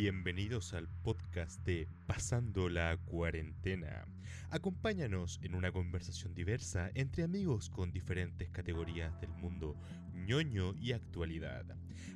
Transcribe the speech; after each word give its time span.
Bienvenidos 0.00 0.74
al 0.74 0.86
podcast 1.02 1.60
de 1.64 1.88
Pasando 2.06 2.68
la 2.68 2.96
Cuarentena. 2.98 4.06
Acompáñanos 4.48 5.40
en 5.42 5.56
una 5.56 5.72
conversación 5.72 6.36
diversa 6.36 6.92
entre 6.94 7.24
amigos 7.24 7.68
con 7.68 7.90
diferentes 7.90 8.48
categorías 8.48 9.20
del 9.20 9.30
mundo 9.30 9.74
ñoño 10.14 10.76
y 10.76 10.92
actualidad, 10.92 11.64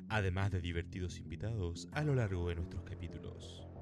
además 0.07 0.51
de 0.51 0.61
divertidos 0.61 1.17
invitados 1.17 1.89
a 1.91 2.05
lo 2.05 2.15
largo 2.15 2.47
de 2.47 2.55
nuestros 2.55 2.83
capítulos. 2.83 3.72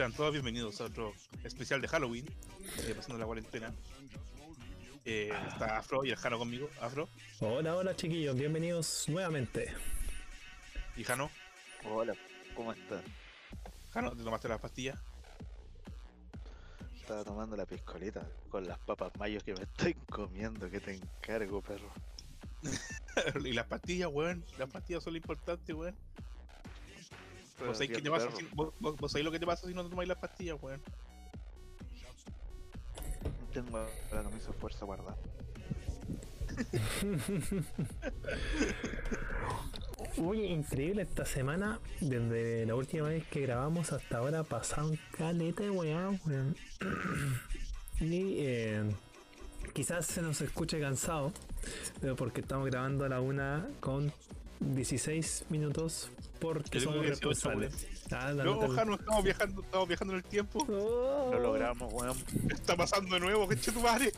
Sean 0.00 0.14
todos 0.14 0.32
bienvenidos 0.32 0.80
a 0.80 0.84
otro 0.84 1.12
especial 1.44 1.82
de 1.82 1.86
Halloween, 1.86 2.24
eh, 2.78 2.94
pasando 2.96 3.18
la 3.18 3.26
cuarentena. 3.26 3.70
Eh, 5.04 5.30
está 5.46 5.76
Afro 5.76 6.06
y 6.06 6.10
el 6.10 6.16
Jano 6.16 6.38
conmigo. 6.38 6.70
Afro 6.80 7.06
Hola, 7.40 7.76
hola 7.76 7.94
chiquillos, 7.94 8.34
bienvenidos 8.34 9.04
nuevamente. 9.10 9.74
y 10.96 11.04
Jano. 11.04 11.30
Hola, 11.84 12.14
¿cómo 12.56 12.72
estás? 12.72 13.04
Jano, 13.90 14.16
¿te 14.16 14.24
tomaste 14.24 14.48
las 14.48 14.58
pastillas? 14.58 14.98
Estaba 16.98 17.22
tomando 17.22 17.54
la 17.54 17.66
piscolita 17.66 18.26
con 18.48 18.66
las 18.66 18.78
papas 18.78 19.12
mayos 19.18 19.44
que 19.44 19.52
me 19.52 19.64
estoy 19.64 19.92
comiendo, 20.08 20.70
que 20.70 20.80
te 20.80 20.94
encargo, 20.94 21.60
perro. 21.60 21.92
y 23.44 23.52
las 23.52 23.66
pastillas, 23.66 24.08
weón. 24.10 24.46
Las 24.58 24.70
pastillas 24.70 25.04
son 25.04 25.12
lo 25.12 25.18
importante, 25.18 25.74
weón. 25.74 25.94
¿Vos 27.66 27.76
sabéis, 27.76 27.92
qué 27.92 28.02
te 28.02 28.10
pasa 28.10 28.26
Perro. 28.26 28.38
si, 28.38 28.48
vos, 28.54 28.74
vos- 28.80 28.96
vos 28.96 29.12
sabéis 29.12 29.24
lo 29.24 29.30
que 29.32 29.38
te 29.38 29.46
pasa 29.46 29.66
si 29.66 29.74
no 29.74 29.84
te 29.84 29.90
tomáis 29.90 30.08
las 30.08 30.18
pastillas, 30.18 30.56
weón? 30.62 30.80
Tengo 33.52 33.86
la 34.12 34.22
camisa 34.22 34.52
fuerza 34.52 34.84
guardada. 34.84 35.16
Uy, 40.16 40.44
increíble 40.44 41.02
esta 41.02 41.24
semana, 41.24 41.78
desde 42.00 42.66
la 42.66 42.74
última 42.74 43.08
vez 43.08 43.26
que 43.28 43.40
grabamos 43.40 43.92
hasta 43.92 44.18
ahora 44.18 44.42
pasaron 44.44 44.98
caleta 45.16 45.62
de 45.62 45.70
weá, 45.70 46.10
weón. 46.26 46.56
Y 48.00 48.36
eh, 48.38 48.82
quizás 49.74 50.06
se 50.06 50.22
nos 50.22 50.40
escuche 50.40 50.80
cansado, 50.80 51.32
pero 52.00 52.16
porque 52.16 52.40
estamos 52.40 52.66
grabando 52.70 53.04
a 53.04 53.10
la 53.10 53.20
una 53.20 53.68
con 53.80 54.10
16 54.60 55.44
minutos 55.50 56.10
porque 56.40 56.80
somos 56.80 57.02
18, 57.02 57.10
responsables. 57.28 57.86
Ah, 58.10 58.32
No, 58.34 58.68
Jano, 58.70 58.94
estamos 58.94 59.24
viajando, 59.24 59.62
estamos 59.62 59.88
viajando 59.88 60.14
en 60.14 60.18
el 60.18 60.24
tiempo. 60.24 60.66
Oh. 60.68 61.30
Lo 61.32 61.38
logramos, 61.40 61.92
weón. 61.92 62.16
¿Qué 62.48 62.54
está 62.54 62.76
pasando 62.76 63.14
de 63.14 63.20
nuevo? 63.20 63.46
¿Qué 63.48 63.56
tu 63.56 63.80
madre? 63.80 64.12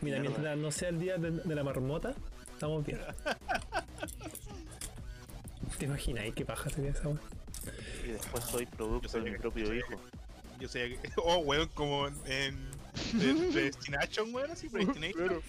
Mira, 0.00 0.18
Mierda. 0.18 0.36
mientras 0.38 0.58
no 0.58 0.70
sea 0.72 0.88
el 0.88 0.98
día 0.98 1.16
de, 1.18 1.30
de 1.30 1.54
la 1.54 1.62
marmota, 1.62 2.14
estamos 2.52 2.84
bien. 2.84 3.00
¿Te 5.78 5.84
imaginas 5.86 6.24
qué 6.34 6.44
paja 6.44 6.68
sería 6.70 6.90
esa 6.90 7.08
weá? 7.08 7.20
Y 8.04 8.08
después 8.12 8.44
soy 8.44 8.66
producto 8.66 9.08
de 9.18 9.24
mi 9.24 9.32
que- 9.32 9.38
propio 9.38 9.74
hijo. 9.74 9.94
Yo 10.58 10.68
sé 10.68 10.98
que. 11.00 11.10
Oh, 11.16 11.38
weón, 11.38 11.68
como 11.74 12.06
en. 12.08 12.14
en 12.26 12.70
de- 13.18 13.50
Predestination, 13.52 14.34
weón, 14.34 14.50
así, 14.50 14.68
Predestination. 14.68 15.40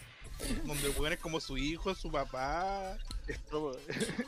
Donde 0.66 0.88
el 0.88 0.94
weón 0.98 1.14
es 1.14 1.20
como 1.20 1.40
su 1.40 1.58
hijo, 1.58 1.94
su 1.96 2.12
papá. 2.12 2.98
Es 3.28 3.40
todo. 3.46 3.78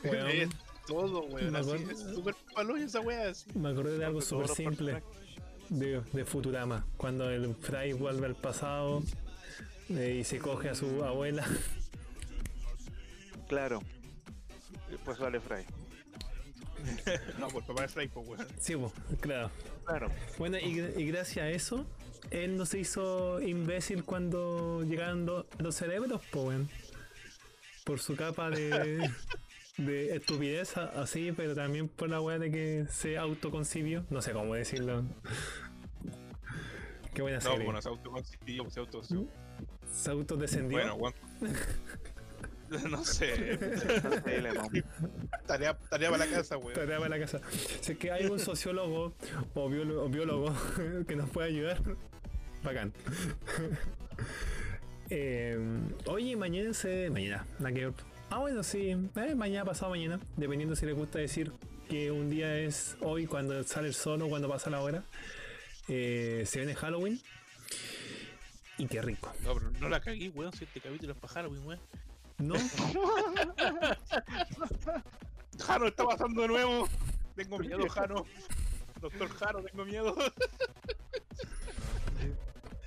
Weón. 0.04 0.50
Todo, 0.86 1.22
weón. 1.26 1.52
Me 1.52 1.58
Así, 1.58 1.70
acuerdo- 1.70 1.90
es 1.90 1.98
súper 2.14 2.34
paloya 2.54 2.84
esa 2.84 3.00
weá, 3.00 3.30
así. 3.30 3.46
Me 3.58 3.70
acordé 3.70 3.98
de 3.98 4.04
algo 4.04 4.20
súper 4.20 4.48
simple 4.48 5.02
de, 5.70 6.00
de 6.12 6.24
Futurama, 6.24 6.86
cuando 6.96 7.30
el 7.30 7.54
Fry 7.54 7.92
vuelve 7.94 8.26
al 8.26 8.34
pasado 8.34 9.02
eh, 9.88 10.18
y 10.20 10.24
se 10.24 10.38
coge 10.38 10.68
a 10.68 10.74
su 10.74 11.02
abuela. 11.04 11.46
Claro. 13.48 13.82
Después 14.90 15.18
vale 15.18 15.40
Fry. 15.40 15.64
No, 17.38 17.48
pues 17.48 17.64
papá 17.64 17.82
de 17.82 17.88
Fry, 17.88 18.08
pues, 18.08 18.28
weón. 18.28 18.46
Sí, 18.60 18.76
po, 18.76 18.92
claro. 19.20 19.50
Claro. 19.86 20.08
Bueno, 20.38 20.58
y, 20.58 20.80
y 20.80 21.06
gracias 21.06 21.38
a 21.44 21.48
eso, 21.50 21.86
él 22.30 22.56
no 22.58 22.66
se 22.66 22.78
hizo 22.78 23.40
imbécil 23.40 24.04
cuando 24.04 24.82
llegaron 24.82 25.24
los 25.58 25.74
cerebros, 25.74 26.20
pues, 26.30 26.44
weón. 26.44 26.68
Por 27.84 28.00
su 28.00 28.16
capa 28.16 28.50
de, 28.50 29.10
de 29.76 30.16
estupidez, 30.16 30.76
así, 30.76 31.32
pero 31.32 31.54
también 31.54 31.88
por 31.88 32.08
la 32.08 32.20
weá 32.20 32.38
de 32.38 32.50
que 32.50 32.86
se 32.90 33.18
autoconcibió. 33.18 34.04
No 34.10 34.22
sé 34.22 34.32
cómo 34.32 34.54
decirlo. 34.54 35.04
Qué 37.12 37.22
buena 37.22 37.38
No, 37.38 37.42
serie. 37.42 37.64
bueno, 37.64 37.82
se 37.82 37.88
autoconcibió, 37.88 38.70
se 38.70 38.80
auto. 38.80 39.02
Se 39.92 40.10
autodescendió. 40.10 40.78
Bueno, 40.78 40.94
weón. 40.94 41.14
No 42.90 43.04
sé. 43.04 43.56
Tarea, 45.46 45.78
tarea 45.78 46.10
para 46.10 46.26
la 46.26 46.30
casa, 46.32 46.56
weón. 46.56 46.72
Tarea 46.72 46.98
para 46.98 47.10
la 47.10 47.18
casa. 47.20 47.40
Si 47.80 47.92
es 47.92 47.98
que 47.98 48.10
hay 48.10 48.26
un 48.26 48.40
sociólogo 48.40 49.14
o 49.54 49.68
biólogo, 49.68 50.02
o 50.04 50.08
biólogo 50.08 50.52
que 51.06 51.14
nos 51.14 51.30
puede 51.30 51.48
ayudar, 51.48 51.80
bacán. 52.62 52.92
Eh, 55.10 55.58
oye, 56.06 56.34
mañana 56.34 56.72
se. 56.72 57.10
Mañana, 57.10 57.46
la 57.60 57.70
que. 57.70 57.92
Ah, 58.34 58.40
bueno, 58.40 58.64
sí. 58.64 58.90
eh, 58.90 59.34
mañana, 59.36 59.64
pasado 59.64 59.92
mañana. 59.92 60.18
Dependiendo 60.36 60.74
si 60.74 60.84
les 60.86 60.96
gusta 60.96 61.20
decir 61.20 61.52
que 61.88 62.10
un 62.10 62.30
día 62.30 62.58
es 62.58 62.96
hoy, 63.00 63.28
cuando 63.28 63.62
sale 63.62 63.86
el 63.86 63.94
sol 63.94 64.20
o 64.22 64.28
cuando 64.28 64.48
pasa 64.48 64.70
la 64.70 64.80
hora. 64.80 65.04
eh, 65.86 66.42
se 66.44 66.58
viene 66.58 66.74
Halloween. 66.74 67.20
Y 68.76 68.88
qué 68.88 69.00
rico. 69.02 69.32
No, 69.44 69.54
pero 69.54 69.70
no 69.78 69.88
la 69.88 70.00
cagué, 70.00 70.30
weón. 70.30 70.52
Si 70.52 70.64
este 70.64 70.80
capítulo 70.80 71.12
es 71.12 71.18
para 71.20 71.32
Halloween, 71.32 71.64
weón. 71.64 71.80
¿No? 72.38 72.56
Jano, 75.64 75.86
está 75.86 76.04
pasando 76.04 76.42
de 76.42 76.48
nuevo. 76.48 76.88
Tengo 77.36 77.60
miedo, 77.60 77.88
Jano. 77.88 78.26
Doctor 79.00 79.28
Jano, 79.28 79.62
tengo 79.62 79.84
miedo. 79.84 80.12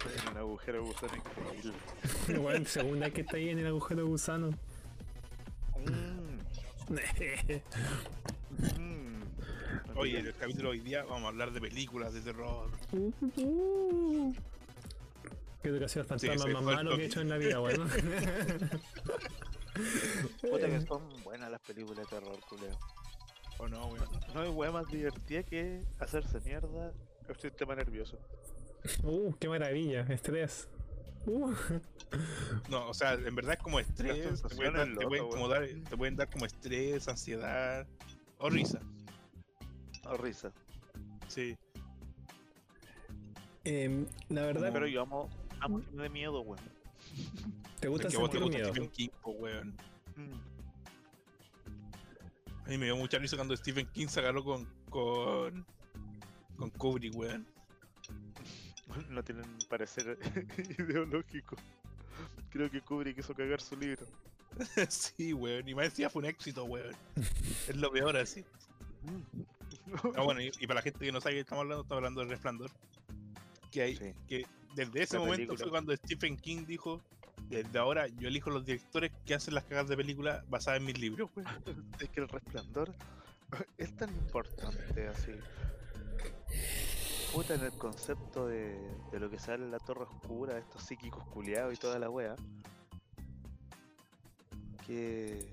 Soy 0.04 0.12
un 0.30 0.38
agujero 0.38 0.82
de 0.82 0.88
gusano 0.90 1.14
increíble. 1.16 1.72
Bueno, 2.38 2.66
segunda 2.66 3.06
vez 3.06 3.14
que 3.14 3.22
está 3.22 3.38
ahí 3.38 3.48
en 3.48 3.60
el 3.60 3.68
agujero 3.68 4.04
de 4.04 4.10
gusano. 4.10 4.50
Mm. 8.78 9.24
Oye, 9.96 10.20
en 10.20 10.28
el 10.28 10.36
capítulo 10.36 10.70
de 10.72 10.78
hoy 10.78 10.80
día 10.80 11.04
vamos 11.04 11.24
a 11.26 11.28
hablar 11.28 11.52
de 11.52 11.60
películas 11.60 12.14
de 12.14 12.22
terror. 12.22 12.70
Creo 15.62 15.80
que 15.80 15.86
ha 15.86 15.90
sido 15.90 16.04
el 16.04 16.08
fantasma 16.08 16.38
sí, 16.38 16.50
más 16.54 16.64
malo 16.64 16.96
que 16.96 17.04
he 17.04 17.06
hecho 17.08 17.22
en 17.22 17.30
la 17.30 17.38
vida, 17.38 17.60
bueno. 17.60 17.86
Puta 20.42 20.68
que 20.68 20.82
son 20.82 21.04
buenas 21.24 21.52
las 21.52 21.62
películas 21.62 21.98
de 21.98 22.06
terror, 22.06 22.40
culeo. 22.48 22.78
¿O 23.60 23.68
no, 23.68 23.88
weón? 23.88 24.08
No 24.34 24.42
hay 24.42 24.50
weá 24.50 24.72
más 24.72 24.88
divertida 24.88 25.44
que 25.44 25.84
hacerse 26.00 26.40
mierda 26.42 26.94
el 27.28 27.36
sistema 27.36 27.76
nervioso. 27.76 28.18
Uh, 29.04 29.34
qué 29.40 29.50
maravilla, 29.50 30.02
estrés. 30.10 30.70
Uh, 31.28 31.54
No, 32.70 32.88
o 32.90 32.94
sea, 32.94 33.14
en 33.14 33.36
verdad 33.36 33.56
es 33.56 33.60
como 33.62 33.80
estrés. 33.80 34.42
Te 34.42 34.56
pueden, 34.56 34.74
dar, 34.74 34.88
te 34.98 35.06
pueden 35.08 35.28
como 35.30 35.48
dar- 35.50 35.68
te 35.68 35.98
pueden 35.98 36.16
dar 36.16 36.30
como 36.30 36.46
estrés, 36.46 37.08
ansiedad 37.08 37.86
o 38.38 38.50
risa. 38.50 38.80
O 40.06 40.16
risa. 40.18 40.52
Sí. 41.28 41.58
em, 43.66 44.06
la 44.30 44.44
verdad, 44.44 44.72
Pero 44.72 44.88
yo 44.88 45.02
amo, 45.02 45.30
amo 45.60 45.82
me 45.92 46.04
dé 46.04 46.10
miedo, 46.10 46.40
weón. 46.42 46.60
¿te 47.82 47.90
gusta 47.90 48.08
te 48.08 48.18
gusta 48.18 48.40
miedo? 48.40 48.70
Stephen 48.70 48.90
King, 48.90 49.10
po, 49.22 49.32
weón. 49.32 49.76
Mm. 50.16 50.34
A 52.66 52.70
mí 52.70 52.78
me 52.78 52.86
dio 52.86 52.96
mucha 52.98 53.18
risa 53.18 53.36
cuando 53.36 53.56
Stephen 53.58 53.88
King 53.94 54.08
se 54.08 54.22
agarró 54.22 54.44
con. 54.46 54.66
con. 54.90 55.66
con 56.58 56.70
Kubrick, 56.72 57.14
weón. 57.16 57.46
No 59.10 59.24
tienen 59.24 59.46
parecer 59.70 60.18
ideológico. 60.80 61.56
Creo 62.50 62.70
que 62.72 62.82
Kubrick 62.82 63.16
quiso 63.18 63.34
cagar 63.36 63.62
su 63.62 63.76
libro. 63.76 64.06
sí, 64.90 65.34
weón. 65.34 65.68
Y 65.68 65.76
más 65.76 65.86
decía 65.86 66.10
fue 66.10 66.22
un 66.22 66.26
éxito, 66.30 66.64
weón. 66.66 66.96
Es 67.68 67.76
lo 67.76 67.92
peor 67.92 68.18
así. 68.18 68.44
Ah, 70.16 70.22
bueno, 70.24 70.42
y, 70.42 70.52
y 70.60 70.68
para 70.68 70.80
la 70.80 70.82
gente 70.82 71.06
que 71.06 71.12
no 71.12 71.22
sabe 71.22 71.36
que 71.36 71.42
estamos 71.42 71.62
hablando, 71.64 71.84
estamos 71.84 72.00
hablando 72.00 72.22
del 72.22 72.30
resplandor. 72.30 72.72
Que 73.72 73.82
hay, 73.84 73.96
Sí. 73.96 74.14
que 74.28 74.46
Desde 74.76 75.04
ese 75.04 75.16
La 75.16 75.20
momento 75.20 75.38
película. 75.38 75.58
fue 75.60 75.70
cuando 75.70 75.96
Stephen 75.96 76.38
King 76.38 76.66
dijo, 76.66 77.02
desde 77.50 77.78
ahora 77.80 78.08
yo 78.08 78.28
elijo 78.28 78.50
los 78.50 78.66
directores 78.66 79.12
que 79.26 79.34
hacen 79.36 79.54
las 79.54 79.64
cagas 79.66 79.88
de 79.88 79.96
película 79.98 80.44
basadas 80.50 80.80
en 80.80 80.86
mis 80.86 80.98
libros, 81.00 81.30
weón. 81.36 81.48
Es 82.00 82.10
que 82.10 82.22
el 82.22 82.28
resplandor 82.30 82.94
es 83.78 83.96
tan 83.96 84.10
importante 84.10 85.08
así. 85.08 85.32
Puta 87.34 87.56
en 87.56 87.62
el 87.62 87.72
concepto 87.74 88.48
de, 88.48 88.80
de 89.12 89.20
lo 89.20 89.30
que 89.30 89.38
sale 89.40 89.64
en 89.66 89.72
la 89.72 89.80
torre 89.80 90.04
oscura, 90.04 90.58
estos 90.58 90.82
psíquicos 90.84 91.24
culiados 91.28 91.74
y 91.74 91.78
toda 91.78 92.00
la 92.00 92.10
wea. 92.10 92.36
Que. 94.86 95.48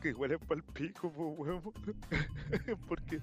Que 0.00 0.08
igual 0.08 0.32
es 0.32 0.38
pa'l 0.38 0.62
pico, 0.62 1.12
po, 1.12 1.28
weón. 1.30 1.60
Porque 2.88 3.20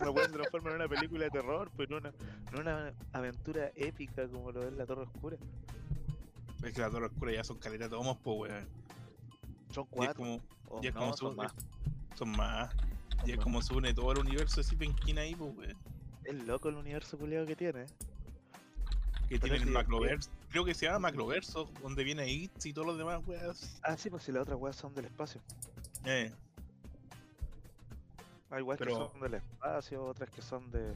una 0.00 0.10
wea 0.10 0.26
se 0.26 0.32
transforma 0.32 0.70
en 0.70 0.76
una 0.76 0.88
película 0.88 1.24
de 1.24 1.30
terror, 1.30 1.70
pero 1.76 1.90
no 2.00 2.08
una, 2.08 2.14
no 2.52 2.60
una 2.60 2.94
aventura 3.12 3.70
épica 3.76 4.26
como 4.28 4.50
lo 4.50 4.66
es 4.66 4.72
la 4.74 4.86
torre 4.86 5.02
oscura. 5.02 5.36
Es 6.64 6.72
que 6.72 6.80
la 6.80 6.90
Torre 6.90 7.06
Oscura 7.06 7.32
ya 7.32 7.44
son 7.44 7.56
caletas 7.58 7.88
tomos, 7.88 8.16
pues, 8.18 8.50
weón. 8.50 8.68
Son 9.70 9.84
Y 9.84 9.86
es 9.86 9.90
cuatro. 10.14 10.14
como, 10.16 10.82
y 10.82 10.86
es 10.88 10.94
no, 10.94 11.00
como 11.00 11.16
son 11.16 11.30
su- 11.32 11.36
más. 11.36 11.54
son 12.16 12.30
más. 12.32 12.74
Y 13.24 13.30
es 13.30 13.36
más. 13.36 13.44
como 13.44 13.62
se 13.62 13.74
une 13.74 13.94
todo 13.94 14.10
el 14.10 14.18
universo 14.18 14.56
de 14.56 14.64
Stephen 14.64 14.92
King 14.96 15.16
ahí, 15.18 15.36
pues, 15.36 15.56
weón. 15.56 15.76
Es 16.28 16.34
loco 16.46 16.68
el 16.68 16.74
universo 16.74 17.16
culiado 17.16 17.46
que 17.46 17.56
tiene. 17.56 17.86
Que 19.30 19.38
tiene 19.38 19.56
el 19.56 19.64
sí, 19.64 19.70
Macroverse. 19.70 20.28
Creo 20.50 20.62
que 20.62 20.74
se 20.74 20.84
llama 20.84 20.98
Macroverso, 20.98 21.70
donde 21.80 22.04
viene 22.04 22.30
It 22.30 22.66
y 22.66 22.74
todos 22.74 22.86
los 22.86 22.98
demás, 22.98 23.22
weón. 23.26 23.56
Ah, 23.82 23.96
sí, 23.96 24.10
pues 24.10 24.24
si 24.24 24.32
las 24.32 24.42
otras 24.42 24.58
weas 24.58 24.76
son 24.76 24.94
del 24.94 25.06
espacio. 25.06 25.40
Eh, 26.04 26.30
Hay 28.50 28.60
weas 28.62 28.78
Pero- 28.78 28.90
que 28.92 29.12
son 29.12 29.20
del 29.22 29.34
espacio, 29.34 30.04
otras 30.04 30.28
que 30.28 30.42
son 30.42 30.70
de, 30.70 30.94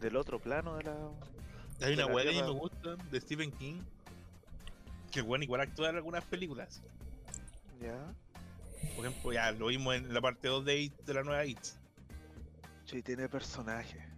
del 0.00 0.16
otro 0.16 0.40
plano 0.40 0.76
de 0.76 0.82
la. 0.84 0.96
hay 1.82 1.94
una 1.94 2.06
weá 2.06 2.24
que 2.24 2.30
a 2.30 2.42
mí 2.42 2.52
me 2.52 2.58
gusta 2.58 2.96
de 2.96 3.20
Stephen 3.20 3.52
King. 3.52 3.80
Que 5.12 5.22
bueno, 5.22 5.44
igual 5.44 5.60
actúa 5.60 5.90
en 5.90 5.96
algunas 5.96 6.24
películas. 6.24 6.82
Ya. 7.80 7.96
Por 8.96 9.06
ejemplo, 9.06 9.32
ya 9.32 9.52
lo 9.52 9.68
vimos 9.68 9.94
en 9.94 10.12
la 10.12 10.20
parte 10.20 10.48
2 10.48 10.64
de 10.64 10.76
It, 10.80 10.92
de 11.04 11.14
la 11.14 11.22
nueva 11.22 11.44
It. 11.44 11.60
Sí, 12.84 13.00
tiene 13.02 13.28
personaje. 13.28 14.15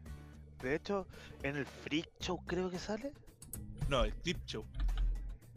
De 0.62 0.74
hecho, 0.74 1.06
en 1.42 1.56
el 1.56 1.66
Freak 1.66 2.08
Show 2.20 2.38
creo 2.46 2.70
que 2.70 2.78
sale. 2.78 3.12
No, 3.88 4.04
el 4.04 4.12
Clip 4.14 4.38
Show. 4.46 4.64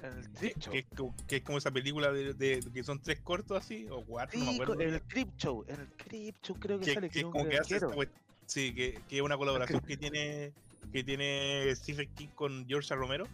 En 0.04 0.14
el 0.18 0.24
Freak 0.30 0.60
Show. 0.60 0.72
que 0.74 0.80
es 0.80 0.86
como, 0.96 1.16
que 1.28 1.36
es 1.38 1.42
como 1.44 1.58
esa 1.58 1.72
película 1.72 2.12
de, 2.12 2.34
de- 2.34 2.60
que 2.74 2.84
son 2.84 3.00
tres 3.02 3.20
cortos 3.22 3.58
así, 3.64 3.88
o 3.90 4.04
cuatro, 4.04 4.40
no 4.40 4.46
me 4.46 4.54
acuerdo. 4.54 4.82
en 4.82 4.94
el 4.96 5.02
Creep 5.04 5.36
Show. 5.38 5.66
En 5.68 5.80
el 5.82 5.88
Creep 5.98 6.36
Show 6.42 6.56
creo 6.60 6.80
que, 6.80 6.86
que, 6.86 6.94
sale. 6.94 7.10
que 7.10 7.20
es 7.20 7.26
como 7.26 7.48
que 7.48 7.58
hace 7.58 7.76
esta 7.76 7.88
cuest- 7.90 8.10
Sí, 8.46 8.74
que, 8.74 9.00
que 9.08 9.16
es 9.18 9.22
una 9.22 9.38
colaboración 9.38 9.80
que 9.88 9.98
tiene 9.98 10.54
que 10.92 11.04
tiene 11.04 11.74
Stephen 11.76 12.10
King 12.16 12.28
con 12.36 12.66
George. 12.68 12.94
Romero. 12.96 13.28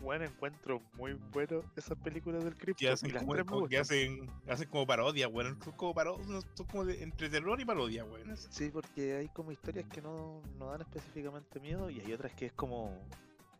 Bueno, 0.00 0.24
encuentro 0.24 0.82
muy 0.94 1.14
bueno 1.32 1.62
esas 1.76 1.98
películas 1.98 2.44
del 2.44 2.54
Que 2.54 2.74
Show. 2.74 2.92
hacen 2.92 3.10
y 3.10 3.12
las 3.12 3.24
como, 3.24 3.46
como 3.46 3.68
que 3.68 3.78
hacen, 3.78 4.30
hacen 4.48 4.68
como 4.68 4.86
parodia, 4.86 5.28
weón. 5.28 5.58
Son 5.62 5.72
como 5.72 5.94
parodias, 5.94 6.46
son 6.54 6.66
como 6.66 6.84
de, 6.84 7.02
entre 7.02 7.28
terror 7.28 7.60
y 7.60 7.64
parodia, 7.64 8.04
weón. 8.04 8.36
Sí, 8.36 8.70
porque 8.72 9.16
hay 9.16 9.28
como 9.28 9.52
historias 9.52 9.86
que 9.86 10.00
no, 10.02 10.42
no 10.58 10.66
dan 10.66 10.82
específicamente 10.82 11.60
miedo 11.60 11.90
y 11.90 12.00
hay 12.00 12.12
otras 12.12 12.32
que 12.34 12.46
es 12.46 12.52
como. 12.52 12.92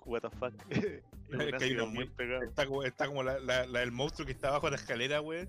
What 0.04 0.20
the 0.22 0.30
fuck. 0.30 0.54
Es 1.26 1.36
que 1.36 1.42
hay 1.42 1.52
ácido 1.52 1.84
una 1.84 1.92
muy 1.92 2.08
pegado. 2.08 2.44
Está 2.44 2.66
como, 2.66 2.84
está 2.84 3.06
como 3.08 3.24
la, 3.24 3.40
la, 3.40 3.66
la 3.66 3.80
del 3.80 3.90
monstruo 3.90 4.24
que 4.24 4.32
está 4.32 4.50
bajo 4.50 4.70
la 4.70 4.76
escalera, 4.76 5.20
weón. 5.20 5.48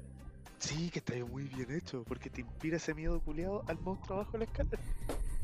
Sí, 0.58 0.90
que 0.90 1.00
está 1.00 1.14
muy 1.26 1.44
bien 1.44 1.72
hecho, 1.72 2.04
porque 2.08 2.32
te 2.32 2.42
inspira 2.42 2.78
ese 2.78 2.96
miedo 2.96 3.20
culiado 3.20 3.64
al 3.68 3.80
monstruo 3.80 4.20
abajo 4.20 4.32
de 4.34 4.38
la 4.40 4.46
escalera. 4.46 4.82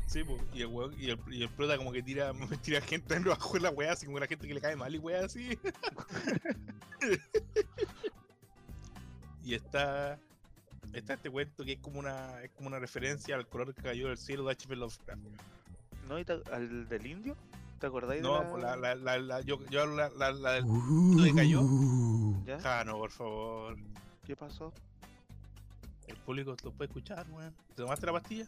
Sí, 0.06 0.22
po, 0.22 0.38
y 0.52 0.60
el 0.62 0.66
weón, 0.68 0.94
y 0.98 1.10
el, 1.10 1.18
y 1.30 1.42
el 1.42 1.48
prota 1.48 1.76
como 1.76 1.92
que 1.92 2.02
tira, 2.02 2.32
tira 2.62 2.80
gente 2.80 3.18
bajo 3.20 3.58
la 3.58 3.70
weá, 3.70 3.92
así 3.92 4.06
como 4.06 4.18
la 4.18 4.26
gente 4.26 4.46
que 4.46 4.54
le 4.54 4.60
cae 4.60 4.76
mal 4.76 4.94
y 4.94 4.98
weá 4.98 5.24
así. 5.24 5.58
y 9.44 9.54
está. 9.54 10.18
Está 10.92 11.14
este 11.14 11.28
cuento 11.30 11.64
que 11.64 11.72
es 11.72 11.80
como 11.80 11.98
una, 11.98 12.40
es 12.42 12.50
como 12.52 12.68
una 12.68 12.78
referencia 12.78 13.34
al 13.34 13.48
color 13.48 13.74
que 13.74 13.82
cayó 13.82 14.08
del 14.08 14.18
cielo 14.18 14.44
de 14.44 14.52
H.P. 14.52 14.76
Lovecraft. 14.76 15.20
¿No? 16.08 16.20
¿Y 16.20 16.24
¿Al 16.52 16.88
del 16.88 17.06
indio? 17.06 17.36
¿Te 17.80 17.86
acordáis 17.88 18.22
No, 18.22 18.38
de 18.40 18.46
pues 18.46 18.62
la... 18.62 18.76
la, 18.76 18.94
la, 18.94 19.16
la, 19.16 19.18
la- 19.18 19.40
yo, 19.40 19.58
yo 19.70 19.82
hablo 19.82 19.96
la, 19.96 20.08
la, 20.10 20.30
la 20.30 20.52
del 20.52 20.64
¿Le 21.16 21.34
cayó? 21.34 21.62
¿Ya? 22.46 22.58
Ah, 22.62 22.84
no, 22.84 22.98
por 22.98 23.10
favor. 23.10 23.76
¿Qué 24.24 24.36
pasó? 24.36 24.72
El 26.06 26.16
público 26.18 26.54
lo 26.62 26.70
puede 26.70 26.86
escuchar, 26.88 27.26
weón. 27.30 27.52
¿Te 27.74 27.82
tomaste 27.82 28.06
la 28.06 28.12
pastilla? 28.12 28.46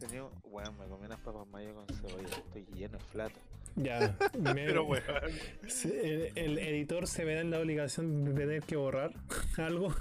Tenía... 0.00 0.24
Bueno, 0.50 0.72
me 0.72 0.86
comí 0.86 1.06
unas 1.06 1.20
papas 1.20 1.46
mayo 1.48 1.74
con 1.74 1.86
cebolla, 1.96 2.28
estoy 2.36 2.66
lleno 2.74 2.98
de 2.98 3.04
flato. 3.04 3.38
Ya, 3.76 4.16
me- 4.40 4.54
Pero 4.54 4.84
weón. 4.84 5.04
el, 5.84 6.32
el 6.36 6.58
editor 6.58 7.06
se 7.06 7.24
ve 7.24 7.38
en 7.38 7.50
la 7.50 7.60
obligación 7.60 8.24
de 8.24 8.32
tener 8.32 8.62
que 8.62 8.76
borrar 8.76 9.12
algo. 9.58 9.94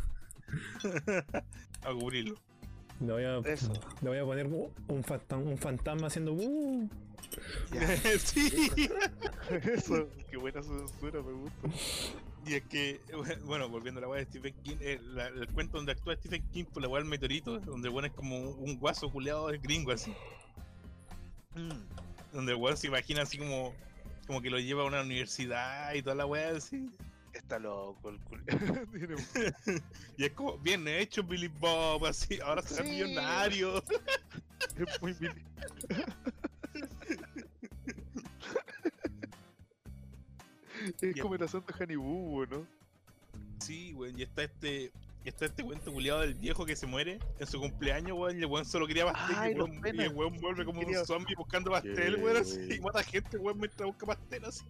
A 1.83 1.93
cubrirlo. 1.93 2.35
Le 2.99 3.13
voy 3.13 3.23
a, 3.23 3.37
Eso. 3.39 3.71
le 4.01 4.09
voy 4.09 4.17
a 4.17 4.25
poner 4.25 4.47
un, 4.47 4.69
un 4.87 5.03
fantasma, 5.03 5.45
un 5.51 5.57
fantasma 5.57 6.07
haciendo. 6.07 6.33
"Uh". 6.33 6.89
sí. 8.19 8.89
Eso, 9.49 10.09
qué 10.29 10.37
buena 10.37 10.61
censura, 10.63 11.21
me 11.21 11.31
gusta. 11.33 11.69
Y 12.49 12.55
es 12.55 12.63
que, 12.63 12.99
bueno, 13.45 13.69
volviendo 13.69 13.99
a 13.99 14.01
la 14.01 14.07
weá 14.07 14.19
de 14.21 14.25
Stephen 14.25 14.55
King, 14.63 14.77
eh, 14.81 14.99
la- 15.13 15.27
el 15.27 15.47
cuento 15.49 15.77
donde 15.77 15.91
actúa 15.91 16.15
Stephen 16.15 16.41
King 16.51 16.65
por 16.65 16.81
la 16.81 16.87
weá 16.89 16.99
del 17.01 17.09
meteorito, 17.09 17.59
donde 17.59 17.87
el 17.89 17.93
weón 17.93 18.05
es 18.05 18.11
como 18.13 18.39
un, 18.39 18.69
un 18.69 18.79
guaso 18.79 19.11
culeado 19.11 19.49
de 19.49 19.57
gringo 19.59 19.91
así, 19.91 20.11
Mm, 21.55 21.69
donde 22.33 22.53
el 22.53 22.57
se 22.77 22.87
imagina 22.87 23.23
así 23.23 23.37
como, 23.37 23.73
como 24.27 24.41
que 24.41 24.49
lo 24.49 24.59
lleva 24.59 24.83
a 24.83 24.85
una 24.85 25.01
universidad 25.01 25.93
y 25.93 26.01
toda 26.01 26.15
la 26.15 26.25
weá 26.25 26.55
así. 26.55 26.89
está 27.33 27.59
loco 27.59 28.09
el 28.09 28.19
culo. 28.21 28.43
Y 30.17 30.25
es 30.25 30.31
como, 30.33 30.57
bien 30.57 30.87
hecho 30.87 31.21
Billy 31.23 31.47
Bob, 31.47 32.05
así, 32.05 32.39
ahora 32.41 32.61
será 32.63 32.83
Sí. 32.83 32.89
millonario. 32.91 33.83
es 34.77 35.01
muy 35.01 35.13
mili- 35.15 35.43
Es 41.01 41.15
Y- 41.17 41.19
como 41.19 41.35
el 41.35 41.43
asunto 41.43 41.71
de 41.71 41.79
Hannibal, 41.79 42.49
¿no? 42.49 42.67
Sí, 43.59 43.93
weón, 43.93 44.17
y 44.19 44.23
está 44.23 44.43
este. 44.43 44.91
Está 45.25 45.45
este 45.45 45.63
cuento 45.63 45.91
culiado 45.91 46.21
del 46.21 46.33
viejo 46.33 46.65
que 46.65 46.77
se 46.77 46.87
muere 46.87 47.19
en 47.39 47.45
su 47.45 47.59
cumpleaños, 47.59 48.17
weón, 48.17 48.37
y 48.37 48.39
el 48.39 48.45
weón 48.45 48.63
solo 48.65 48.87
quería 48.87 49.11
pastel 49.11 49.35
Ay, 49.37 49.51
y, 49.53 49.55
weón, 49.59 49.81
y 49.95 50.01
el 50.01 50.13
weón 50.13 50.37
vuelve 50.39 50.63
como 50.63 50.79
Quería- 50.79 51.01
un 51.01 51.05
zombie 51.05 51.35
buscando 51.35 51.71
pastel, 51.71 52.15
weón, 52.23 52.37
así, 52.37 52.57
Qué- 52.69 52.75
y 52.75 52.79
mata 52.79 53.03
gente, 53.03 53.37
weón, 53.37 53.59
mientras 53.59 53.85
busca 53.85 54.05
pastel, 54.05 54.45
así. 54.45 54.63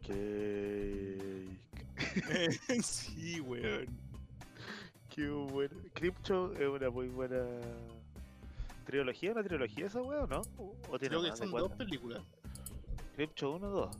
Qué... 0.00 1.46
sí, 2.82 3.40
weón. 3.40 3.86
Qué 5.14 5.28
bueno. 5.28 5.76
Crypto 5.92 6.54
es 6.54 6.66
una 6.66 6.88
muy 6.88 7.08
buena 7.08 7.44
trilogía, 8.86 9.32
una 9.32 9.42
trilogía 9.44 9.86
esa 9.86 10.00
weá, 10.02 10.22
¿o 10.22 10.26
no? 10.26 10.40
¿O 10.90 10.98
tiene 10.98 11.18
Creo 11.18 11.30
que 11.30 11.36
son 11.36 11.50
dos 11.50 11.72
películas. 11.72 12.22
Crypto 13.14 13.52
1 13.56 13.66
o 13.66 13.70
2. 13.70 13.96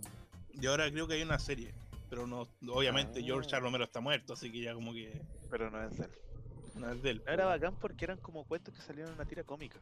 Y 0.61 0.67
ahora 0.67 0.91
creo 0.91 1.07
que 1.07 1.15
hay 1.15 1.23
una 1.23 1.39
serie. 1.39 1.73
Pero 2.11 2.27
no, 2.27 2.47
obviamente 2.69 3.21
Ah. 3.21 3.23
George 3.25 3.55
A. 3.57 3.61
Romero 3.61 3.85
está 3.85 4.01
muerto, 4.01 4.35
así 4.35 4.51
que 4.53 4.61
ya 4.61 4.75
como 4.75 4.93
que 4.93 5.23
Pero 5.51 5.71
no 5.71 5.83
es 5.83 5.97
de 5.97 6.05
él. 6.05 6.11
no 6.75 6.93
es 6.93 7.03
de 7.03 7.11
él. 7.11 7.23
Era 7.27 7.47
bacán 7.47 7.75
porque 7.77 8.05
eran 8.05 8.19
como 8.19 8.45
cuentos 8.45 8.75
que 8.75 8.83
salían 8.83 9.09
en 9.09 9.15
una 9.15 9.25
tira 9.25 9.45
cómica. 9.45 9.79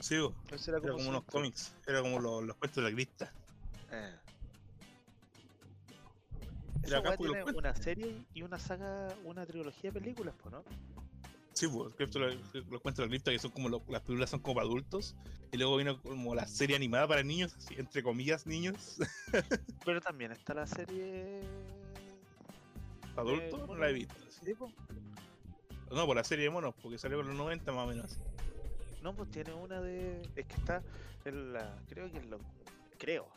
Sí, 0.00 0.18
bo, 0.18 0.34
Entonces 0.44 0.68
era 0.68 0.78
era 0.78 0.86
como, 0.86 0.96
como 0.98 1.08
unos 1.10 1.24
cómics. 1.24 1.74
Era 1.86 2.00
como 2.00 2.18
los, 2.18 2.44
los 2.44 2.56
cuentos 2.56 2.82
de 2.82 2.90
la 2.90 2.94
crista. 2.94 3.32
Eh. 3.90 4.14
Era 6.86 6.98
Esa 6.98 7.16
tiene 7.16 7.44
una 7.44 7.74
serie 7.74 8.24
y 8.34 8.42
una 8.42 8.58
saga, 8.58 9.08
una 9.24 9.46
trilogía 9.46 9.90
de 9.90 10.00
películas, 10.00 10.34
pues, 10.42 10.52
¿no? 10.52 10.64
Sí, 11.64 12.60
pues, 12.62 12.96
de 12.96 13.02
la 13.02 13.08
cripta 13.08 13.30
que 13.30 13.38
son 13.38 13.50
como 13.50 13.68
las 13.88 14.02
películas 14.02 14.30
son 14.30 14.40
como 14.40 14.56
para 14.56 14.66
adultos. 14.66 15.14
Y 15.52 15.56
luego 15.56 15.76
vino 15.76 16.00
como 16.02 16.34
la 16.34 16.46
serie 16.46 16.76
animada 16.76 17.06
para 17.06 17.22
niños, 17.22 17.54
así, 17.54 17.74
entre 17.78 18.02
comillas, 18.02 18.46
niños. 18.46 18.96
Pero 19.84 20.00
también 20.00 20.32
está 20.32 20.54
la 20.54 20.66
serie. 20.66 21.42
¿Para 23.14 23.28
adultos? 23.28 23.68
no 23.68 23.76
la 23.76 23.90
he 23.90 23.92
visto. 23.92 24.14
Sí. 24.28 24.52
No, 25.90 26.06
por 26.06 26.16
la 26.16 26.24
serie 26.24 26.44
de 26.44 26.50
monos, 26.50 26.74
porque 26.82 26.98
salió 26.98 27.18
con 27.18 27.28
los 27.28 27.36
90 27.36 27.72
más 27.72 27.84
o 27.84 27.88
menos. 27.88 28.04
así. 28.06 28.20
No, 29.02 29.14
pues 29.14 29.30
tiene 29.30 29.52
una 29.52 29.80
de. 29.80 30.22
Es 30.34 30.46
que 30.46 30.54
está 30.56 30.82
en 31.24 31.52
la. 31.52 31.78
Creo 31.88 32.10
que 32.10 32.18
es 32.18 32.26
lo. 32.26 32.38
Creo. 32.98 33.28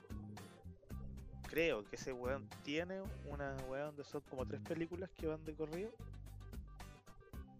Creo 1.49 1.85
que 1.85 1.95
ese 1.95 2.13
weón 2.13 2.49
tiene 2.63 3.01
una 3.29 3.55
weá 3.69 3.83
donde 3.83 4.03
son 4.03 4.21
como 4.29 4.45
tres 4.45 4.61
películas 4.61 5.09
que 5.11 5.27
van 5.27 5.43
de 5.45 5.53
corrido. 5.53 5.91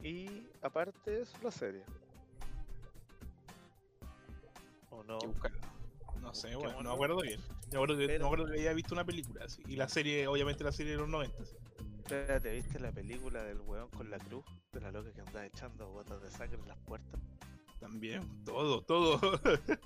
Y 0.04 0.48
aparte 0.62 1.22
es 1.22 1.32
la 1.44 1.52
serie. 1.52 1.84
¿O 4.92 5.04
no? 5.04 5.20
No 6.22 6.34
sé, 6.34 6.56
bueno, 6.56 6.82
no 6.82 6.90
me 6.90 6.94
acuerdo 6.96 7.22
bien. 7.22 7.40
Me 7.72 7.78
acuerdo, 7.78 7.98
que, 7.98 8.08
Pero- 8.08 8.20
me 8.20 8.26
acuerdo 8.26 8.46
que 8.46 8.54
había 8.60 8.74
visto 8.74 8.94
una 8.94 9.06
película 9.06 9.46
así. 9.46 9.62
Y 9.68 9.76
la 9.76 9.88
serie, 9.88 10.28
obviamente 10.28 10.64
la 10.64 10.72
serie 10.72 10.94
de 10.94 10.98
los 11.00 11.10
90. 11.10 11.42
así. 11.42 11.56
Espérate, 12.00 12.52
¿viste 12.54 12.80
la 12.80 12.92
película 12.92 13.44
del 13.44 13.60
weón 13.62 13.90
con 13.90 14.10
la 14.10 14.18
cruz? 14.18 14.46
De 14.72 14.80
la 14.82 14.92
loca 14.92 15.12
que 15.12 15.22
andaba 15.22 15.46
echando 15.46 15.90
gotas 15.92 16.22
de 16.22 16.32
sangre 16.32 16.58
en 16.62 16.68
las 16.68 16.78
puertas. 16.80 17.20
También, 17.80 18.44
todo, 18.44 18.82
todo. 18.84 19.20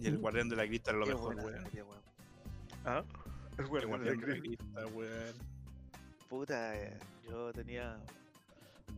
Y 0.00 0.06
el 0.06 0.18
guardián 0.18 0.48
de 0.48 0.54
la 0.54 0.64
cripta 0.64 0.90
era 0.92 1.00
lo 1.00 1.06
Qué 1.06 1.12
mejor, 1.14 1.34
buena 1.34 1.48
weón. 1.50 1.64
serie, 1.64 1.82
weón. 1.82 2.02
¿Ah? 2.84 3.02
El 3.58 3.64
El 3.64 3.66
guardián 3.66 3.90
de 4.04 4.10
la 4.10 4.14
guardián 4.14 4.20
de 4.20 4.26
la 4.36 4.40
cripta, 4.40 4.86
weón. 4.94 5.34
Puta, 6.28 6.76
eh, 6.76 6.98
yo 7.28 7.52
tenía 7.52 7.98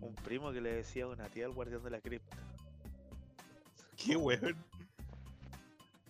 un 0.00 0.14
primo 0.16 0.52
que 0.52 0.60
le 0.60 0.72
decía 0.74 1.04
a 1.04 1.08
una 1.08 1.28
tía 1.28 1.46
al 1.46 1.52
guardián 1.52 1.82
de 1.82 1.90
la 1.90 2.00
cripta. 2.00 2.36
Qué 3.96 4.16
weón. 4.16 4.56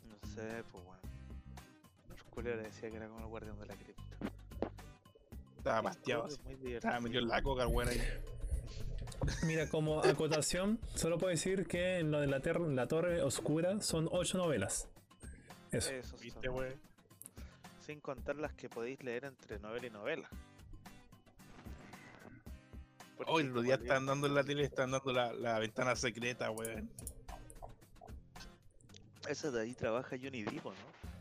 No 0.08 0.28
sé, 0.34 0.62
pues 0.70 0.84
weón. 0.84 0.98
Los 2.08 2.22
culios 2.24 2.56
le 2.56 2.62
decía 2.64 2.90
que 2.90 2.96
era 2.96 3.08
como 3.08 3.20
el 3.20 3.26
guardián 3.26 3.58
de 3.58 3.66
la 3.66 3.74
cripta. 3.74 4.02
Estaba 5.58 5.80
divertido. 5.80 6.26
Estaba 6.76 7.00
metido 7.00 7.22
en 7.22 7.28
la 7.28 7.42
coca, 7.42 7.62
el 7.64 7.68
weón 7.68 7.88
ahí. 7.88 8.00
Mira, 9.46 9.68
como 9.68 10.00
acotación, 10.02 10.78
solo 10.94 11.18
puedo 11.18 11.30
decir 11.30 11.66
que 11.66 11.98
en 11.98 12.10
lo 12.10 12.20
de 12.20 12.26
la, 12.26 12.40
ter- 12.40 12.60
la 12.60 12.86
Torre 12.86 13.22
Oscura 13.22 13.80
son 13.82 14.08
ocho 14.10 14.38
novelas. 14.38 14.88
Eso. 15.72 15.90
Eso 15.92 16.16
¿Viste, 16.18 16.46
son, 16.48 16.56
weón? 16.56 16.74
Sin 17.84 18.00
contar 18.00 18.36
las 18.36 18.52
que 18.54 18.68
podéis 18.68 19.02
leer 19.02 19.24
entre 19.24 19.58
novela 19.58 19.86
y 19.86 19.90
novela. 19.90 20.28
Hoy 23.26 23.44
los 23.44 23.52
como 23.52 23.62
días 23.62 23.78
el 23.78 23.86
están 23.86 24.06
dando 24.06 24.26
en 24.26 24.34
la 24.34 24.44
tele, 24.44 24.64
están 24.64 24.90
dando 24.90 25.12
la, 25.12 25.32
la 25.32 25.58
ventana 25.58 25.96
secreta, 25.96 26.50
weón. 26.50 26.90
Esa 29.28 29.50
de 29.50 29.62
ahí 29.62 29.74
trabaja 29.74 30.16
Johnny 30.20 30.42
Depp, 30.42 30.64
¿no? 30.64 30.72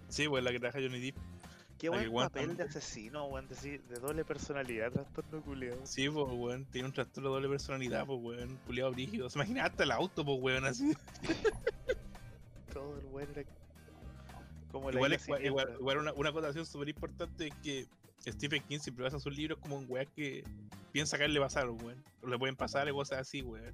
Sí, 0.07 0.27
weón, 0.27 0.43
la 0.45 0.51
que 0.51 0.59
trabaja 0.59 0.79
Johnny 0.79 0.99
Depp. 0.99 1.17
Qué 1.77 1.89
Ay, 1.93 2.07
buen 2.07 2.27
papel 2.27 2.57
de 2.57 2.63
asesino, 2.63 3.25
weón, 3.25 3.47
de, 3.47 3.79
de 3.79 3.99
doble 3.99 4.25
personalidad, 4.25 4.91
trastorno 4.91 5.41
culiado. 5.41 5.79
Sí, 5.85 6.09
pues, 6.09 6.27
weón, 6.29 6.65
tiene 6.65 6.87
un 6.87 6.93
trastorno 6.93 7.29
de 7.29 7.35
doble 7.35 7.49
personalidad, 7.49 8.05
pues, 8.05 8.19
weón, 8.21 8.57
culiado 8.65 8.91
brígido. 8.91 9.27
Imagínate 9.33 9.69
hasta 9.69 9.83
el 9.83 9.91
auto, 9.91 10.25
pues, 10.25 10.37
weón, 10.41 10.65
así. 10.65 10.93
Todo 12.73 12.99
el 12.99 13.05
weón 13.05 13.29
era 13.31 13.43
como 14.71 14.91
la 14.91 14.97
Igual, 14.97 15.13
es, 15.13 15.27
igual, 15.27 15.97
una, 15.97 16.13
una 16.13 16.29
acotación 16.29 16.65
súper 16.65 16.89
importante 16.89 17.47
es 17.47 17.55
que 17.63 17.87
Stephen 18.31 18.61
King 18.63 18.79
siempre 18.79 19.03
basa 19.03 19.19
sus 19.19 19.35
libros 19.35 19.57
como 19.59 19.77
un 19.77 19.85
weón 19.87 20.07
que 20.15 20.43
piensa 20.91 21.17
que 21.17 21.23
a 21.23 21.25
él 21.25 21.33
le 21.33 21.39
pasaron, 21.39 21.77
weón. 21.83 22.03
O 22.21 22.27
le 22.27 22.37
pueden 22.37 22.55
pasar 22.55 22.87
y 22.87 22.91
cosas 22.91 23.19
así, 23.19 23.41
weón. 23.41 23.73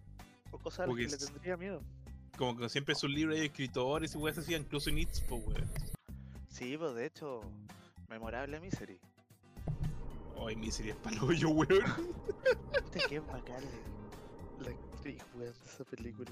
O 0.51 0.57
cosas 0.57 0.85
porque 0.87 1.05
que 1.05 1.11
le 1.11 1.17
tendría 1.17 1.57
miedo. 1.57 1.81
Como 2.37 2.57
que 2.57 2.69
siempre 2.69 2.93
en 2.93 2.99
sus 2.99 3.09
libros 3.09 3.37
hay 3.37 3.45
escritores 3.45 4.13
y 4.13 4.17
weas 4.17 4.37
así, 4.37 4.53
incluso 4.55 4.89
en 4.89 4.99
It's, 4.99 5.23
weón. 5.29 5.69
Sí, 6.49 6.77
pues 6.77 6.95
de 6.95 7.05
hecho, 7.05 7.41
memorable 8.09 8.59
Misery. 8.59 8.99
Ay, 10.45 10.55
miseria 10.55 10.93
es 10.93 10.99
palo 10.99 11.31
yo, 11.31 11.49
weón. 11.49 11.67
Puta, 11.67 12.99
qué 13.09 13.19
bacán 13.19 13.63
la 14.59 14.69
actriz, 14.69 15.23
weón, 15.35 15.53
de 15.53 15.65
esa 15.65 15.83
película. 15.85 16.31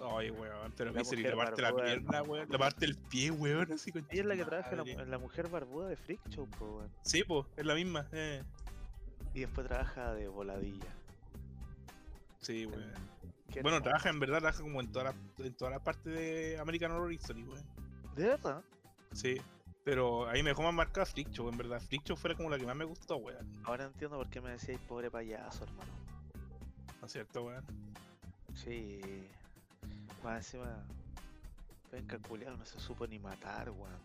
Ay, 0.00 0.30
weón, 0.30 0.72
pero 0.76 0.92
La 0.92 1.00
le 1.00 1.04
mujer 1.04 1.36
parte 1.36 1.62
la 1.62 1.74
pierna, 1.74 2.22
weón. 2.22 2.48
Le 2.50 2.58
parte 2.58 2.84
el 2.84 2.96
pie, 2.96 3.30
weón, 3.30 3.72
así 3.72 3.90
con 3.90 4.06
Ella 4.10 4.20
es 4.20 4.26
la 4.26 4.36
que 4.36 4.44
trabaja 4.44 4.70
en 4.70 4.76
la, 4.76 5.02
en 5.02 5.10
la 5.10 5.18
mujer 5.18 5.48
barbuda 5.48 5.88
de 5.88 5.96
Freak 5.96 6.28
Show, 6.28 6.46
pues, 6.58 6.70
weón. 6.70 6.90
Sí, 7.02 7.24
pues, 7.24 7.46
es 7.56 7.64
la 7.64 7.74
misma, 7.74 8.06
eh. 8.12 8.42
Y 9.34 9.40
después 9.40 9.66
trabaja 9.66 10.14
de 10.14 10.28
voladilla. 10.28 10.94
Sí, 12.40 12.66
weón. 12.66 12.92
Bueno, 13.62 13.76
hermoso. 13.76 13.82
trabaja 13.82 14.08
en 14.10 14.20
verdad, 14.20 14.38
trabaja 14.38 14.62
como 14.62 14.80
en 14.80 14.92
toda 14.92 15.04
la, 15.06 15.14
en 15.38 15.54
toda 15.54 15.70
la 15.70 15.82
parte 15.82 16.10
de 16.10 16.58
American 16.58 16.92
Horror 16.92 17.12
Story, 17.12 17.42
weón. 17.42 17.64
¿De 18.14 18.26
verdad? 18.26 18.62
Sí. 19.12 19.40
Pero 19.84 20.26
ahí 20.28 20.42
me 20.42 20.50
dejó 20.50 20.62
más 20.62 20.72
marcada 20.72 21.04
Freak 21.04 21.30
Show, 21.30 21.48
en 21.48 21.58
verdad. 21.58 21.80
Freak 21.80 22.04
Show 22.04 22.16
fue 22.16 22.34
como 22.34 22.48
la 22.48 22.58
que 22.58 22.64
más 22.64 22.76
me 22.76 22.84
gustó, 22.84 23.16
weón. 23.16 23.46
Ahora 23.64 23.84
entiendo 23.84 24.16
por 24.16 24.30
qué 24.30 24.40
me 24.40 24.50
decíais 24.50 24.80
pobre 24.80 25.10
payaso, 25.10 25.64
hermano. 25.64 25.92
¿No 27.00 27.06
es 27.06 27.12
cierto, 27.12 27.42
weón? 27.44 27.64
Sí. 28.54 29.00
Más 30.22 30.36
encima. 30.36 30.86
Venga, 31.92 32.18
culiado, 32.18 32.56
no 32.56 32.64
se 32.64 32.80
supo 32.80 33.06
ni 33.06 33.18
matar, 33.18 33.70
weón. 33.70 34.00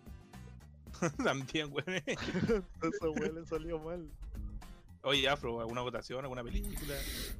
También, 1.23 1.71
weón. 1.71 2.03
Esa 2.05 3.09
weón 3.09 3.35
le 3.35 3.45
salió 3.45 3.79
mal. 3.79 4.09
Oye, 5.03 5.29
Afro, 5.29 5.61
¿alguna 5.61 5.81
votación, 5.81 6.19
alguna 6.23 6.43
película? 6.43 6.93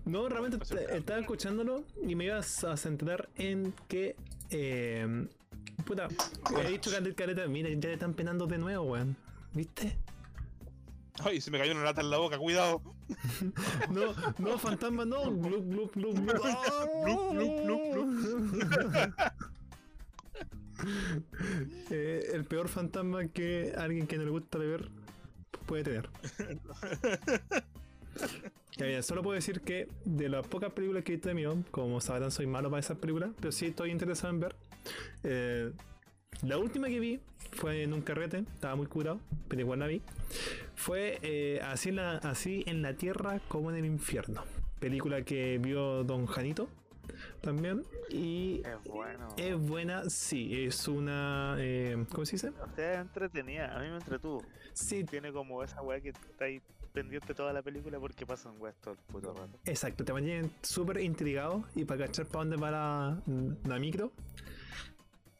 No, 0.06 0.30
realmente 0.30 0.58
estaba 0.96 1.20
escuchándolo 1.20 1.84
y 2.02 2.16
me 2.16 2.26
ibas 2.26 2.64
a 2.64 2.78
centrar 2.78 3.30
en 3.36 3.74
que. 3.88 4.16
Eh, 4.50 5.28
puta, 5.86 6.08
he 6.64 6.68
dicho 6.70 6.90
caleta, 7.16 7.48
mira, 7.48 7.70
ya 7.70 7.90
le 7.90 7.94
están 7.94 8.14
penando 8.14 8.48
de 8.48 8.58
nuevo, 8.58 8.86
weón. 8.86 9.18
¿Viste? 9.54 9.98
Ay, 11.22 11.42
se 11.42 11.52
me 11.52 11.58
cayó 11.58 11.74
una 11.74 11.84
lata 11.84 12.00
en 12.02 12.10
la 12.10 12.18
boca, 12.18 12.38
cuidado. 12.38 12.82
No, 13.90 14.14
no, 14.38 14.58
fantasma, 14.60 15.04
no. 15.04 15.32
Glup, 15.32 15.66
glup, 15.68 15.94
glup, 15.96 16.16
glup. 16.16 16.36
Glup, 17.06 17.34
glup, 17.34 17.94
glup, 17.94 19.10
Eh, 21.90 22.32
el 22.34 22.46
peor 22.46 22.70
fantasma 22.70 23.28
que 23.28 23.74
alguien 23.78 24.08
que 24.08 24.18
no 24.18 24.24
le 24.24 24.30
gusta 24.30 24.58
beber 24.58 24.90
puede 25.70 25.84
tener. 25.84 26.10
Ya, 28.78 29.04
solo 29.04 29.24
puedo 29.24 29.36
decir 29.36 29.60
que 29.60 29.90
de 30.06 30.30
las 30.30 30.48
pocas 30.48 30.72
películas 30.72 31.04
que 31.04 31.12
he 31.12 31.16
visto 31.16 31.28
de 31.28 31.36
mío, 31.36 31.58
como 31.70 32.00
sabrán, 32.00 32.32
soy 32.32 32.48
malo 32.48 32.70
para 32.70 32.80
esas 32.80 32.98
películas, 32.98 33.32
pero 33.38 33.52
sí 33.52 33.68
estoy 33.68 33.92
interesado 33.92 34.34
en 34.34 34.40
ver. 34.40 34.56
Eh, 35.24 35.72
la 36.44 36.58
última 36.58 36.88
que 36.88 37.00
vi 37.02 37.20
fue 37.52 37.84
en 37.84 37.92
un 37.94 38.02
carrete, 38.02 38.46
estaba 38.54 38.78
muy 38.78 38.88
curado, 38.88 39.20
pero 39.50 39.62
igual 39.62 39.80
la 39.80 39.88
vi. 39.88 40.02
Fue 40.76 41.20
eh, 41.24 41.60
así, 41.62 41.90
en 41.90 41.98
la, 41.98 42.12
así 42.20 42.64
en 42.68 42.82
la 42.82 42.94
tierra 42.94 43.42
como 43.50 43.70
en 43.70 43.78
el 43.78 43.86
infierno. 43.86 44.44
Película 44.80 45.24
que 45.24 45.58
vio 45.58 46.06
Don 46.06 46.26
Janito 46.26 46.70
también. 47.42 47.84
Y 48.10 48.62
Es 48.66 48.84
bueno. 48.92 49.28
es 49.38 49.58
buena, 49.58 50.10
sí, 50.10 50.66
es 50.66 50.88
una. 50.88 51.56
eh, 51.60 52.06
¿Cómo 52.12 52.26
se 52.26 52.34
dice? 52.34 52.50
O 52.50 52.76
sea, 52.76 52.94
es 52.96 53.00
entretenida. 53.00 53.76
A 53.76 53.82
mí 53.82 53.90
me 53.90 53.96
entretuvo. 53.98 54.44
Sí, 54.74 55.04
Tiene 55.04 55.32
como 55.32 55.64
esa 55.64 55.82
weá 55.82 56.00
que 56.02 56.10
está 56.10 56.46
ahí 56.46 56.62
pendiente 56.94 57.34
toda 57.36 57.54
la 57.54 57.62
película 57.62 58.00
porque 58.00 58.26
pasan 58.26 58.54
weas 58.60 58.76
todo 58.82 58.94
el 58.96 59.00
puto 59.12 59.32
rato. 59.34 59.60
exacto, 59.66 60.04
te 60.04 60.12
mantienen 60.12 60.52
súper 60.64 61.00
intrigado 61.02 61.64
y 61.76 61.86
para 61.86 62.08
cachar 62.08 62.26
para 62.26 62.40
dónde 62.46 62.58
va 62.58 62.72
la, 62.72 63.22
la 63.66 63.80
micro. 63.80 64.12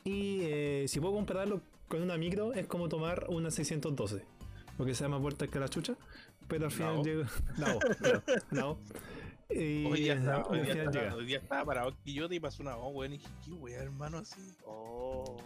Y 0.04 0.42
eh, 0.44 0.86
si 0.88 1.00
puedo 1.00 1.14
compararlo 1.14 1.62
con 1.88 2.02
una 2.02 2.18
micro, 2.18 2.54
es 2.54 2.68
como 2.68 2.88
tomar 2.88 3.26
una 3.30 3.52
612, 3.52 4.24
porque 4.78 4.94
se 4.94 5.04
da 5.04 5.10
más 5.10 5.22
vueltas 5.22 5.50
que 5.50 5.60
la 5.60 5.68
chucha, 5.68 5.96
pero 6.48 6.66
al 6.66 6.72
final 6.72 6.98
O. 6.98 7.04
llega. 7.04 7.28
La 7.58 7.76
O, 7.76 7.80
claro, 7.80 8.24
la 8.52 8.68
O. 8.68 8.80
Y 9.50 9.86
Hoy 9.86 10.02
día 10.02 10.14
estaba, 10.14 10.46
hoy 10.48 10.60
día 10.62 10.84
estaba, 10.84 11.16
hoy 11.16 11.26
día 11.26 11.38
estaba 11.40 11.66
parado 11.66 11.98
Quillote 12.04 12.36
y 12.36 12.40
pasó 12.40 12.62
una 12.62 12.76
voz, 12.76 12.94
weón. 12.94 13.14
Y 13.14 13.18
dije, 13.18 13.30
qué 13.44 13.52
weón, 13.52 13.82
hermano, 13.82 14.18
así. 14.20 14.56
Oh. 14.66 15.38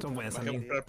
Son 0.00 0.14
buenas 0.14 0.34
Bajé 0.34 0.50
un 0.50 0.56
comprar-. 0.58 0.84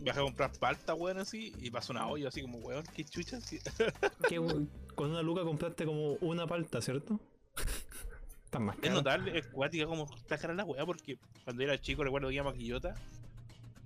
Bajé 0.00 0.18
a 0.20 0.22
comprar 0.22 0.52
palta, 0.58 0.94
weón, 0.94 1.18
así. 1.18 1.54
Y 1.60 1.70
pasó 1.70 1.92
una 1.92 2.08
olla, 2.08 2.28
así 2.28 2.42
como, 2.42 2.58
weón, 2.58 2.84
qué 2.94 3.04
chucha, 3.04 3.36
así. 3.36 3.60
Con 4.94 5.10
una 5.10 5.22
luca 5.22 5.42
compraste 5.42 5.86
como 5.86 6.14
una 6.14 6.46
palta, 6.46 6.82
¿cierto? 6.82 7.20
Están 8.44 8.64
más 8.64 8.76
Es 8.76 8.82
caras. 8.82 8.96
notable, 8.96 9.38
es 9.38 9.46
cuática 9.46 9.86
como 9.86 10.04
está 10.14 10.36
cara 10.36 10.52
la 10.52 10.64
weá, 10.64 10.84
porque 10.84 11.18
cuando 11.44 11.62
era 11.62 11.80
chico 11.80 12.04
recuerdo 12.04 12.28
que 12.28 12.34
iba 12.34 12.42
a 12.42 12.52
Maquillota. 12.52 12.94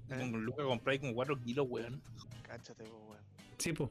¿Eh? 0.08 0.18
Con 0.18 0.44
Luca 0.44 0.64
compré 0.64 0.98
como 0.98 1.14
4 1.14 1.38
kilos, 1.40 1.66
weón. 1.68 2.02
Cáchate, 2.42 2.84
weón. 2.84 3.20
Sí, 3.58 3.72
po. 3.72 3.88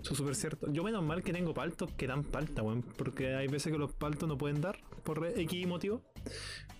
Eso 0.00 0.12
es 0.12 0.18
súper 0.18 0.34
cierto. 0.34 0.72
Yo 0.72 0.82
menos 0.82 1.02
mal 1.02 1.22
que 1.22 1.32
tengo 1.32 1.54
paltos 1.54 1.90
que 1.92 2.06
dan 2.06 2.24
palta, 2.24 2.62
weón. 2.62 2.82
Porque 2.82 3.34
hay 3.34 3.48
veces 3.48 3.72
que 3.72 3.78
los 3.78 3.92
paltos 3.92 4.28
no 4.28 4.36
pueden 4.36 4.60
dar 4.60 4.78
por 5.04 5.24
X 5.26 5.66
motivo. 5.66 6.02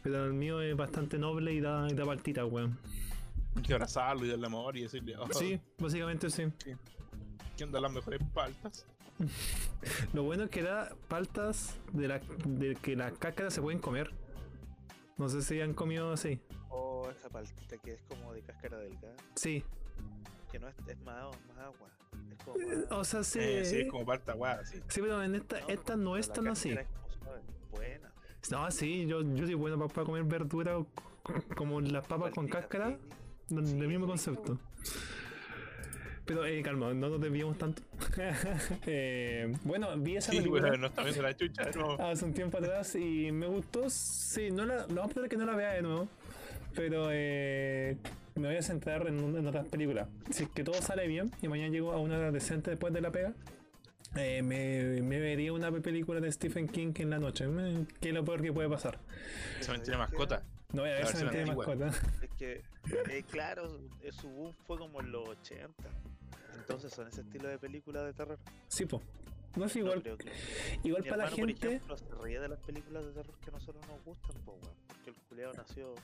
Pero 0.03 0.25
el 0.25 0.33
mío 0.33 0.61
es 0.61 0.77
bastante 0.77 1.19
noble 1.19 1.53
y 1.53 1.61
da, 1.61 1.87
y 1.91 1.95
da 1.95 2.05
paltita, 2.05 2.45
weón. 2.45 2.79
Hay 3.57 3.63
que 3.63 3.73
abrazarlo 3.73 4.25
y 4.25 4.29
darle 4.29 4.47
amor 4.47 4.77
y 4.77 4.83
decirle, 4.83 5.17
oh, 5.17 5.29
Sí, 5.33 5.61
básicamente 5.79 6.31
sí. 6.31 6.45
¿quién 7.57 7.73
da 7.73 7.81
las 7.81 7.93
mejores 7.93 8.21
paltas? 8.33 8.87
Lo 10.15 10.23
bueno 10.23 10.45
es 10.45 10.51
que 10.51 10.63
da 10.63 10.95
paltas 11.09 11.77
de, 11.93 12.09
la, 12.09 12.21
de 12.47 12.75
que 12.77 12.97
las 12.97 13.13
cáscaras 13.13 13.53
se 13.53 13.61
pueden 13.61 13.81
comer. 13.81 14.11
No 15.19 15.29
sé 15.29 15.43
si 15.43 15.61
han 15.61 15.75
comido 15.75 16.13
así. 16.13 16.41
Oh, 16.71 17.11
esa 17.11 17.29
paltita 17.29 17.77
que 17.77 17.93
es 17.93 18.03
como 18.09 18.33
de 18.33 18.41
cáscara 18.41 18.79
delgada. 18.79 19.15
Sí. 19.35 19.63
Que 20.51 20.59
no 20.59 20.69
es, 20.69 20.75
es 20.89 20.99
más, 21.01 21.27
más 21.49 21.59
agua. 21.59 21.91
Eh. 22.47 22.85
O 22.91 23.05
sea, 23.05 23.23
sí. 23.23 23.39
Eh, 23.41 23.65
sí, 23.65 23.81
es 23.83 23.91
como 23.91 24.05
palta, 24.05 24.35
weá, 24.35 24.65
sí. 24.65 24.79
Sí, 24.89 25.01
pero 25.01 25.23
en 25.23 25.35
esta, 25.35 25.59
esta 25.69 25.97
no 25.97 26.17
es 26.17 26.33
tan 26.33 26.49
así. 26.49 26.71
es. 26.71 26.87
Buena. 27.71 28.13
No, 28.51 28.71
sí, 28.71 29.07
yo, 29.07 29.23
yo 29.23 29.45
soy 29.47 29.55
bueno 29.55 29.87
para, 29.89 30.05
comer 30.05 30.25
verdura 30.25 30.79
como 31.57 31.81
las 31.81 32.07
papas 32.07 32.33
con 32.33 32.49
cáscara. 32.49 32.91
sí. 32.91 33.55
No, 33.55 33.63
del 33.63 33.89
mismo 33.89 34.07
concepto. 34.07 34.59
Pero, 36.25 36.47
eh, 36.47 36.63
calma, 36.63 36.95
no 36.95 37.09
nos 37.09 37.21
desviamos 37.21 37.59
tanto. 37.59 37.83
Eh, 38.87 39.53
bueno, 39.65 39.89
vi 39.99 40.17
esa 40.17 40.31
Sí, 40.31 40.39
película 40.39 40.77
no 40.77 40.87
está 40.87 41.03
viendo 41.03 41.23
la 41.23 41.37
chucha, 41.37 41.71
no. 41.75 41.95
hace 41.99 42.25
un 42.25 42.33
tiempo 42.33 42.59
atrás 42.59 42.95
y 42.95 43.33
me 43.33 43.47
gustó. 43.47 43.91
Sí, 43.91 44.51
no 44.51 44.65
la, 44.65 44.87
lo 44.87 44.95
vamos 44.95 45.11
a 45.11 45.15
poner 45.15 45.29
que 45.29 45.37
no 45.37 45.45
la 45.45 45.57
vea 45.57 45.73
de 45.73 45.83
nuevo. 45.83 46.09
Pero 46.75 47.09
eh, 47.11 47.97
me 48.35 48.49
voy 48.49 48.57
a 48.57 48.63
centrar 48.63 49.07
en, 49.07 49.47
otras 49.47 49.67
películas. 49.69 50.09
Si 50.31 50.45
es 50.45 50.49
que 50.51 50.65
todo 50.65 50.81
sale 50.81 51.07
bien 51.07 51.31
y 51.43 51.49
mañana 51.49 51.71
llego 51.71 51.93
a 51.93 51.99
una 51.99 52.19
hora 52.19 52.31
decente 52.33 52.71
después 52.71 52.93
de 52.93 53.01
la 53.01 53.11
pega, 53.11 53.33
Eh, 54.17 54.43
me, 54.43 55.01
me 55.03 55.21
vería 55.21 55.53
una 55.53 55.71
película 55.71 56.19
de 56.21 56.33
Stephen 56.33 56.67
King 56.67 56.93
en 56.97 57.11
la 57.11 57.19
noche. 57.21 57.45
Eh, 57.49 57.87
¿Qué 58.01 58.09
es 58.09 58.15
lo 58.15 58.25
peor 58.25 58.43
que 58.43 58.53
puede 58.53 58.69
pasar? 58.69 58.99
Se 59.61 59.71
mantiene 59.71 59.99
mascota. 59.99 60.43
No 60.73 60.83
voy 60.83 60.91
a 60.91 60.95
ver 60.95 61.07
tiene 61.13 61.29
antigua. 61.29 61.55
mascota. 61.55 61.89
Es 62.23 62.31
que, 62.37 62.63
eh, 63.09 63.25
claro, 63.31 63.79
su 64.11 64.29
boom 64.29 64.53
fue 64.67 64.79
como 64.79 65.01
en 65.01 65.13
los 65.13 65.29
80. 65.29 65.73
Entonces 66.59 66.93
son 66.93 67.07
ese 67.07 67.21
estilo 67.21 67.49
de 67.49 67.59
películas 67.59 68.05
de 68.05 68.13
terror. 68.13 68.39
Sí, 68.69 68.85
po. 68.85 69.01
No 69.57 69.67
es 69.67 69.75
No 69.77 69.81
igual. 69.83 70.03
creo 70.03 70.17
que- 70.19 70.31
Igual 70.85 71.03
Mi 71.03 71.09
para 71.11 71.25
la 71.25 71.25
hermano, 71.31 71.37
por 71.37 71.49
gente. 71.49 71.67
ejemplo, 71.69 71.97
se 71.97 72.05
ríe 72.23 72.41
de 72.41 72.49
las 72.49 72.59
películas 72.61 73.05
de 73.07 73.13
terror 73.13 73.35
que 73.45 73.51
a 73.51 73.53
nosotros 73.53 73.87
nos 73.89 74.05
gustan, 74.05 74.37
po, 74.45 74.53
weón. 74.61 74.75
Porque 74.89 75.11
el 75.11 75.17
culeado 75.29 75.53
nació 75.55 75.95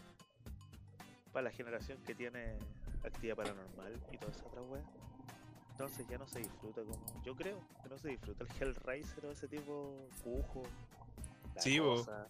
para 1.37 1.51
la 1.51 1.55
generación 1.55 1.99
que 2.07 2.15
tiene 2.15 2.57
actividad 3.05 3.37
paranormal 3.37 3.93
y 4.11 4.17
toda 4.17 4.33
esa 4.33 4.47
otra 4.47 4.63
weá. 4.63 4.83
Entonces 5.73 6.07
ya 6.09 6.17
no 6.17 6.27
se 6.27 6.39
disfruta 6.39 6.81
como. 6.81 7.23
Yo 7.27 7.37
creo 7.37 7.61
que 7.83 7.91
no 7.91 7.99
se 7.99 8.09
disfruta 8.09 8.45
el 8.45 8.51
Hellraiser 8.59 9.27
o 9.27 9.33
ese 9.33 9.47
tipo 9.47 10.09
cujo. 10.25 10.63
Sí, 11.59 11.79
cosa. 11.79 12.27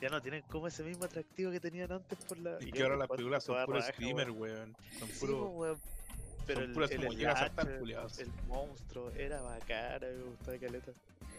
Ya 0.00 0.08
no 0.08 0.22
tienen 0.22 0.42
como 0.42 0.68
ese 0.68 0.84
mismo 0.84 1.04
atractivo 1.04 1.50
que 1.50 1.58
tenían 1.58 1.90
antes 1.90 2.16
por 2.26 2.38
la. 2.38 2.56
Y 2.60 2.70
que 2.70 2.84
ahora 2.84 2.96
las 2.96 3.08
películas 3.08 3.42
son 3.42 3.66
puros 3.66 3.86
screamer, 3.86 4.30
weón. 4.30 4.76
Son 5.00 5.08
Sí, 5.08 5.18
puros. 5.18 5.50
weón. 5.52 5.78
Pero 6.46 6.60
son 6.60 6.68
el, 6.68 6.74
puras 6.74 6.90
el 6.92 6.96
como 6.98 7.12
llegas 7.12 7.34
a 7.34 7.38
saltar, 7.40 7.64
slasher, 7.64 7.80
culiados. 7.80 8.18
el 8.20 8.30
monstruo 8.46 9.10
era 9.16 9.42
bacana, 9.42 10.06
me 10.06 10.22
gustaba 10.22 10.58
caleta. 10.58 10.92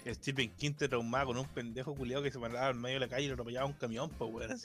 Stephen 0.05 0.53
King 0.57 0.73
te 0.73 0.89
traumaba 0.89 1.27
con 1.27 1.37
un 1.37 1.47
pendejo 1.47 1.95
culiado 1.95 2.23
que 2.23 2.31
se 2.31 2.39
paraba 2.39 2.71
en 2.71 2.81
medio 2.81 2.95
de 2.95 3.05
la 3.05 3.07
calle 3.07 3.23
y 3.23 3.27
lo 3.27 3.35
atropellaba 3.35 3.67
un 3.67 3.73
camión, 3.73 4.09
pues 4.09 4.33
weón. 4.33 4.57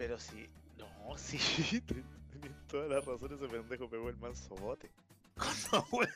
Pero 0.00 0.18
si. 0.18 0.48
No, 0.78 0.88
sí, 1.18 1.78
ten- 1.82 2.02
tenés 2.32 2.66
todas 2.68 2.88
las 2.88 3.04
razones. 3.04 3.38
Ese 3.38 3.48
pendejo 3.52 3.86
pegó 3.90 4.08
el 4.08 4.16
manso 4.16 4.54
bote. 4.56 4.90
Weón. 5.92 6.08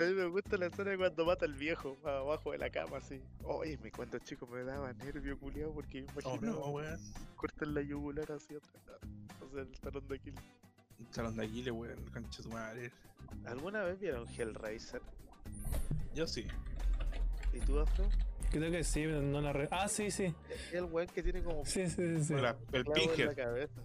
A 0.00 0.04
mí 0.04 0.14
me 0.14 0.24
gusta 0.26 0.56
la 0.56 0.66
escena 0.66 0.96
cuando 0.96 1.26
mata 1.26 1.44
al 1.44 1.52
viejo 1.52 1.98
abajo 2.04 2.52
de 2.52 2.58
la 2.58 2.70
cama, 2.70 2.96
así. 2.96 3.20
Oye, 3.44 3.76
me 3.82 3.90
cuando 3.92 4.18
chico 4.20 4.46
me 4.46 4.62
daba 4.64 4.90
nervio, 4.94 5.38
culiado, 5.38 5.74
porque 5.74 6.06
Oh, 6.08 6.12
imaginaba 6.36 6.60
no, 6.60 6.66
weón. 6.70 6.98
cortar 7.36 7.68
la 7.68 7.82
yugular 7.82 8.32
así 8.32 8.54
atrás. 8.54 8.98
O 9.42 9.50
sea, 9.52 9.60
el 9.62 9.70
talón 9.80 10.08
de 10.08 10.14
Aquiles. 10.16 10.42
Un 10.98 11.12
salón 11.12 11.36
de 11.36 11.44
Aquiles, 11.44 11.74
weón. 11.74 12.04
Concha 12.10 12.42
tu 12.42 12.48
madre. 12.48 12.90
¿Alguna 13.44 13.82
vez 13.82 14.00
vieron 14.00 14.26
Hellraiser? 14.28 15.02
Yo 16.14 16.26
sí. 16.26 16.46
¿Y 17.52 17.60
tú, 17.60 17.78
Afro? 17.80 18.08
Creo 18.50 18.70
que 18.70 18.82
sí, 18.84 19.02
pero 19.04 19.22
no 19.22 19.40
la 19.40 19.52
re... 19.52 19.68
Ah, 19.70 19.86
sí, 19.88 20.10
sí. 20.10 20.34
El 20.72 20.84
weón 20.84 21.08
que 21.08 21.22
tiene 21.22 21.42
como 21.42 21.64
Sí, 21.64 21.88
sí, 21.88 22.16
sí. 22.18 22.24
sí. 22.24 22.34
La- 22.34 22.56
el 22.72 22.84
Pinhead. 22.84 23.36
cabeza. 23.36 23.80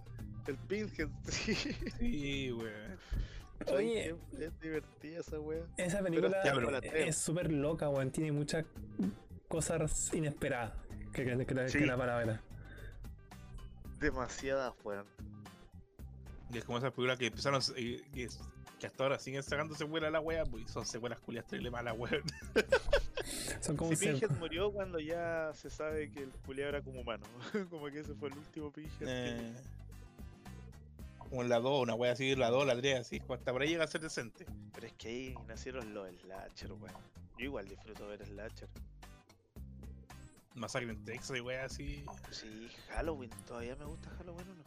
El 0.46 0.56
Pinhead, 0.56 1.08
sí. 1.28 1.54
Sí, 1.54 2.52
weón. 2.52 2.98
Oye. 3.72 4.14
Es 4.38 4.60
divertida 4.60 5.20
esa 5.20 5.38
wea. 5.40 5.64
Esa 5.76 6.02
película 6.02 6.40
pero- 6.42 6.70
es 6.94 7.16
súper 7.16 7.50
loca, 7.52 7.88
weón. 7.88 8.10
Tiene 8.10 8.32
muchas 8.32 8.64
cosas 9.48 10.12
inesperadas. 10.12 10.72
Que, 11.12 11.24
que, 11.24 11.46
que, 11.46 11.54
la- 11.54 11.68
Sí. 11.68 11.78
que 11.78 11.86
la 11.86 11.96
palabra. 11.96 12.40
Demasiadas, 14.00 14.74
weón. 14.84 15.06
Y 16.52 16.58
es 16.58 16.64
como 16.64 16.78
esas 16.78 16.90
películas 16.92 17.18
que 17.18 17.26
empezaron 17.26 17.60
eh, 17.76 18.02
que, 18.12 18.28
que 18.78 18.86
hasta 18.86 19.02
ahora 19.04 19.18
siguen 19.18 19.42
sacando 19.42 19.74
secuelas 19.74 20.08
a 20.08 20.10
la 20.12 20.20
wea, 20.20 20.44
pues 20.44 20.70
son 20.70 20.84
secuelas 20.86 21.18
culias 21.20 21.46
terrible 21.46 21.70
malas, 21.70 21.94
weón. 21.96 22.22
Son 23.66 23.76
como 23.76 23.94
Si 23.94 24.06
Pinhead 24.06 24.30
murió 24.38 24.70
cuando 24.72 24.98
ya 25.00 25.50
se 25.54 25.70
sabe 25.70 26.10
que 26.10 26.22
el 26.24 26.30
culiao 26.46 26.68
era 26.68 26.82
como 26.82 27.00
humano. 27.00 27.24
como 27.70 27.86
que 27.86 28.00
ese 28.00 28.14
fue 28.14 28.28
el 28.28 28.38
último 28.38 28.70
Pinhead. 28.70 28.98
que- 28.98 29.04
Eh, 29.06 29.52
como 31.18 31.42
en 31.42 31.48
la 31.48 31.58
2, 31.58 31.82
una 31.82 31.94
wea 31.94 32.12
así, 32.12 32.36
la 32.36 32.50
2, 32.50 32.64
la 32.66 32.76
3, 32.76 33.00
así, 33.00 33.20
hasta 33.28 33.52
por 33.52 33.60
ahí 33.62 33.68
llega 33.70 33.82
a 33.84 33.88
ser 33.88 34.00
decente. 34.00 34.46
Pero 34.72 34.86
es 34.86 34.92
que 34.92 35.08
ahí 35.08 35.34
nacieron 35.48 35.92
los 35.92 36.08
slasher, 36.20 36.72
weón. 36.72 36.94
Yo 37.38 37.44
igual 37.46 37.68
disfruto 37.68 38.06
ver 38.06 38.24
slasher. 38.24 38.68
Masacre 40.54 40.90
en 40.90 41.04
Texas 41.04 41.36
y 41.36 41.40
wea 41.40 41.64
así. 41.66 42.04
Sí, 42.30 42.68
Halloween. 42.88 43.30
Todavía 43.46 43.76
me 43.76 43.84
gusta 43.84 44.08
Halloween 44.18 44.48
o 44.50 44.54
no. 44.54 44.64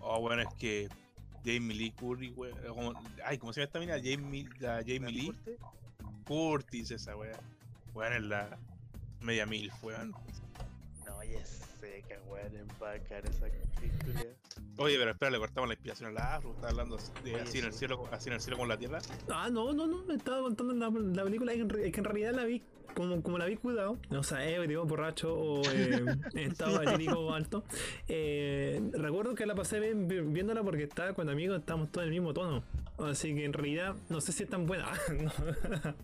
Oh, 0.00 0.20
bueno, 0.20 0.42
es 0.42 0.54
que 0.58 0.88
Jamie 1.44 1.74
Lee 1.74 1.90
Curry, 1.92 2.30
wea. 2.32 2.54
como- 2.68 2.92
ay, 3.24 3.38
¿cómo 3.38 3.52
se 3.52 3.60
llama 3.60 3.66
esta 3.66 3.80
mina? 3.80 3.94
Jamie, 3.96 4.46
la 4.60 4.76
Jamie 4.80 5.00
¿Me 5.00 5.12
Lee? 5.12 5.34
Curtis, 6.26 6.90
esa 6.90 7.16
wea. 7.16 7.38
Weón, 7.94 8.12
es 8.12 8.22
la 8.22 8.58
media 9.20 9.46
mil, 9.46 9.70
weón. 9.82 10.10
No, 11.06 11.22
ya 11.24 11.44
sé 11.44 12.02
que 12.08 12.18
weón 12.28 12.54
es 12.56 12.78
bacán 12.78 13.24
esa 13.26 13.46
culiao. 14.04 14.34
Oye, 14.78 14.96
pero 14.98 15.10
espera, 15.12 15.30
le 15.30 15.38
cortamos 15.38 15.68
la 15.68 15.74
inspiración 15.74 16.10
a 16.10 16.12
la 16.12 16.34
afro, 16.36 16.52
está 16.54 16.68
hablando 16.68 16.96
de 17.22 17.34
Oye, 17.34 17.40
así 17.42 17.58
en 17.58 17.66
el 17.66 17.72
cielo, 17.72 18.08
así 18.10 18.28
en 18.28 18.34
el 18.34 18.40
cielo 18.40 18.58
con 18.58 18.68
la 18.68 18.76
tierra. 18.76 18.98
Ah, 19.30 19.48
no, 19.50 19.72
no, 19.72 19.86
no. 19.86 20.02
Me 20.04 20.14
estaba 20.14 20.42
contando 20.42 20.74
la, 20.74 20.90
la 20.90 21.24
película. 21.24 21.52
Es 21.52 21.56
que, 21.58 21.62
en 21.62 21.68
re- 21.70 21.86
es 21.86 21.92
que 21.92 22.00
en 22.00 22.04
realidad 22.04 22.32
la 22.34 22.44
vi. 22.44 22.62
Como, 22.94 23.20
como 23.24 23.38
la 23.38 23.46
vi 23.46 23.56
cuidado, 23.56 23.98
o 24.10 24.22
sea, 24.22 24.48
ebrio, 24.48 24.84
borracho 24.84 25.34
o 25.34 25.62
eh, 25.68 26.00
en 26.34 26.52
estado 26.52 27.32
alto. 27.34 27.64
Eh, 28.06 28.80
recuerdo 28.92 29.34
que 29.34 29.46
la 29.46 29.56
pasé 29.56 29.80
bien 29.80 30.06
vi- 30.06 30.20
viéndola 30.20 30.62
porque 30.62 30.84
estaba 30.84 31.12
con 31.12 31.28
amigos, 31.28 31.58
estábamos 31.58 31.90
todos 31.90 32.04
en 32.06 32.12
el 32.14 32.20
mismo 32.20 32.32
tono. 32.32 32.62
Así 32.98 33.34
que 33.34 33.44
en 33.44 33.52
realidad 33.52 33.96
no 34.08 34.20
sé 34.20 34.32
si 34.32 34.44
es 34.44 34.48
tan 34.48 34.66
buena. 34.66 34.92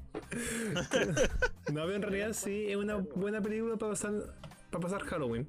no, 1.72 1.82
pero 1.82 1.94
en 1.94 2.02
realidad 2.02 2.32
sí 2.32 2.66
es 2.68 2.76
una 2.76 2.96
buena 2.96 3.40
película 3.40 3.76
para 3.76 3.92
pasar, 3.92 4.12
para 4.70 4.82
pasar 4.82 5.02
Halloween. 5.02 5.46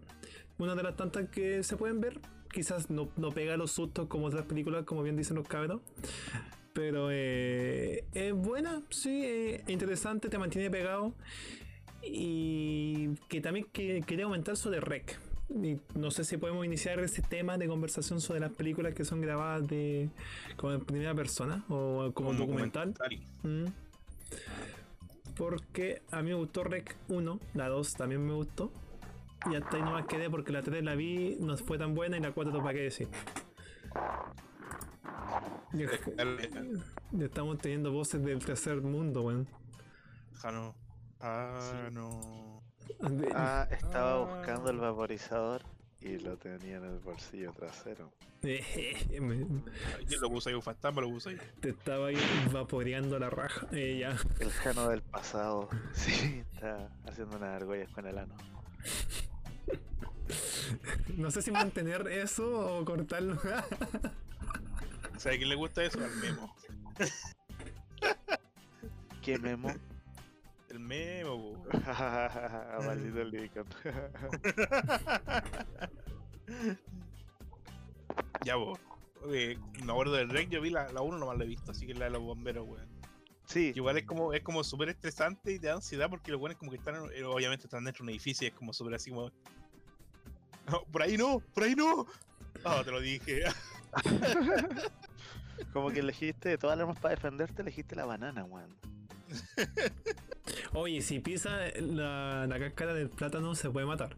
Una 0.59 0.75
de 0.75 0.83
las 0.83 0.95
tantas 0.95 1.29
que 1.29 1.63
se 1.63 1.77
pueden 1.77 1.99
ver. 1.99 2.19
Quizás 2.53 2.89
no, 2.89 3.09
no 3.17 3.31
pega 3.31 3.57
los 3.57 3.71
sustos 3.71 4.07
como 4.07 4.27
otras 4.27 4.45
películas, 4.45 4.83
como 4.85 5.01
bien 5.03 5.15
dicen 5.15 5.35
los 5.35 5.47
cabros. 5.47 5.81
Pero 6.73 7.09
eh, 7.11 8.05
es 8.13 8.33
buena, 8.33 8.83
sí, 8.89 9.23
eh, 9.25 9.63
interesante, 9.67 10.29
te 10.29 10.37
mantiene 10.37 10.69
pegado. 10.69 11.15
Y 12.03 13.15
que 13.29 13.41
también 13.41 13.65
que, 13.71 14.01
quería 14.05 14.25
comentar 14.25 14.55
sobre 14.57 14.79
Rec. 14.79 15.19
No 15.95 16.11
sé 16.11 16.23
si 16.23 16.37
podemos 16.37 16.65
iniciar 16.65 16.99
ese 16.99 17.21
tema 17.21 17.57
de 17.57 17.67
conversación 17.67 18.21
sobre 18.21 18.39
las 18.39 18.51
películas 18.51 18.93
que 18.93 19.03
son 19.03 19.21
grabadas 19.21 19.67
de 19.67 20.09
como 20.55 20.73
en 20.73 20.81
primera 20.81 21.13
persona 21.13 21.65
o 21.69 22.11
como, 22.13 22.33
documental. 22.33 22.93
Mm. 23.43 23.65
Porque 25.35 26.01
a 26.11 26.21
mí 26.21 26.29
me 26.29 26.35
gustó 26.35 26.63
Rec 26.63 26.95
1, 27.09 27.39
la 27.53 27.67
2 27.69 27.93
también 27.95 28.25
me 28.25 28.33
gustó. 28.33 28.71
Y 29.51 29.55
hasta 29.55 29.77
ahí 29.77 29.81
no 29.81 29.91
más 29.91 30.05
quedé 30.05 30.29
porque 30.29 30.51
la 30.51 30.61
3 30.61 30.83
la 30.83 30.95
vi, 30.95 31.37
no 31.39 31.57
fue 31.57 31.77
tan 31.77 31.95
buena 31.95 32.17
y 32.17 32.21
la 32.21 32.31
4 32.31 32.53
no 32.53 32.59
para 32.59 32.73
qué 32.73 32.83
decir. 32.83 33.07
Estamos 37.19 37.57
teniendo 37.57 37.91
voces 37.91 38.23
del 38.23 38.43
tercer 38.43 38.81
mundo, 38.81 39.23
weón. 39.23 39.47
Jano. 40.33 40.75
Ah, 41.19 41.89
no. 41.91 42.60
Ah, 43.33 43.67
estaba 43.71 44.13
Ah. 44.13 44.35
buscando 44.35 44.69
el 44.71 44.77
vaporizador 44.77 45.63
y 46.01 46.17
lo 46.17 46.37
tenía 46.37 46.77
en 46.77 46.85
el 46.85 46.99
bolsillo 46.99 47.51
trasero. 47.53 48.11
Me- 48.43 49.45
¿Quién 50.07 50.21
lo 50.21 50.29
puso 50.29 50.49
ahí? 50.49 50.55
Un 50.55 50.61
fantasma 50.63 51.01
lo 51.01 51.09
puso 51.09 51.29
ahí. 51.29 51.37
te 51.59 51.69
estaba 51.69 52.07
ahí 52.07 52.17
vaporeando 52.51 53.19
la 53.19 53.29
raja. 53.29 53.67
Eh, 53.71 53.99
ya. 53.99 54.15
El 54.39 54.51
Jano 54.51 54.89
del 54.89 55.01
pasado. 55.01 55.69
Sí, 55.93 56.43
está 56.53 56.89
haciendo 57.05 57.37
unas 57.37 57.55
argollas 57.61 57.89
con 57.91 58.07
el 58.07 58.17
ano. 58.17 58.35
No 61.17 61.29
sé 61.29 61.41
si 61.41 61.51
mantener 61.51 62.07
eso 62.07 62.77
o 62.79 62.85
cortarlo. 62.85 63.37
¿Sabe 65.17 65.35
a 65.35 65.37
quién 65.37 65.49
le 65.49 65.55
gusta 65.55 65.83
eso? 65.83 65.99
Al 66.03 66.15
memo. 66.15 66.55
¿Qué 69.21 69.37
memo? 69.37 69.69
El 70.71 70.79
memo, 70.79 71.53
po. 71.53 71.63
Maldito 72.85 73.23
Lincoln. 73.23 73.67
Ya, 78.43 78.55
vos. 78.55 78.79
me 79.27 79.57
acuerdo 79.91 80.13
del 80.15 80.29
rec, 80.29 80.49
yo 80.49 80.61
vi 80.61 80.69
la, 80.71 80.91
la 80.91 81.01
1 81.01 81.17
nomás 81.19 81.37
la 81.37 81.43
he 81.43 81.47
visto, 81.47 81.71
así 81.71 81.85
que 81.85 81.93
la 81.93 82.05
de 82.05 82.11
los 82.11 82.21
bomberos, 82.21 82.67
weón. 82.67 82.87
Sí, 83.45 83.71
Igual 83.75 83.97
es 83.97 84.05
como, 84.05 84.33
es 84.33 84.41
como 84.43 84.63
súper 84.63 84.89
estresante 84.89 85.53
y 85.53 85.59
te 85.59 85.67
da 85.67 85.75
ansiedad 85.75 86.09
porque 86.09 86.31
los 86.31 86.39
buenos 86.39 86.57
como 86.57 86.71
que 86.71 86.77
están, 86.77 86.95
en- 86.95 87.11
eh, 87.13 87.23
obviamente 87.23 87.65
están 87.67 87.83
dentro 87.83 88.03
de 88.03 88.05
un 88.05 88.09
edificio 88.15 88.45
y 88.45 88.49
es 88.49 88.55
como 88.55 88.73
súper 88.73 88.95
así 88.95 89.11
como... 89.11 89.31
"No, 90.71 90.83
por 90.91 91.03
ahí 91.03 91.17
no, 91.17 91.39
por 91.53 91.63
ahí 91.63 91.75
no. 91.75 92.07
Ah, 92.65 92.81
te 92.83 92.91
lo 92.91 92.99
dije. 92.99 93.43
como 95.73 95.89
que 95.91 95.99
elegiste 95.99 96.49
de 96.49 96.57
todas 96.57 96.77
las 96.77 96.87
armas 96.87 96.99
para 97.01 97.13
defenderte, 97.15 97.61
elegiste 97.61 97.95
la 97.95 98.05
banana, 98.05 98.43
weón. 98.45 98.75
Oye, 100.73 101.01
si 101.01 101.19
pisa 101.19 101.59
la, 101.79 102.47
la 102.47 102.59
cáscara 102.59 102.93
del 102.93 103.09
plátano 103.09 103.55
se 103.55 103.69
puede 103.69 103.85
matar. 103.85 104.15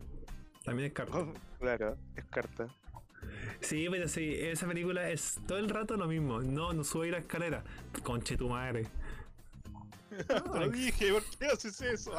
También 0.63 0.87
es 0.87 0.93
carta. 0.93 1.25
claro, 1.59 1.97
es 2.15 2.25
carta. 2.25 2.67
Sí, 3.61 3.87
pero 3.89 4.07
sí, 4.07 4.35
esa 4.37 4.67
película 4.67 5.09
es 5.09 5.39
todo 5.47 5.57
el 5.57 5.69
rato 5.69 5.95
lo 5.97 6.07
mismo. 6.07 6.41
No, 6.41 6.73
no 6.73 6.83
sube 6.83 7.11
la 7.11 7.19
escalera. 7.19 7.63
Conche 8.03 8.37
tu 8.37 8.49
madre. 8.49 8.87
te 10.27 10.59
lo 10.59 10.69
dije, 10.69 11.11
¿por 11.11 11.23
qué 11.37 11.45
haces 11.47 11.81
eso? 11.81 12.11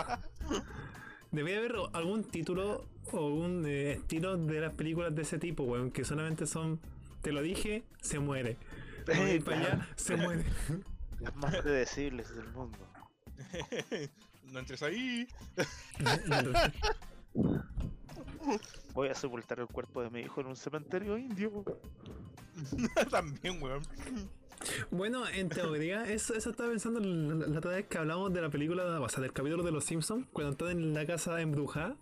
Debería 1.30 1.58
haber 1.58 1.76
algún 1.92 2.24
título 2.24 2.86
o 3.12 3.26
un 3.28 3.64
eh, 3.66 3.92
estilo 3.92 4.36
de 4.36 4.60
las 4.60 4.72
películas 4.74 5.14
de 5.14 5.22
ese 5.22 5.38
tipo, 5.38 5.64
weón, 5.64 5.90
que 5.90 6.04
solamente 6.04 6.46
son 6.46 6.80
te 7.22 7.32
lo 7.32 7.40
dije, 7.40 7.84
se 8.02 8.18
muere. 8.18 8.58
Vamos 9.06 9.24
a 9.24 9.30
ir 9.30 9.44
para 9.44 9.56
allá, 9.58 9.88
se 9.96 10.16
muere. 10.16 10.44
Las 11.20 11.34
más 11.36 11.56
predecibles 11.56 12.34
del 12.34 12.48
mundo. 12.48 12.78
no 14.52 14.58
entres 14.58 14.82
ahí. 14.82 15.26
Voy 18.94 19.08
a 19.08 19.14
sepultar 19.14 19.60
el 19.60 19.66
cuerpo 19.66 20.02
de 20.02 20.10
mi 20.10 20.20
hijo 20.20 20.40
en 20.40 20.48
un 20.48 20.56
cementerio 20.56 21.16
indio. 21.18 21.64
También, 23.10 23.60
weón. 23.62 23.82
Bueno, 24.90 25.26
en 25.28 25.48
teoría, 25.48 26.04
eso, 26.10 26.34
eso 26.34 26.50
estaba 26.50 26.70
pensando 26.70 27.00
la, 27.00 27.46
la 27.46 27.58
otra 27.58 27.72
vez 27.72 27.86
que 27.86 27.98
hablamos 27.98 28.32
de 28.32 28.40
la 28.42 28.50
película, 28.50 29.00
o 29.00 29.08
sea, 29.08 29.20
del 29.22 29.32
capítulo 29.32 29.62
de 29.62 29.72
los 29.72 29.84
Simpsons, 29.84 30.26
cuando 30.32 30.52
están 30.52 30.70
en 30.70 30.94
la 30.94 31.04
casa 31.06 31.40
embrujada. 31.40 31.96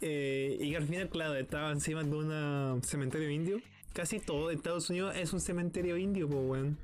eh, 0.00 0.56
y 0.60 0.70
que 0.70 0.76
al 0.76 0.86
final, 0.86 1.08
claro, 1.08 1.34
estaba 1.34 1.70
encima 1.72 2.02
de 2.04 2.10
un 2.14 2.82
cementerio 2.82 3.30
indio. 3.30 3.60
Casi 3.92 4.20
todo 4.20 4.50
Estados 4.50 4.90
Unidos 4.90 5.14
es 5.16 5.32
un 5.32 5.40
cementerio 5.40 5.96
indio, 5.96 6.28
pues, 6.28 6.40
weón. 6.44 6.78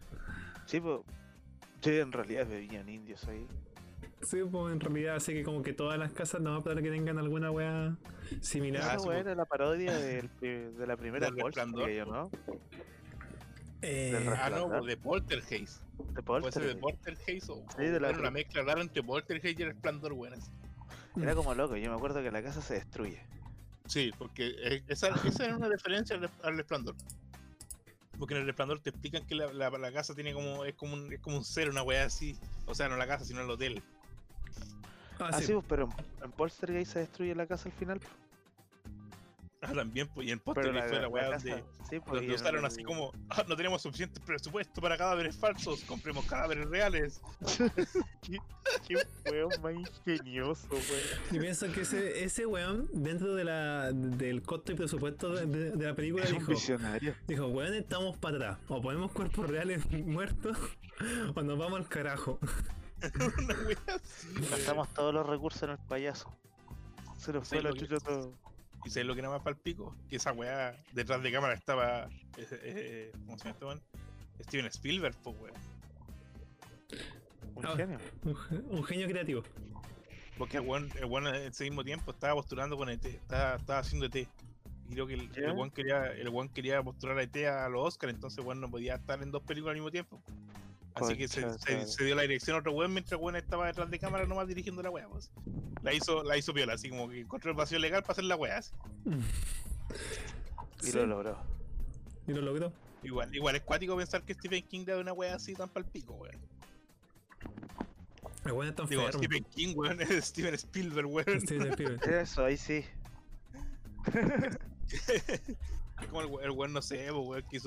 Sí, 0.66 0.80
pues. 0.80 1.00
Sí, 1.82 1.98
en 1.98 2.12
realidad 2.12 2.46
vivían 2.46 2.88
indios 2.88 3.26
ahí. 3.28 3.46
Sí, 4.22 4.38
pues 4.50 4.72
en 4.72 4.80
realidad, 4.80 5.16
así 5.16 5.32
que 5.32 5.42
como 5.42 5.62
que 5.62 5.72
todas 5.72 5.98
las 5.98 6.12
casas 6.12 6.42
no 6.42 6.50
va 6.50 6.58
a 6.58 6.60
para 6.60 6.82
que 6.82 6.90
tengan 6.90 7.18
alguna 7.18 7.50
weá 7.50 7.96
similar. 8.42 8.82
Ah, 8.84 8.96
pues. 9.02 9.18
era 9.20 9.34
la 9.34 9.46
parodia 9.46 9.96
del 9.96 10.28
de 10.40 10.86
la 10.86 10.96
primera 10.96 11.30
Del 11.30 11.36
Resplandor, 11.42 11.80
Poltergeist, 11.84 12.10
¿no? 12.10 12.30
Eh, 13.82 14.12
Ah, 14.38 14.50
no, 14.50 14.56
Resplandor. 14.68 14.84
de 14.84 14.96
Poltergeist. 14.98 15.82
De 16.14 16.22
Puede 16.22 16.52
ser 16.52 16.66
de 16.66 16.76
Poltergeist. 16.76 17.46
Poltergeist 17.46 17.50
o 17.50 17.64
Sí, 17.76 17.84
de 17.84 17.98
la 18.00 18.08
bueno, 18.08 18.20
una 18.20 18.30
mezcla 18.30 18.62
rara 18.62 18.82
entre 18.82 19.02
Poltergeist 19.02 19.58
y 19.58 19.62
el 19.62 19.68
Resplandor, 19.70 20.14
así. 20.34 20.50
Era 21.20 21.34
como 21.34 21.54
loco, 21.54 21.76
yo 21.76 21.90
me 21.90 21.96
acuerdo 21.96 22.22
que 22.22 22.30
la 22.30 22.42
casa 22.42 22.60
se 22.60 22.74
destruye. 22.74 23.20
Sí, 23.86 24.12
porque 24.18 24.54
eh, 24.58 24.82
esa, 24.86 25.08
esa 25.26 25.46
era 25.46 25.56
una 25.56 25.68
referencia 25.68 26.16
al, 26.16 26.30
al 26.42 26.56
Resplandor. 26.58 26.94
Porque 28.20 28.34
en 28.34 28.40
el 28.42 28.46
Resplandor 28.46 28.80
te 28.80 28.90
explican 28.90 29.24
que 29.26 29.34
la, 29.34 29.50
la- 29.52 29.70
la 29.70 29.92
casa 29.92 30.14
tiene 30.14 30.32
como 30.34 30.64
es 30.66 30.74
como 30.76 30.92
un, 30.94 31.10
es 31.12 31.20
como 31.20 31.38
un 31.38 31.44
ser, 31.44 31.70
una 31.70 31.82
weá 31.82 32.04
así. 32.04 32.38
O 32.66 32.74
sea, 32.74 32.88
no 32.88 32.96
la 32.96 33.06
casa, 33.06 33.24
sino 33.24 33.40
el 33.40 33.50
hotel. 33.50 33.82
ah, 35.18 35.30
Ah, 35.32 35.32
sí. 35.32 35.46
sí, 35.46 35.52
pues, 35.54 35.64
pero 35.68 35.84
en, 35.84 36.24
en 36.26 36.32
Poltergeist 36.32 36.92
se 36.92 36.98
destruye 37.00 37.34
la 37.34 37.46
casa 37.46 37.68
al 37.70 37.74
final. 37.74 38.00
Ah, 39.62 39.74
también, 39.74 40.08
pues, 40.08 40.26
y 40.26 40.30
en 40.30 40.38
la, 40.38 40.54
fue 40.54 40.72
la 40.72 41.00
la 41.02 41.08
weá 41.08 41.30
donde, 41.30 41.62
Sí, 41.90 42.00
pues, 42.00 42.20
donde 42.20 42.34
usaron 42.34 42.60
el- 42.60 42.64
así 42.66 42.82
como, 42.82 43.12
"Ah, 43.28 43.44
no 43.46 43.54
tenemos 43.56 43.82
suficiente 43.82 44.18
presupuesto 44.18 44.80
para 44.80 44.96
cadáveres 44.96 45.36
falsos, 45.36 45.82
compremos 45.84 46.24
cadáveres 46.24 46.66
reales. 46.70 47.20
qué, 48.22 48.38
qué 48.88 48.96
weón 49.30 49.50
más 49.62 49.74
ingenioso, 49.74 50.66
weón. 50.70 50.82
Yo 51.32 51.40
pienso 51.40 51.70
que 51.72 51.82
ese, 51.82 52.24
ese 52.24 52.46
weón, 52.46 52.88
dentro 52.92 53.34
de 53.34 53.44
la, 53.44 53.92
del 53.92 54.42
costo 54.42 54.72
y 54.72 54.76
presupuesto 54.76 55.34
de, 55.34 55.44
de- 55.44 55.70
de 55.72 55.86
la 55.86 55.94
película, 55.94 56.24
Es 56.24 56.32
dijo, 56.32 56.52
visionario. 56.52 57.14
dijo, 57.26 57.46
weón, 57.48 57.74
estamos 57.74 58.16
para 58.16 58.36
atrás. 58.36 58.58
O 58.68 58.80
ponemos 58.80 59.12
cuerpos 59.12 59.46
reales 59.46 59.84
muertos, 59.90 60.56
o 61.34 61.42
nos 61.42 61.58
vamos 61.58 61.80
al 61.80 61.88
carajo. 61.88 62.38
una 63.38 63.54
así. 63.94 64.40
Gastamos 64.50 64.88
todos 64.94 65.12
los 65.12 65.26
recursos 65.26 65.62
en 65.64 65.70
el 65.70 65.78
payaso. 65.78 66.30
Se 67.18 67.30
nos 67.32 67.46
Sí, 67.46 67.56
fue 67.56 67.62
la 67.62 67.68
lo 67.70 67.74
que- 67.74 67.80
chucha 67.86 67.98
todo. 68.00 68.32
Y 68.84 68.90
sabes 68.90 69.06
lo 69.06 69.14
que 69.14 69.20
era 69.20 69.28
más 69.30 69.42
para 69.42 69.54
el 69.56 69.60
pico, 69.60 69.94
que 70.08 70.16
esa 70.16 70.32
weá 70.32 70.74
detrás 70.92 71.22
de 71.22 71.30
cámara 71.32 71.54
estaba. 71.54 72.08
eh, 72.38 72.46
eh, 72.62 73.12
¿Cómo 73.26 73.36
se 73.38 73.44
llama 73.44 73.50
este 73.52 73.64
weón? 73.66 73.80
Steven 74.42 74.66
Spielberg, 74.66 75.16
pues 75.22 75.36
weón. 75.38 75.54
Un 77.54 77.66
Ah. 77.66 77.74
genio. 77.76 77.98
Un, 78.24 78.36
ge- 78.36 78.62
un 78.70 78.84
genio 78.84 79.06
creativo. 79.08 79.42
Porque 80.38 80.56
el 80.56 80.62
weón, 80.66 80.88
el 80.98 81.04
weón 81.04 81.26
en 81.26 81.34
ese 81.34 81.64
mismo 81.64 81.84
tiempo 81.84 82.10
estaba 82.12 82.34
postulando 82.34 82.76
con 82.76 82.88
ET, 82.88 83.04
estaba, 83.04 83.56
estaba 83.56 83.80
haciendo 83.80 84.06
ET. 84.06 84.16
Y 84.88 84.94
creo 84.94 85.06
que 85.06 85.14
el, 85.14 85.30
el 85.36 85.52
weón 85.52 85.70
quería, 85.70 86.06
el 86.06 86.28
weón 86.30 86.48
quería 86.48 86.82
postular 86.82 87.18
a 87.18 87.22
ET 87.22 87.36
a 87.46 87.68
los 87.68 87.86
Oscars, 87.86 88.14
entonces 88.14 88.42
weón 88.44 88.60
no 88.60 88.70
podía 88.70 88.94
estar 88.94 89.22
en 89.22 89.30
dos 89.30 89.42
películas 89.42 89.72
al 89.72 89.76
mismo 89.76 89.90
tiempo. 89.90 90.20
Así 90.94 91.16
que 91.16 91.28
se, 91.28 92.04
dio 92.04 92.14
la 92.14 92.22
dirección 92.22 92.56
a 92.56 92.60
otro 92.60 92.72
weón 92.72 92.92
mientras 92.92 93.18
el 93.18 93.24
weón 93.24 93.36
estaba 93.36 93.66
detrás 93.66 93.90
de 93.90 93.98
cámara 93.98 94.26
nomás 94.26 94.48
dirigiendo 94.48 94.82
la 94.82 94.90
weá. 94.90 95.08
Pues. 95.08 95.30
La 95.82 95.94
hizo, 95.94 96.22
la 96.24 96.36
hizo 96.36 96.52
piola, 96.52 96.74
así 96.74 96.90
como 96.90 97.08
que 97.08 97.20
encontró 97.20 97.50
el 97.52 97.56
vacío 97.56 97.78
legal 97.78 98.02
para 98.02 98.12
hacer 98.12 98.24
la 98.24 98.36
weá. 98.36 98.58
así. 98.58 98.72
Y 100.82 100.86
Sí, 100.86 100.92
lo 100.92 101.06
logró. 101.06 101.38
y 102.26 102.32
lo 102.32 102.42
logró. 102.42 102.72
Igual, 103.02 103.34
igual 103.34 103.56
es 103.56 103.62
cuático 103.62 103.96
pensar 103.96 104.22
que 104.22 104.34
Stephen 104.34 104.66
King 104.66 104.84
da 104.84 104.98
una 104.98 105.12
weá 105.12 105.36
así 105.36 105.54
tan 105.54 105.68
pal 105.68 105.84
pico, 105.86 106.14
weón. 106.14 106.36
El 108.44 108.52
weón 108.52 108.68
está 108.68 108.84
Digo, 108.84 109.02
enfermo. 109.02 109.22
Stephen 109.24 109.44
King, 109.44 109.74
weón, 109.76 110.00
es 110.10 110.24
Steven 110.26 110.54
Spielberg, 110.54 111.06
weón. 111.06 111.40
Steven 111.40 111.72
Spielberg. 111.72 112.02
Eso, 112.20 112.44
ahí 112.44 112.56
sí. 112.56 112.84
Como 116.10 116.38
el, 116.40 116.44
el 116.44 116.50
weón, 116.50 116.72
no 116.72 116.82
sé, 116.82 117.06
pues, 117.10 117.26
weón, 117.26 117.44
que 117.50 117.60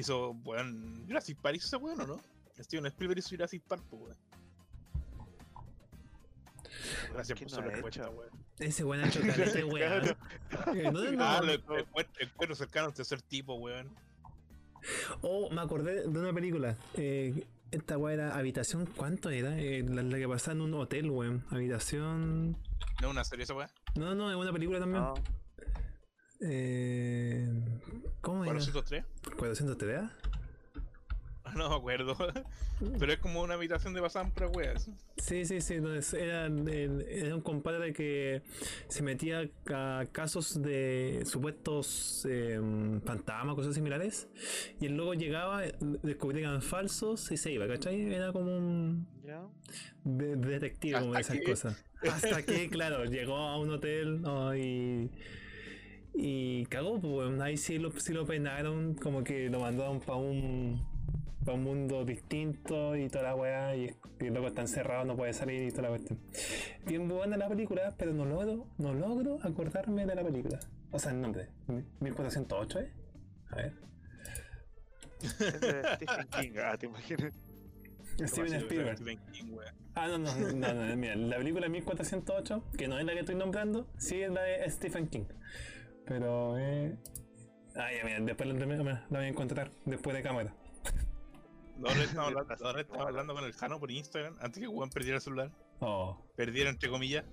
hizo. 0.00 0.30
Weón. 0.44 1.04
Jurassic 1.06 1.38
Park 1.40 1.56
hizo 1.56 1.66
ese 1.66 1.76
weón, 1.76 2.00
¿o 2.00 2.06
no? 2.06 2.20
Steven 2.60 2.86
Spielberg 2.86 3.18
hizo 3.18 3.30
Jurassic 3.30 3.62
Park, 3.64 3.82
pues, 3.90 4.02
weón. 4.02 4.16
Gracias 7.12 7.38
¿Quién 7.38 7.48
por 7.50 7.58
su 7.58 7.62
respuesta, 7.70 8.08
weón. 8.10 8.30
Ese 8.58 8.84
weón 8.84 9.04
ha 9.04 9.08
hecho 9.08 9.20
caleta 9.20 9.52
de 9.52 9.64
weá. 9.72 10.00
Claro. 10.00 10.16
Eh, 10.74 10.90
no, 10.92 11.10
no, 11.12 11.24
Ah, 11.24 11.40
lo 11.42 11.52
encuentro, 11.52 12.54
cercano 12.54 12.86
a 12.86 12.88
un 12.88 12.94
tercer 12.94 13.22
tipo, 13.22 13.54
weón. 13.54 13.90
Oh, 15.22 15.50
me 15.50 15.60
acordé 15.60 16.02
de 16.02 16.18
una 16.18 16.32
película. 16.32 16.76
Eh, 16.94 17.46
esta 17.70 17.98
weá 17.98 18.14
era 18.14 18.36
Habitación, 18.36 18.86
¿cuánto 18.86 19.30
era? 19.30 19.58
Eh, 19.58 19.82
la, 19.88 20.02
la 20.02 20.16
que 20.18 20.28
pasaba 20.28 20.52
en 20.52 20.60
un 20.60 20.74
hotel, 20.74 21.10
weón. 21.10 21.44
Habitación. 21.50 22.52
No 23.00 23.08
es 23.08 23.10
una 23.10 23.24
serie 23.24 23.44
esa 23.44 23.54
weón. 23.54 23.70
No, 23.94 24.14
no, 24.14 24.30
es 24.30 24.36
una 24.36 24.52
película 24.52 24.78
también. 24.78 25.02
No, 25.02 25.14
Eh, 26.40 27.48
¿Cómo 28.20 28.44
era? 28.44 28.54
403. 28.54 29.04
¿403? 29.36 30.10
No 31.54 31.70
me 31.70 31.76
acuerdo. 31.76 32.16
Pero 32.98 33.12
es 33.12 33.18
como 33.20 33.40
una 33.40 33.54
habitación 33.54 33.94
de 33.94 34.02
pasaban 34.02 34.30
para 34.32 34.48
weas. 34.48 34.90
Sí, 35.16 35.46
sí, 35.46 35.62
sí. 35.62 35.80
no, 35.80 35.94
es- 35.94 36.12
era, 36.12 36.46
era 36.46 37.34
un 37.34 37.40
compadre 37.40 37.94
que 37.94 38.42
se 38.88 39.02
metía 39.02 39.48
a 39.72 40.04
casos 40.12 40.60
de 40.60 41.22
supuestos 41.24 42.26
eh, 42.28 42.60
fantasmas, 43.04 43.54
cosas 43.54 43.74
similares. 43.74 44.28
Y 44.80 44.86
el 44.86 44.96
luego 44.96 45.14
llegaba, 45.14 45.62
descubría 46.02 46.42
que 46.42 46.48
eran 46.48 46.60
falsos 46.62 47.30
y 47.32 47.38
se 47.38 47.52
iba, 47.52 47.66
¿cachai? 47.66 48.12
Era 48.12 48.32
como 48.32 48.54
un 48.58 49.06
de- 50.04 50.36
detective, 50.36 50.98
como 51.00 51.12
de 51.14 51.20
¿Hasta 51.20 51.32
esas 51.34 51.44
qué? 51.44 51.50
cosas. 51.50 51.84
Hasta 52.12 52.42
que, 52.44 52.68
claro, 52.68 53.04
llegó 53.06 53.36
a 53.36 53.58
un 53.58 53.70
hotel 53.70 54.20
y. 54.58 55.10
Y 56.16 56.66
cagó, 56.66 56.98
pues 57.00 57.12
weón. 57.12 57.42
ahí 57.42 57.56
sí 57.56 57.78
lo, 57.78 57.90
sí 57.92 58.12
lo 58.12 58.26
peinaron, 58.26 58.94
como 58.94 59.22
que 59.22 59.50
lo 59.50 59.60
mandaron 59.60 60.00
para 60.00 60.18
un 60.18 60.82
para 61.44 61.56
un 61.56 61.62
mundo 61.62 62.04
distinto 62.04 62.96
y 62.96 63.08
toda 63.08 63.22
la 63.22 63.34
weá, 63.36 63.76
y, 63.76 63.94
y 64.20 64.30
loco 64.30 64.48
está 64.48 64.62
encerrado, 64.62 65.04
no 65.04 65.16
puede 65.16 65.32
salir 65.32 65.62
y 65.62 65.70
toda 65.70 65.82
la 65.84 65.88
cuestión. 65.90 66.18
Bien 66.84 67.08
buena 67.08 67.36
la 67.36 67.48
película, 67.48 67.94
pero 67.96 68.12
no 68.12 68.24
logro, 68.24 68.66
no 68.78 68.92
logro 68.92 69.38
acordarme 69.42 70.06
de 70.06 70.14
la 70.16 70.24
película. 70.24 70.58
O 70.90 70.98
sea, 70.98 71.12
el 71.12 71.20
nombre, 71.20 71.48
1408, 72.00 72.80
¿eh? 72.80 72.92
A 73.50 73.56
ver. 73.56 73.74
Stephen 75.22 76.28
King. 76.30 76.52
Ah, 76.62 76.76
te 76.76 76.86
imaginas. 76.86 77.32
Steven 78.24 78.54
Spielberg. 78.54 78.98
Ah, 79.94 80.08
no, 80.08 80.18
no, 80.18 80.34
no, 80.34 80.52
no, 80.52 80.74
no, 80.74 80.96
mira, 80.96 81.16
la 81.16 81.36
película 81.36 81.68
1408, 81.68 82.64
que 82.76 82.88
no 82.88 82.98
es 82.98 83.04
la 83.04 83.12
que 83.12 83.20
estoy 83.20 83.34
nombrando, 83.34 83.86
sí 83.98 84.22
es 84.22 84.30
la 84.30 84.42
de 84.42 84.68
Stephen 84.70 85.06
King. 85.06 85.24
Pero, 86.06 86.58
eh. 86.58 86.96
Ah, 87.74 87.88
ya, 87.92 88.04
mira, 88.04 88.20
después 88.20 88.48
la, 88.48 88.54
la 88.54 89.04
voy 89.10 89.24
a 89.24 89.28
encontrar, 89.28 89.70
después 89.84 90.16
de 90.16 90.22
cámara. 90.22 90.54
Ahora 91.84 92.02
estamos 92.02 92.26
hablando, 92.28 92.66
ahora 92.66 92.80
estamos 92.80 93.06
hablando 93.06 93.34
con 93.34 93.44
el 93.44 93.52
Jano 93.52 93.80
por 93.80 93.90
Instagram 93.90 94.36
antes 94.40 94.60
que 94.60 94.68
weón 94.68 94.90
perdiera 94.90 95.16
el 95.16 95.22
celular. 95.22 95.50
Oh. 95.80 96.18
Perdiera 96.36 96.70
entre 96.70 96.88
comillas. 96.88 97.24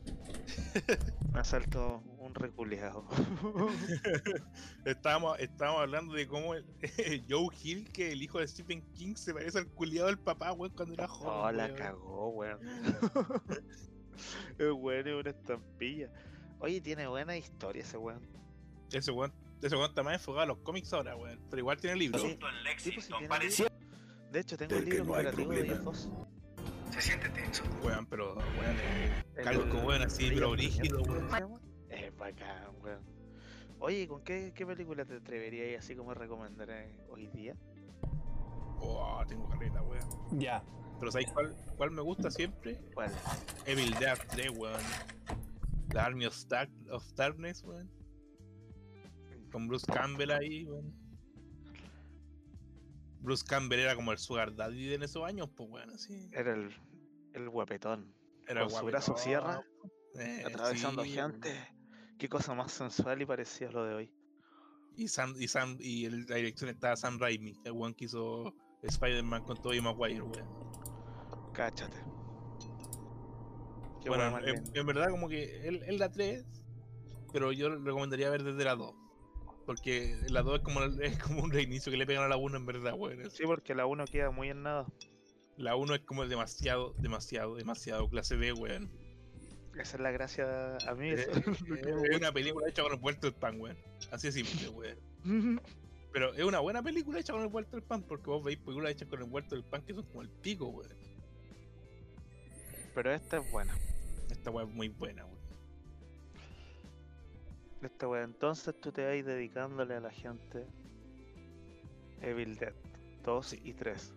Me 1.32 1.40
asaltó 1.40 2.04
un 2.20 2.36
reculeado. 2.36 3.06
Estábamos, 4.86 5.40
estábamos 5.40 5.82
hablando 5.82 6.14
de 6.14 6.28
cómo 6.28 6.54
el, 6.56 6.66
Joe 7.30 7.48
Hill, 7.64 7.90
que 7.92 8.12
el 8.12 8.22
hijo 8.22 8.40
de 8.40 8.48
Stephen 8.48 8.82
King, 8.94 9.16
se 9.16 9.34
parece 9.34 9.60
al 9.60 9.68
culiado 9.68 10.08
del 10.08 10.20
papá, 10.20 10.52
weón, 10.52 10.74
cuando 10.74 10.94
era 10.94 11.08
joven. 11.08 11.34
Oh, 11.34 11.52
la 11.52 11.66
weón. 11.66 11.78
cagó, 11.78 12.30
weón. 12.30 12.60
El 14.60 14.72
weón 14.74 15.08
es 15.08 15.14
una 15.16 15.30
estampilla. 15.30 16.10
Oye, 16.60 16.82
tiene 16.82 17.08
buena 17.08 17.38
historia 17.38 17.82
ese 17.82 17.98
weón. 17.98 18.22
Ese 18.94 19.12
weón, 19.12 19.34
ese 19.62 19.76
weón 19.76 19.90
está 19.90 20.04
más 20.04 20.14
enfocado 20.14 20.42
a 20.44 20.46
los 20.46 20.58
cómics 20.60 20.94
ahora, 20.94 21.16
weón. 21.16 21.40
Pero 21.50 21.60
igual 21.60 21.78
tiene 21.78 21.96
libros. 21.98 22.22
Sí, 22.22 22.38
sí, 22.78 22.92
pues. 23.28 23.64
De 24.32 24.40
hecho, 24.40 24.58
tengo 24.58 24.76
el 24.76 24.86
libro 24.86 25.00
no 25.04 25.12
cooperativo 25.12 25.52
de 25.52 25.62
ellos 25.62 25.84
dos. 25.84 26.10
Se 26.92 27.02
siente 27.02 27.30
tenso. 27.30 27.64
Weón, 27.84 28.06
pero 28.06 28.36
weón, 28.36 28.78
eh, 28.80 29.24
calco, 29.44 29.78
weón, 29.80 30.02
así, 30.04 30.30
pero 30.34 30.52
brígido, 30.52 31.02
¿cómo 31.04 31.20
weón. 31.30 31.62
Es 31.90 32.16
bacán, 32.18 32.70
weón. 32.82 33.00
Oye, 33.80 34.08
¿con 34.08 34.24
qué, 34.24 34.54
qué 34.56 34.66
película 34.66 35.04
te 35.06 35.16
atreverías 35.18 35.84
así 35.84 35.96
como 35.96 36.12
a 36.12 36.14
recomendar 36.14 36.70
eh, 36.70 36.96
hoy 37.10 37.28
día? 37.28 37.56
Oh, 38.80 39.24
tengo 39.28 39.48
carreta, 39.50 39.82
weón. 39.82 40.08
Ya. 40.40 40.64
Pero 41.00 41.12
¿sabes 41.12 41.32
cuál, 41.32 41.56
cuál 41.78 41.92
me 41.92 42.02
gusta 42.02 42.30
siempre? 42.32 42.80
¿Cuál? 42.94 43.12
Evil 43.66 43.92
Dead 44.00 44.18
3, 44.30 44.52
weón. 44.56 44.80
The 45.90 46.00
Army 46.00 46.26
of, 46.26 46.36
Dark- 46.48 46.72
of 46.92 47.04
Darkness, 47.16 47.64
weón. 47.64 47.90
Con 49.54 49.68
Bruce 49.68 49.86
Campbell 49.86 50.32
ahí, 50.32 50.66
weón. 50.66 50.92
Bruce 53.22 53.46
Campbell 53.48 53.80
era 53.80 53.96
como 53.96 54.12
el 54.12 54.18
sugar 54.18 54.56
daddy 54.56 54.96
en 54.96 55.04
esos 55.04 55.24
años, 55.24 55.48
pues 55.56 55.70
bueno, 55.70 55.96
sí. 55.98 56.28
Era 56.34 56.56
el, 56.56 56.72
el 57.34 57.50
guapetón. 57.50 58.14
Era 58.48 58.62
con 58.62 58.70
su 58.72 58.74
guapetón, 58.74 58.92
brazo 58.92 59.16
sierra, 59.18 59.64
eh, 60.16 60.44
atravesando 60.46 61.04
sí, 61.04 61.12
gente. 61.12 61.54
Qué 62.18 62.28
cosa 62.28 62.56
más 62.56 62.72
sensual 62.72 63.22
y 63.22 63.26
parecía 63.28 63.70
lo 63.72 63.86
de 63.86 63.94
hoy. 63.94 64.14
Y 64.98 65.08
Sam, 65.08 65.36
y 65.38 65.48
Sam, 65.48 65.78
y 65.80 66.06
el- 66.06 66.26
la 66.26 66.38
dirección 66.38 66.72
estaba 66.72 66.96
Sam 66.96 67.20
Raimi, 67.20 67.54
el 67.64 67.74
weón 67.74 67.94
que 67.94 68.06
hizo 68.06 68.56
Spider-Man 68.82 69.44
con 69.44 69.62
Tobey 69.62 69.82
Maguire, 69.82 70.24
weón. 70.24 71.54
Cáchate. 71.54 71.98
Qué 74.02 74.10
bueno, 74.10 74.38
en, 74.40 74.86
verdad 74.86 75.10
como 75.12 75.30
que 75.30 75.68
él, 75.68 75.82
él 75.86 75.98
la 76.00 76.12
3, 76.12 76.44
pero 77.32 77.52
yo 77.52 77.70
recomendaría 77.70 78.32
ver 78.32 78.44
desde 78.44 78.66
la 78.66 78.76
2. 78.76 79.03
Porque 79.66 80.18
la 80.30 80.42
2 80.42 80.58
es 80.58 80.62
como, 80.62 80.84
es 80.84 81.18
como 81.20 81.44
un 81.44 81.52
reinicio 81.52 81.92
que 81.92 81.98
le 81.98 82.06
pegan 82.06 82.24
a 82.24 82.28
la 82.28 82.38
1 82.38 82.58
en 82.58 82.66
verdad, 82.66 82.94
weón. 82.96 83.30
Sí, 83.32 83.44
porque 83.46 83.74
la 83.74 83.86
1 83.86 84.06
queda 84.06 84.32
muy 84.32 84.50
en 84.50 84.64
nada. 84.64 84.86
La 85.58 85.76
1 85.76 85.96
es 85.96 86.02
como 86.02 86.28
demasiado, 86.28 86.94
demasiado, 86.98 87.56
demasiado 87.56 88.10
clase 88.10 88.36
B, 88.36 88.54
weón. 88.54 88.92
Esa 89.76 89.98
es 89.98 90.04
la 90.04 90.12
gracia 90.12 90.78
a 90.88 90.96
mí. 90.96 91.10
Eh, 91.10 91.16
es 91.32 92.08
Es 92.10 92.18
una 92.18 92.32
película 92.32 92.68
hecha 92.68 92.84
con 92.84 92.94
el 92.94 93.00
vuelto 93.00 93.28
del 93.28 93.36
pan, 93.36 93.60
weón. 93.60 93.78
Así 94.12 94.28
de 94.28 94.34
simple, 94.34 94.70
weón. 94.70 95.62
Pero 96.12 96.34
es 96.34 96.44
una 96.44 96.60
buena 96.60 96.84
película 96.84 97.20
hecha 97.20 97.34
con 97.34 97.42
el 97.42 97.48
vuelto 97.48 97.78
del 97.78 97.84
pan, 97.84 98.04
porque 98.04 98.30
vos 98.30 98.44
veis 98.44 98.58
películas 98.58 98.92
hechas 98.92 99.08
con 99.08 99.20
el 99.20 99.30
vuelto 99.30 99.56
del 99.56 99.64
pan 99.64 99.84
que 99.84 99.94
son 99.94 100.04
como 100.04 100.22
el 100.22 100.30
pico, 100.30 100.68
weón. 100.68 100.92
Pero 102.94 103.12
esta 103.14 103.38
es 103.38 103.52
buena. 103.52 103.76
Esta 104.30 104.52
weón 104.52 104.70
es 104.70 104.76
muy 104.76 104.90
buena, 104.90 105.26
weón. 105.26 105.43
Esta 107.84 108.08
weá. 108.08 108.24
Entonces 108.24 108.74
tú 108.80 108.92
te 108.92 109.04
vas 109.06 109.26
dedicándole 109.26 109.96
a 109.96 110.00
la 110.00 110.12
gente 110.12 110.66
Evil 112.22 112.56
Dead 112.56 112.74
2 113.24 113.46
Sí. 113.48 113.60
y 113.64 113.74
3. 113.74 114.14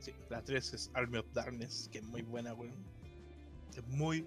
Sí, 0.00 0.12
la 0.28 0.42
3 0.42 0.74
es 0.74 0.90
Army 0.94 1.18
of 1.18 1.26
Darkness, 1.32 1.88
que 1.90 1.98
es 1.98 2.04
muy 2.04 2.22
buena, 2.22 2.54
weón. 2.54 2.74
Es 3.76 3.86
muy, 3.86 4.26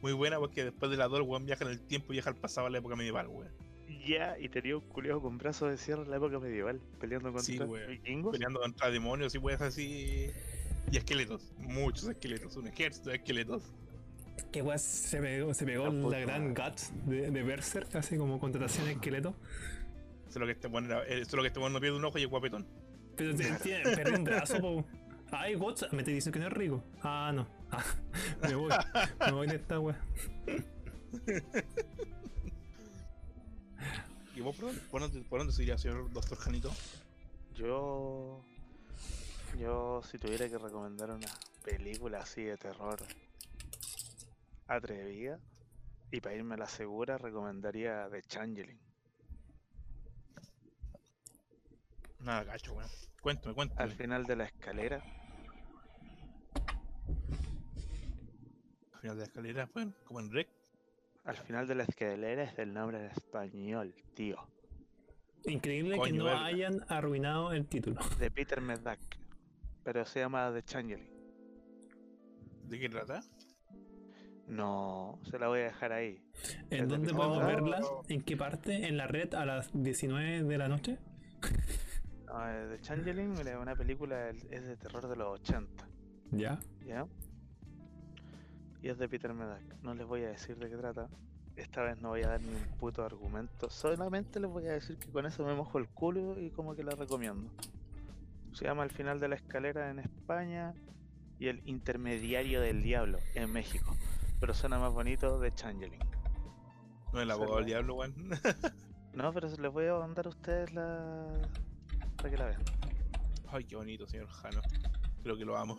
muy 0.00 0.12
buena 0.12 0.38
porque 0.38 0.64
después 0.64 0.90
de 0.90 0.96
la 0.96 1.08
2, 1.08 1.20
el 1.20 1.26
weón 1.26 1.46
viaja 1.46 1.64
en 1.64 1.70
el 1.70 1.80
tiempo 1.80 2.12
y 2.12 2.16
viaja 2.16 2.30
al 2.30 2.36
pasado 2.36 2.66
a 2.66 2.70
la 2.70 2.78
época 2.78 2.96
medieval, 2.96 3.28
weón. 3.28 3.52
Ya, 4.06 4.38
y 4.38 4.48
tenía 4.48 4.76
un 4.76 4.88
culeado 4.88 5.20
con 5.20 5.38
brazos 5.38 5.70
de 5.70 5.76
sierra 5.76 6.02
en 6.02 6.10
la 6.10 6.16
época 6.16 6.38
medieval, 6.40 6.80
peleando 6.98 7.32
contra 7.32 7.44
Sí, 7.44 7.86
vikingos. 7.88 8.32
Peleando 8.32 8.60
contra 8.60 8.90
demonios 8.90 9.34
y 9.34 9.38
weas 9.38 9.60
así. 9.60 10.30
Y 10.90 10.96
esqueletos, 10.96 11.52
muchos 11.58 12.08
esqueletos, 12.08 12.56
un 12.56 12.66
ejército 12.66 13.10
de 13.10 13.16
esqueletos. 13.16 13.62
Que 14.50 14.60
weón 14.62 14.78
se 14.78 15.20
pegó, 15.20 15.54
se 15.54 15.64
pegó 15.64 15.86
La 15.88 16.08
la, 16.10 16.18
gran 16.20 16.54
guts 16.54 16.92
de, 17.06 17.30
de 17.30 17.42
Berserk, 17.42 17.94
así 17.96 18.16
como 18.18 18.38
contratación 18.38 18.86
de 18.86 18.92
esqueleto. 18.92 19.34
Eso 20.28 20.30
es 20.30 20.36
lo 20.36 20.46
que 20.46 20.52
este 20.52 20.68
weón 20.68 20.86
era- 20.86 21.04
eso 21.04 21.20
es 21.22 21.32
lo 21.32 21.42
que 21.42 21.48
este 21.48 21.60
weón 21.60 21.72
no 21.72 21.80
pierde 21.80 21.96
un 21.96 22.04
ojo 22.04 22.18
y 22.18 22.22
es 22.24 22.28
guapetón. 22.28 22.66
Pero 23.16 23.34
te- 23.34 23.50
tiene, 23.56 24.16
un 24.16 24.24
brazo, 24.24 24.58
po. 24.60 24.84
Ay, 25.30 25.54
Guts, 25.54 25.86
me 25.92 26.02
te 26.02 26.10
dicen 26.10 26.32
que 26.32 26.38
no 26.38 26.46
es 26.46 26.52
rico. 26.52 26.82
Ah, 27.02 27.32
no. 27.34 27.46
Ah, 27.70 27.82
me 28.48 28.54
voy. 28.54 28.70
Me 29.26 29.32
voy 29.32 29.46
de 29.46 29.56
esta 29.56 29.78
weá. 29.80 29.98
¿Y 34.34 34.40
vos 34.40 34.56
por 34.56 34.66
dónde, 34.66 34.80
por 34.90 35.00
dónde, 35.00 35.20
por 35.22 35.38
dónde 35.40 35.52
se 35.52 35.62
iría, 35.62 35.76
señor 35.78 36.10
Doctor 36.12 36.38
Janito? 36.38 36.70
Yo. 37.54 38.42
Yo, 39.60 40.00
si 40.10 40.18
tuviera 40.18 40.48
que 40.48 40.56
recomendar 40.56 41.10
una 41.10 41.28
película 41.62 42.20
así 42.20 42.42
de 42.42 42.56
terror 42.56 42.96
atrevida, 44.76 45.38
y 46.10 46.20
para 46.20 46.34
irme 46.34 46.54
a 46.54 46.58
la 46.58 46.66
segura, 46.68 47.18
recomendaría 47.18 48.08
The 48.10 48.22
Changeling. 48.22 48.78
Nada, 52.20 52.44
cacho, 52.44 52.74
weón. 52.74 52.90
Cuéntame, 53.20 53.54
cuéntame. 53.54 53.82
Al 53.82 53.90
final 53.92 54.24
de 54.26 54.36
la 54.36 54.44
escalera, 54.44 55.02
Al 58.92 59.00
final 59.00 59.16
de 59.16 59.20
la 59.22 59.24
escalera, 59.24 59.68
weón, 59.74 59.94
como 60.04 60.20
en 60.20 60.30
Rec. 60.30 60.48
al 61.24 61.36
final 61.36 61.66
de 61.66 61.74
la 61.74 61.82
escalera 61.84 62.44
es 62.44 62.56
del 62.56 62.72
nombre 62.72 62.98
en 62.98 63.06
español, 63.06 63.94
tío. 64.14 64.36
Increíble 65.44 65.98
que 66.00 66.12
no 66.12 66.24
verga. 66.24 66.44
hayan 66.44 66.84
arruinado 66.88 67.52
el 67.52 67.66
título. 67.66 68.00
De 68.20 68.30
Peter 68.30 68.60
Medak. 68.60 69.00
Pero 69.82 70.04
se 70.04 70.20
llama 70.20 70.52
The 70.54 70.62
Changeling. 70.62 71.10
¿De 72.68 72.78
qué 72.78 72.88
trata? 72.88 73.20
No, 74.52 75.18
se 75.30 75.38
la 75.38 75.48
voy 75.48 75.60
a 75.60 75.64
dejar 75.64 75.92
ahí. 75.92 76.22
¿En 76.70 76.86
dónde 76.88 77.14
podemos 77.14 77.38
salga- 77.38 77.46
verla? 77.46 77.80
¿En 78.08 78.20
qué 78.22 78.36
parte? 78.36 78.86
¿En 78.86 78.96
la 78.98 79.06
red 79.06 79.32
a 79.34 79.46
las 79.46 79.70
19 79.72 80.42
de 80.42 80.58
la 80.58 80.68
noche? 80.68 80.98
No, 82.26 82.38
The 82.68 82.78
Changeling 82.82 83.32
es 83.32 83.56
una 83.56 83.74
película, 83.74 84.28
es 84.28 84.66
de 84.66 84.76
terror 84.76 85.08
de 85.08 85.16
los 85.16 85.40
80. 85.40 85.88
Ya. 86.32 86.58
¿Ya? 86.84 87.06
Y 88.82 88.88
es 88.88 88.98
de 88.98 89.08
Peter 89.08 89.32
Medak. 89.32 89.62
No 89.82 89.94
les 89.94 90.06
voy 90.06 90.22
a 90.24 90.28
decir 90.28 90.56
de 90.58 90.68
qué 90.68 90.76
trata. 90.76 91.08
Esta 91.56 91.82
vez 91.82 92.00
no 92.02 92.10
voy 92.10 92.22
a 92.22 92.28
dar 92.28 92.40
ni 92.42 92.48
un 92.54 92.78
puto 92.78 93.04
argumento. 93.04 93.70
Solamente 93.70 94.38
les 94.40 94.50
voy 94.50 94.66
a 94.66 94.72
decir 94.72 94.98
que 94.98 95.08
con 95.08 95.24
eso 95.24 95.44
me 95.46 95.54
mojo 95.54 95.78
el 95.78 95.88
culo 95.88 96.38
y 96.38 96.50
como 96.50 96.74
que 96.74 96.82
la 96.84 96.94
recomiendo. 96.94 97.50
Se 98.52 98.64
llama 98.66 98.84
El 98.84 98.90
final 98.90 99.18
de 99.18 99.28
la 99.28 99.36
escalera 99.36 99.90
en 99.90 99.98
España 99.98 100.74
y 101.38 101.48
El 101.48 101.62
intermediario 101.66 102.60
del 102.60 102.82
diablo 102.82 103.18
en 103.34 103.50
México. 103.52 103.94
Pero 104.42 104.54
suena 104.54 104.76
más 104.76 104.92
bonito 104.92 105.38
de 105.38 105.54
Changeling. 105.54 106.00
No 107.12 107.20
es 107.20 107.22
el 107.22 107.30
abogado 107.30 107.56
del 107.58 107.66
diablo, 107.66 107.94
weón. 107.94 108.14
No, 109.14 109.32
pero 109.32 109.46
les 109.48 109.70
voy 109.72 109.86
a 109.86 109.94
mandar 109.94 110.26
a 110.26 110.30
ustedes 110.30 110.72
la... 110.72 111.26
para 112.16 112.28
que 112.30 112.36
la 112.38 112.46
vean. 112.46 112.62
Ay, 113.52 113.62
qué 113.64 113.76
bonito, 113.76 114.04
señor 114.08 114.26
Jano. 114.28 114.60
Creo 115.22 115.36
que 115.36 115.44
lo 115.44 115.56
amo. 115.56 115.78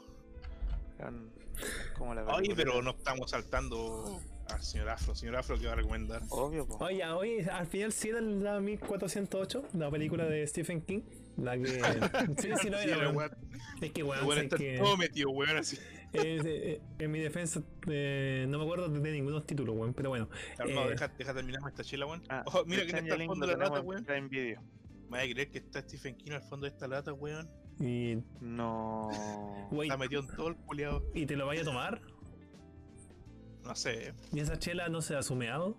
Vean 0.98 1.30
cómo 1.98 2.14
la 2.14 2.22
Ay, 2.22 2.36
película 2.48 2.56
pero 2.56 2.78
es. 2.80 2.86
no 2.86 2.92
estamos 2.92 3.32
saltando 3.32 4.22
al 4.50 4.62
señor 4.64 4.88
Afro. 4.90 5.14
Señor 5.14 5.36
Afro, 5.36 5.60
¿qué 5.60 5.66
va 5.66 5.74
a 5.74 5.76
recomendar? 5.76 6.22
Obvio, 6.30 6.66
po. 6.66 6.78
Oye, 6.86 7.04
oye, 7.08 7.50
al 7.50 7.68
final 7.68 7.92
sí 7.92 8.08
era 8.10 8.22
la 8.22 8.62
1408, 8.62 9.64
la 9.74 9.92
película 9.92 10.24
de 10.26 10.48
Stephen 10.48 10.80
King. 10.82 11.02
La 11.36 11.58
que. 11.58 11.66
Sí, 12.40 12.50
sí, 12.62 12.70
Sí, 12.82 12.90
era, 12.90 13.10
weón. 13.10 13.16
weón- 13.16 13.38
Es 13.82 13.92
que, 13.92 14.04
weón, 14.04 14.38
está 14.38 14.56
que. 14.58 14.78
todo 14.78 14.96
metido, 14.96 15.32
weón, 15.32 15.58
así. 15.58 15.78
Eh, 16.14 16.42
eh, 16.46 16.82
en 17.00 17.12
mi 17.12 17.20
defensa, 17.20 17.62
eh, 17.88 18.46
no 18.48 18.58
me 18.60 18.64
acuerdo 18.66 18.88
de 18.90 19.12
ningunos 19.12 19.46
títulos, 19.46 19.76
weón, 19.76 19.94
pero 19.94 20.10
bueno. 20.10 20.30
Calmado, 20.58 20.88
Eh, 20.88 20.92
deja, 20.92 21.08
deja 21.10 21.34
terminarme 21.34 21.70
esta 21.70 21.84
chela, 21.84 22.06
weón. 22.06 22.24
Ah, 22.30 22.44
Oh, 22.46 22.64
mira 22.66 22.84
que 22.86 22.96
está 22.98 23.14
al 23.16 23.26
fondo 23.26 23.48
de 23.48 23.54
la 23.58 23.64
lata, 23.66 23.80
en 23.80 23.86
weón. 23.88 24.04
Prime 24.06 24.28
Video. 24.28 24.62
Me 25.10 25.18
vas 25.18 25.26
a 25.28 25.30
creer 25.34 25.50
que 25.52 25.58
está 25.60 25.82
Stephen 25.82 26.16
King 26.16 26.32
al 26.32 26.42
fondo 26.44 26.66
de 26.66 26.72
esta 26.72 26.88
lata, 26.88 27.14
weón. 27.14 27.50
Y, 27.80 28.18
No. 28.42 29.10
wey, 29.72 29.90
Está 29.90 29.98
metido 29.98 30.22
en 30.22 30.28
todo 30.28 30.48
el 30.50 30.56
culiado. 30.58 31.04
y 31.14 31.26
te 31.26 31.36
lo 31.36 31.46
vaya 31.48 31.62
a 31.62 31.66
tomar. 31.66 32.02
No 33.64 33.76
sé. 33.76 34.14
Y 34.32 34.40
esa 34.40 34.60
chela 34.60 34.90
no 34.90 35.02
se 35.02 35.16
ha 35.16 35.24
sumeado. 35.24 35.78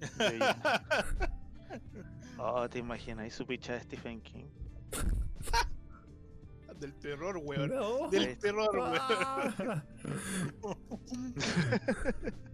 Sí. 0.00 0.08
Oh, 2.40 2.68
te 2.68 2.78
imaginas, 2.78 3.24
ahí 3.24 3.30
su 3.30 3.44
picha 3.46 3.72
de 3.74 3.80
Stephen 3.80 4.20
King. 4.20 4.44
Del 6.80 6.94
terror, 6.94 7.40
weón. 7.42 7.70
No. 7.70 8.08
Del 8.08 8.38
terror, 8.38 8.76
weón. 8.76 8.96
Ah. 8.98 9.84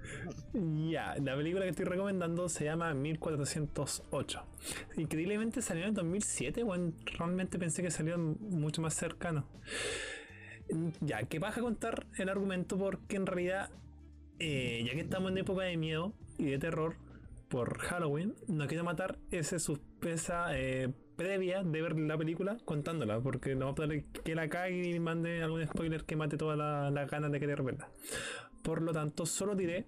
Ya, 0.52 1.14
la 1.16 1.34
película 1.34 1.64
que 1.64 1.70
estoy 1.70 1.84
recomendando 1.84 2.48
se 2.48 2.64
llama 2.64 2.94
1408. 2.94 4.42
Increíblemente 4.96 5.62
salió 5.62 5.86
en 5.86 5.94
2007, 5.94 6.62
bueno, 6.62 6.92
realmente 7.18 7.58
pensé 7.58 7.82
que 7.82 7.90
salió 7.90 8.16
mucho 8.18 8.80
más 8.80 8.94
cercano. 8.94 9.46
Ya, 11.00 11.24
que 11.24 11.38
baja 11.38 11.60
a 11.60 11.62
contar 11.62 12.06
el 12.16 12.28
argumento 12.28 12.78
porque 12.78 13.16
en 13.16 13.26
realidad, 13.26 13.70
eh, 14.38 14.84
ya 14.86 14.92
que 14.92 15.00
estamos 15.00 15.32
en 15.32 15.38
época 15.38 15.64
de 15.64 15.76
miedo 15.76 16.14
y 16.38 16.46
de 16.46 16.58
terror 16.58 16.96
por 17.48 17.78
Halloween, 17.78 18.34
no 18.46 18.66
quiero 18.66 18.84
matar 18.84 19.18
ese 19.30 19.58
suspensa 19.58 20.56
eh, 20.56 20.92
previa 21.16 21.62
de 21.62 21.82
ver 21.82 21.98
la 21.98 22.16
película 22.18 22.56
contándola, 22.64 23.20
porque 23.20 23.54
no 23.54 23.66
va 23.66 23.72
a 23.72 23.74
poder 23.74 24.04
que 24.24 24.34
la 24.34 24.48
cague 24.48 24.88
y 24.90 24.98
mande 25.00 25.42
algún 25.42 25.66
spoiler 25.66 26.04
que 26.04 26.16
mate 26.16 26.36
todas 26.36 26.58
la- 26.58 26.90
las 26.90 27.10
ganas 27.10 27.30
de 27.32 27.40
querer 27.40 27.62
verla. 27.62 27.88
Por 28.62 28.82
lo 28.82 28.92
tanto, 28.92 29.26
solo 29.26 29.54
diré 29.54 29.86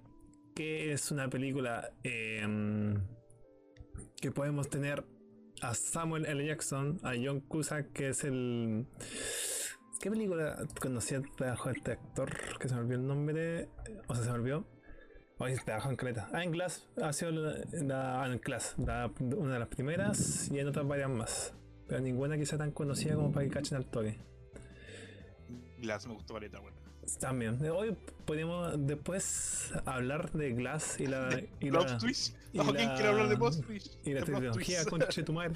que 0.54 0.92
es 0.92 1.10
una 1.10 1.28
película 1.28 1.90
em, 2.02 3.02
que 4.20 4.30
podemos 4.30 4.68
tener 4.70 5.04
a 5.62 5.74
Samuel 5.74 6.26
L. 6.26 6.46
Jackson, 6.46 6.98
a 7.02 7.12
John 7.22 7.40
Cusack, 7.40 7.92
que 7.92 8.08
es 8.10 8.24
el. 8.24 8.86
¿Qué 10.00 10.10
película 10.10 10.56
conocía 10.80 11.22
bajo 11.38 11.70
este 11.70 11.92
actor? 11.92 12.30
Que 12.58 12.68
se 12.68 12.74
me 12.74 12.80
olvidó 12.82 13.00
el 13.00 13.06
nombre. 13.06 13.68
O 14.08 14.14
sea, 14.14 14.24
se 14.24 14.30
me 14.30 14.36
olvidó. 14.36 14.66
Hoy 15.38 15.54
trabajó 15.64 15.90
en 15.90 15.96
Creta. 15.96 16.28
Ah, 16.32 16.42
en 16.42 16.50
Glass 16.50 16.86
ha 17.02 17.12
sido 17.12 17.30
la, 17.32 17.56
la- 17.72 18.22
ah, 18.22 18.26
en 18.32 18.38
Glass, 18.38 18.74
la- 18.78 19.10
una 19.36 19.54
de 19.54 19.58
las 19.58 19.68
primeras 19.68 20.50
y 20.50 20.58
en 20.58 20.68
otras 20.68 20.86
varias 20.88 21.10
más. 21.10 21.52
Pero 21.86 22.00
ninguna 22.00 22.36
que 22.38 22.46
sea 22.46 22.58
tan 22.58 22.70
conocida 22.72 23.14
como 23.16 23.32
para 23.32 23.46
que 23.46 23.52
cachen 23.52 23.76
al 23.76 23.84
toque. 23.86 24.18
Glass 25.78 26.06
me 26.06 26.14
gustó 26.14 26.34
caleta, 26.34 26.58
weón. 26.60 26.74
También. 27.20 27.60
Hoy 27.70 27.96
podemos 28.24 28.74
después 28.86 29.72
hablar 29.84 30.32
de 30.32 30.52
Glass 30.54 30.98
y 30.98 31.06
la. 31.06 31.40
Y 31.60 31.70
la, 31.70 31.98
twist. 31.98 32.34
y 32.52 32.58
¿Quién 32.58 32.74
la- 32.74 32.94
quiere 32.94 33.08
hablar 33.10 33.28
de 33.28 33.36
plot 33.36 33.64
twist? 33.64 33.94
y 34.06 34.12
la 34.14 34.24
tecnología, 34.24 34.84
tu 35.24 35.32
madre. 35.32 35.54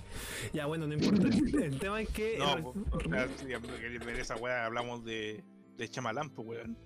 Ya, 0.52 0.66
bueno, 0.66 0.86
no 0.86 0.94
importa. 0.94 1.26
El 1.64 1.78
tema 1.80 2.02
es 2.02 2.08
que. 2.10 2.38
No, 2.38 2.74
ver 3.08 4.20
esa 4.20 4.36
weá, 4.36 4.66
hablamos 4.66 5.04
de, 5.04 5.42
de 5.76 5.88
Chamalán, 5.88 6.30
pues 6.30 6.46
weón. 6.46 6.76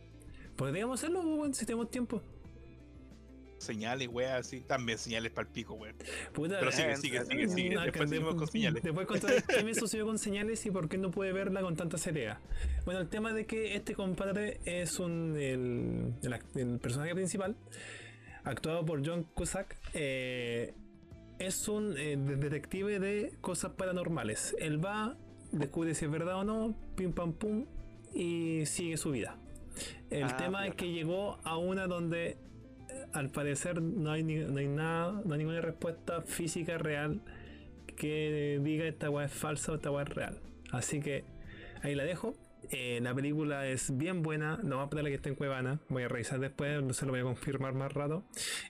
Podríamos 0.56 1.00
hacerlo, 1.00 1.20
weón, 1.22 1.52
si 1.52 1.66
tenemos 1.66 1.90
tiempo. 1.90 2.22
Señales, 3.58 4.08
weá, 4.08 4.36
así. 4.36 4.60
También 4.60 4.98
señales 4.98 5.30
para 5.32 5.46
el 5.48 5.52
pico, 5.52 5.74
weón. 5.74 5.94
Puta, 6.32 6.58
Pero 6.58 6.72
sigue, 6.72 6.92
eh, 6.92 6.96
sigue, 6.96 7.24
sigue, 7.24 7.48
sigue. 7.48 7.76
Ah, 7.78 7.84
Después 7.84 8.10
de- 8.10 8.16
seguimos 8.16 8.34
con 8.36 8.46
señales. 8.48 8.82
Después 8.82 9.06
contar 9.06 9.42
qué 9.44 9.64
me 9.64 9.74
sucedió 9.74 10.04
con 10.06 10.18
señales 10.18 10.64
y 10.66 10.70
por 10.70 10.88
qué 10.88 10.98
no 10.98 11.10
pude 11.10 11.32
verla 11.32 11.60
con 11.62 11.76
tanta 11.76 11.96
seriedad. 11.98 12.38
Bueno, 12.84 13.00
el 13.00 13.08
tema 13.08 13.32
de 13.32 13.46
que 13.46 13.74
este 13.76 13.94
compadre 13.94 14.60
es 14.64 14.98
un 14.98 15.36
el, 15.38 16.12
el 16.54 16.78
personaje 16.78 17.14
principal, 17.14 17.56
actuado 18.44 18.84
por 18.84 19.06
John 19.06 19.24
Cusack, 19.34 19.78
eh, 19.94 20.74
es 21.38 21.66
un 21.68 21.96
eh, 21.96 22.16
de- 22.16 22.36
detective 22.36 22.98
de 22.98 23.32
cosas 23.40 23.72
paranormales. 23.72 24.54
Él 24.58 24.84
va, 24.84 25.16
descubre 25.52 25.94
si 25.94 26.04
es 26.04 26.10
verdad 26.10 26.36
o 26.40 26.44
no, 26.44 26.76
pim 26.96 27.12
pam 27.12 27.32
pum, 27.32 27.66
y 28.12 28.66
sigue 28.66 28.96
su 28.96 29.10
vida. 29.10 29.38
El 30.10 30.24
Ah, 30.24 30.36
tema 30.36 30.66
es 30.68 30.74
que 30.76 30.92
llegó 30.92 31.38
a 31.42 31.56
una 31.56 31.86
donde 31.88 32.26
eh, 32.30 32.38
al 33.14 33.30
parecer 33.30 33.80
no 33.82 34.10
hay, 34.12 34.22
ni- 34.24 34.36
no 34.44 34.58
hay 34.58 34.68
nada, 34.68 35.22
no 35.24 35.32
hay 35.34 35.38
ninguna 35.38 35.60
respuesta 35.60 36.22
física 36.22 36.78
real 36.78 37.22
que 37.96 38.60
diga 38.62 38.86
esta 38.86 39.10
weá 39.10 39.26
es 39.26 39.32
falsa 39.32 39.72
o 39.72 39.74
esta 39.76 39.90
weá 39.90 40.04
es 40.04 40.10
real. 40.10 40.40
Así 40.72 41.00
que 41.00 41.24
ahí 41.82 41.94
la 41.94 42.04
dejo. 42.04 42.34
Eh, 42.70 42.98
la 43.02 43.14
película 43.14 43.66
es 43.68 43.96
bien 43.96 44.22
buena, 44.22 44.58
no 44.62 44.78
va 44.78 44.84
a 44.90 44.94
la 45.02 45.08
que 45.10 45.14
esté 45.14 45.28
en 45.28 45.34
Cuevana. 45.36 45.80
Voy 45.90 46.02
a 46.04 46.08
revisar 46.08 46.40
después, 46.40 46.82
no 46.82 46.92
se 46.94 47.04
lo 47.06 47.12
voy 47.12 47.20
a 47.20 47.24
confirmar 47.24 47.74
más 47.74 47.92
rato. 47.92 48.24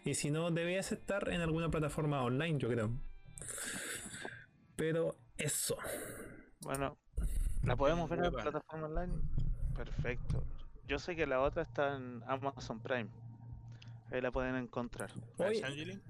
Y 0.04 0.14
si 0.14 0.30
no, 0.30 0.50
debías 0.50 0.92
estar 0.92 1.30
en 1.30 1.40
alguna 1.40 1.70
plataforma 1.70 2.22
online, 2.22 2.59
yo 2.59 2.68
creo. 2.68 2.90
Pero 4.76 5.16
eso. 5.38 5.76
Bueno, 6.61 6.98
¿la 7.62 7.76
podemos 7.76 8.09
ver 8.11 8.24
en 8.24 8.33
plataforma 8.33 8.87
online? 8.87 9.12
Perfecto. 9.76 10.44
Yo 10.87 10.98
sé 10.98 11.16
que 11.16 11.26
la 11.26 11.40
otra 11.40 11.62
está 11.62 11.96
en 11.96 12.22
Amazon 12.26 12.80
Prime. 12.80 13.09
Ahí 14.11 14.21
la 14.21 14.31
pueden 14.31 14.55
encontrar. 14.57 15.11
Oye, 15.38 15.64
Angelin, 15.64 16.03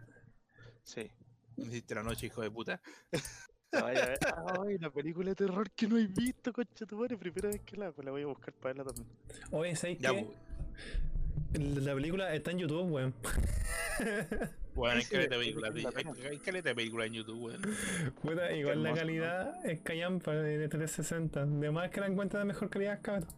Sí. 0.83 1.11
me 1.57 1.65
hiciste 1.65 1.95
la 1.95 2.03
noche, 2.03 2.27
hijo 2.27 2.43
de 2.43 2.51
puta. 2.51 2.81
Vaya 3.73 4.03
a 4.05 4.07
ver. 4.09 4.19
Ay, 4.69 4.79
la 4.79 4.91
película 4.91 5.31
de 5.31 5.35
terror 5.37 5.71
que 5.71 5.87
no 5.89 5.99
he 5.99 6.07
visto, 6.07 6.53
concha 6.53 6.87
tu 6.87 6.97
madre. 6.97 7.17
Primera 7.17 7.49
vez 7.49 7.61
que 7.63 7.77
la 7.77 7.87
hago, 7.87 8.03
la 8.03 8.11
voy 8.11 8.23
a 8.23 8.27
buscar 8.27 8.53
para 8.55 8.75
verla 8.75 8.93
también. 8.93 9.17
oye, 9.51 9.75
¿sabes 9.77 9.99
Ya, 9.99 10.13
qué? 10.13 10.25
pues. 10.25 10.39
La 11.85 11.95
película 11.95 12.35
está 12.35 12.51
en 12.51 12.59
YouTube, 12.59 12.91
weón. 12.91 13.15
Bueno, 14.75 14.99
hay 14.99 15.05
caleta 15.05 15.37
de 15.37 15.45
sí, 15.45 15.53
películas, 15.53 15.71
sí, 15.73 15.77
de- 15.77 15.83
la 16.25 16.29
hay, 16.31 16.39
caleta 16.39 16.69
de 16.71 16.75
películas 16.75 17.07
en 17.07 17.13
YouTube, 17.13 17.43
weón. 17.45 17.63
Puta, 18.21 18.53
igual 18.53 18.83
la 18.83 18.93
calidad 18.93 19.65
es 19.65 19.81
callampa 19.83 20.33
de 20.35 20.69
360. 20.69 21.47
De 21.47 21.71
más 21.71 21.91
que 21.91 22.01
la 22.01 22.09
encuentra 22.09 22.41
de 22.41 22.45
mejor 22.47 22.69
calidad, 22.71 22.99
cabrón. 23.01 23.29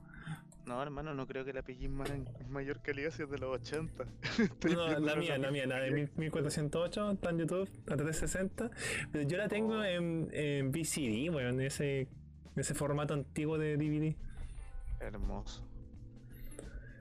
No, 0.66 0.82
hermano, 0.82 1.14
no 1.14 1.26
creo 1.28 1.44
que 1.44 1.52
la 1.52 1.62
pillé 1.62 1.86
en 1.86 1.94
ma- 1.94 2.04
en 2.06 2.26
mayor 2.50 2.82
calidad 2.82 3.10
si 3.12 3.22
es 3.22 3.30
de 3.30 3.38
los 3.38 3.54
80. 3.60 4.04
No, 4.74 4.98
la 4.98 5.14
mía, 5.16 5.38
la 5.38 5.50
mía, 5.52 5.66
la 5.66 5.78
de 5.80 5.90
1000 5.92 6.10
1408 6.16 7.12
está 7.12 7.30
en 7.30 7.38
YouTube, 7.38 7.70
la 7.86 7.96
360. 7.96 8.70
Pero 9.12 9.28
yo 9.28 9.36
la 9.38 9.48
tengo 9.48 9.84
en, 9.84 10.28
en 10.32 10.72
VCD, 10.72 11.32
weón, 11.32 11.60
ese, 11.60 12.08
ese 12.56 12.74
formato 12.74 13.14
antiguo 13.14 13.58
de 13.58 13.76
DVD. 13.76 14.16
Hermoso. 15.00 15.64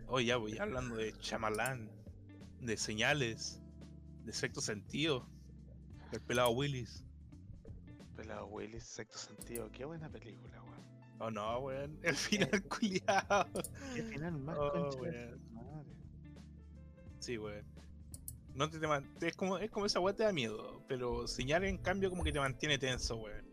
Oye, 0.07 0.27
ya, 0.27 0.37
voy 0.37 0.57
hablando 0.59 0.95
de 0.95 1.13
Chamalán, 1.17 1.89
de 2.61 2.77
señales, 2.77 3.59
de 4.25 4.31
sexto 4.31 4.61
sentido, 4.61 5.27
del 6.11 6.21
pelado 6.21 6.51
Willis. 6.51 7.03
Pelado 8.15 8.45
Willis, 8.45 8.83
sexto 8.83 9.17
sentido. 9.17 9.71
Qué 9.71 9.85
buena 9.85 10.07
película, 10.09 10.61
weón. 10.61 10.64
Oh 11.19 11.31
no, 11.31 11.59
weón, 11.59 11.97
el 12.03 12.15
final 12.15 12.63
culiado. 12.63 13.47
Qué 13.95 14.03
final 14.03 14.37
más 14.39 14.57
Oh, 14.59 14.71
concha 14.71 14.97
weón. 14.99 15.53
madre. 15.53 15.89
Sí, 17.19 17.37
weón. 17.37 17.65
No 18.53 18.69
te, 18.69 18.79
te 18.79 18.87
man- 18.87 19.09
es 19.21 19.35
como 19.35 19.57
es 19.57 19.69
como 19.69 19.85
esa 19.85 19.99
weá 19.99 20.15
te 20.15 20.23
da 20.23 20.31
miedo, 20.31 20.81
pero 20.87 21.27
señales 21.27 21.69
en 21.69 21.77
cambio 21.77 22.09
como 22.09 22.23
que 22.23 22.31
te 22.31 22.39
mantiene 22.39 22.77
tenso, 22.77 23.15
weón. 23.17 23.45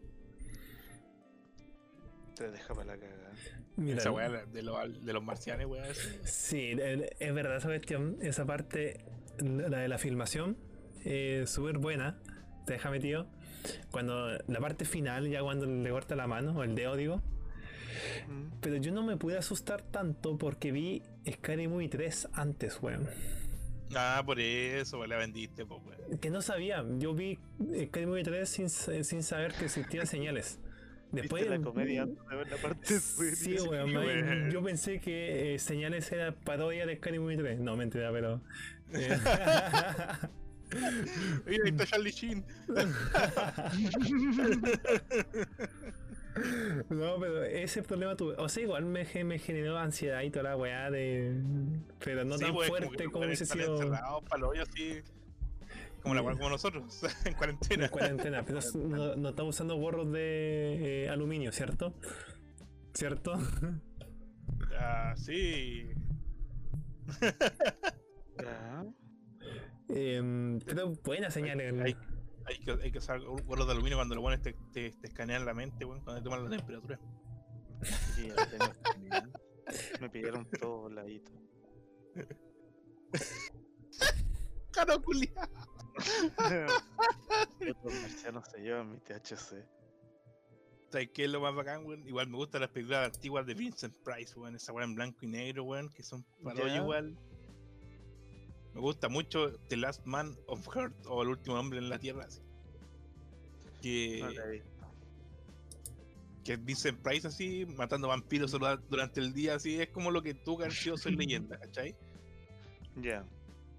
Te 2.37 2.51
deja 2.51 2.75
para 2.75 2.97
la 2.97 2.99
cagada. 2.99 3.33
Mira, 3.77 3.99
Esa 3.99 4.11
weá 4.11 4.29
de, 4.29 4.63
los 4.63 5.05
de 5.05 5.13
los 5.13 5.23
marcianes, 5.23 5.67
weón. 5.67 5.87
Sí, 6.25 6.71
el- 6.73 7.11
es 7.19 7.35
verdad 7.35 7.57
esa 7.57 7.69
cuestión, 7.69 8.17
esa 8.23 8.45
parte, 8.45 9.05
la 9.39 9.79
de 9.79 9.89
la 9.89 9.99
filmación, 9.99 10.57
es 11.05 11.51
súper 11.51 11.79
buena, 11.79 12.19
te 12.67 12.75
deja 12.75 12.91
metido. 12.91 13.27
Cuando 13.91 14.31
la 14.47 14.61
parte 14.61 14.85
final, 14.85 15.29
ya 15.29 15.43
cuando 15.43 15.67
le 15.67 15.91
corta 15.91 16.17
la 16.17 16.27
mano, 16.27 16.53
o 16.59 16.63
el 16.65 16.75
dedo, 16.75 16.97
digo. 16.97 17.23
Pero 18.61 18.77
yo 18.77 18.93
no 18.93 19.03
me 19.03 19.17
pude 19.17 19.37
asustar 19.39 19.83
tanto 19.83 20.37
porque 20.39 20.73
vi 20.73 21.03
Scary 21.31 21.69
Movie 21.69 21.89
3 21.89 22.29
antes, 22.33 22.79
weón. 22.83 23.09
Ah, 23.95 24.23
por 24.25 24.41
eso, 24.41 24.99
weón, 24.99 25.11
la 25.11 25.17
vendiste, 25.19 25.67
pues, 25.67 25.81
weón. 25.85 26.19
Que 26.19 26.31
no 26.31 26.41
sabía, 26.43 26.85
yo 26.99 27.15
vi 27.15 27.39
Scary 27.87 28.07
Movie 28.07 28.23
3 28.25 28.49
sin, 28.49 28.69
sa- 28.71 29.05
sin 29.05 29.23
saber 29.23 29.53
que 29.53 29.65
existían 29.67 30.07
señales. 30.09 30.59
Después 31.11 31.43
¿Viste 31.43 31.59
la 31.59 31.63
comedia 31.63 32.03
antes 32.05 32.27
de 32.27 32.37
ver 32.37 32.51
la 32.51 32.57
parte 32.57 32.99
Sí, 33.01 33.57
weón, 33.69 33.95
weón. 33.95 34.51
yo 34.53 34.63
pensé 34.63 34.99
que 34.99 35.55
eh, 35.55 35.59
Señales 35.59 36.11
era 36.11 36.33
parodia 36.35 36.87
de 36.87 36.97
Scary 36.97 37.19
Movie 37.19 37.37
3. 37.37 37.61
No, 37.61 37.77
mentira, 37.77 38.11
pero. 38.13 38.41
eh, 38.95 39.19
Mira, 41.45 41.65
ahí 41.65 41.71
está 41.71 41.85
Charlie 41.85 42.13
Sheen. 42.13 42.43
No, 46.91 47.19
pero 47.21 47.43
ese 47.45 47.83
problema 47.83 48.17
tuve. 48.17 48.35
O 48.39 48.49
sea, 48.49 48.63
igual 48.63 48.85
me, 48.87 49.05
me 49.25 49.39
generó 49.39 49.77
ansiedad 49.79 50.23
y 50.23 50.31
toda 50.31 50.45
la 50.51 50.57
weá 50.57 50.91
de. 50.91 51.41
Pero 52.05 52.25
no 52.25 52.37
Sí, 52.39 52.45
tan 52.45 52.55
pues, 52.55 52.69
fuerte 52.69 52.97
que 52.97 53.05
como 53.11 53.27
hubiese 53.27 53.47
sido 53.47 53.77
encerrados 53.83 54.23
hoyo, 54.43 54.63
así. 54.63 55.01
Como 56.03 56.15
la 56.15 56.23
weá 56.23 56.35
como 56.37 56.51
nosotros, 56.51 57.03
en 57.25 57.35
cuarentena. 57.35 57.85
en 57.87 57.91
cuarentena. 57.91 58.45
Pero 58.45 58.61
no, 58.75 59.17
no 59.17 59.29
estamos 59.29 59.55
usando 59.55 59.77
gorros 59.77 60.11
de 60.13 61.05
eh, 61.05 61.09
aluminio, 61.09 61.53
¿cierto? 61.53 61.95
¿Cierto? 62.95 63.39
Ah, 64.79 65.15
sí. 65.17 65.87
Ya. 68.39 68.85
Em, 69.89 70.59
pero 70.61 70.93
buena 71.05 71.31
señal. 71.31 71.61
en- 71.61 71.83
Hay, 71.83 71.97
hay 72.47 72.59
que, 72.59 72.73
hay 72.73 72.93
que 72.93 72.99
usar 72.99 73.21
gorros 73.21 73.67
de 73.67 73.73
aluminio 73.73 73.99
cuando 73.99 74.15
los 74.15 74.23
buenos 74.23 74.43
te, 74.43 74.55
te, 74.73 74.93
te 74.93 75.07
escanean 75.07 75.45
la 75.45 75.55
mente, 75.55 75.85
weón, 75.85 76.03
cuando 76.03 76.21
te 76.23 76.25
toman 76.25 76.45
la 76.45 76.51
temperatura. 76.57 76.99
Sí. 78.15 78.29
Me 80.01 80.11
pidieron 80.11 80.49
todo 80.51 80.89
ladito. 80.89 81.33
¡Caro! 84.73 85.03
Los 87.61 87.77
marcianos 88.03 88.49
se 88.49 88.59
llevan 88.61 88.91
mi 88.91 88.99
THC. 88.99 89.65
¿Sabes 90.91 91.09
qué 91.15 91.25
es 91.25 91.31
lo 91.31 91.41
más 91.41 91.55
bacán, 91.55 91.87
weón? 91.87 92.07
Igual 92.07 92.29
me 92.29 92.37
gustan 92.37 92.61
las 92.63 92.71
películas 92.71 93.15
antiguas 93.15 93.47
de 93.47 93.55
Vincent 93.55 93.95
Price, 94.05 94.39
weón. 94.39 94.57
Esa 94.57 94.73
weá 94.73 94.85
en 94.85 94.95
blanco 94.95 95.19
y 95.23 95.29
negro, 95.29 95.65
weón, 95.65 95.89
que 95.91 96.03
son 96.03 96.25
parodia 96.43 96.75
Ya. 96.75 96.83
igual. 96.83 97.17
Me 98.75 98.81
gusta 98.81 99.09
mucho 99.09 99.53
The 99.69 99.77
Last 99.77 100.07
Man 100.07 100.37
of 100.47 100.67
Earth 100.77 100.95
o 101.07 101.23
El 101.23 101.29
último 101.29 101.57
hombre 101.59 101.79
en 101.79 101.89
la 101.89 101.99
tierra, 101.99 102.25
así. 102.25 102.41
Que, 103.83 104.23
visto. 104.53 104.87
que 106.45 106.53
es 106.55 106.65
Vincent 106.65 106.99
Price 107.01 107.27
así, 107.27 107.67
matando 107.77 108.09
vampiros 108.09 108.53
durante 108.53 109.21
el 109.21 109.33
día, 109.35 109.57
así. 109.57 109.81
Es 109.81 109.89
como 109.89 110.11
lo 110.11 110.23
que 110.23 110.35
tú, 110.35 110.57
García, 110.57 110.97
soy 110.97 111.17
leyenda, 111.17 111.59
¿cachai? 111.59 111.95
Ya. 112.97 113.25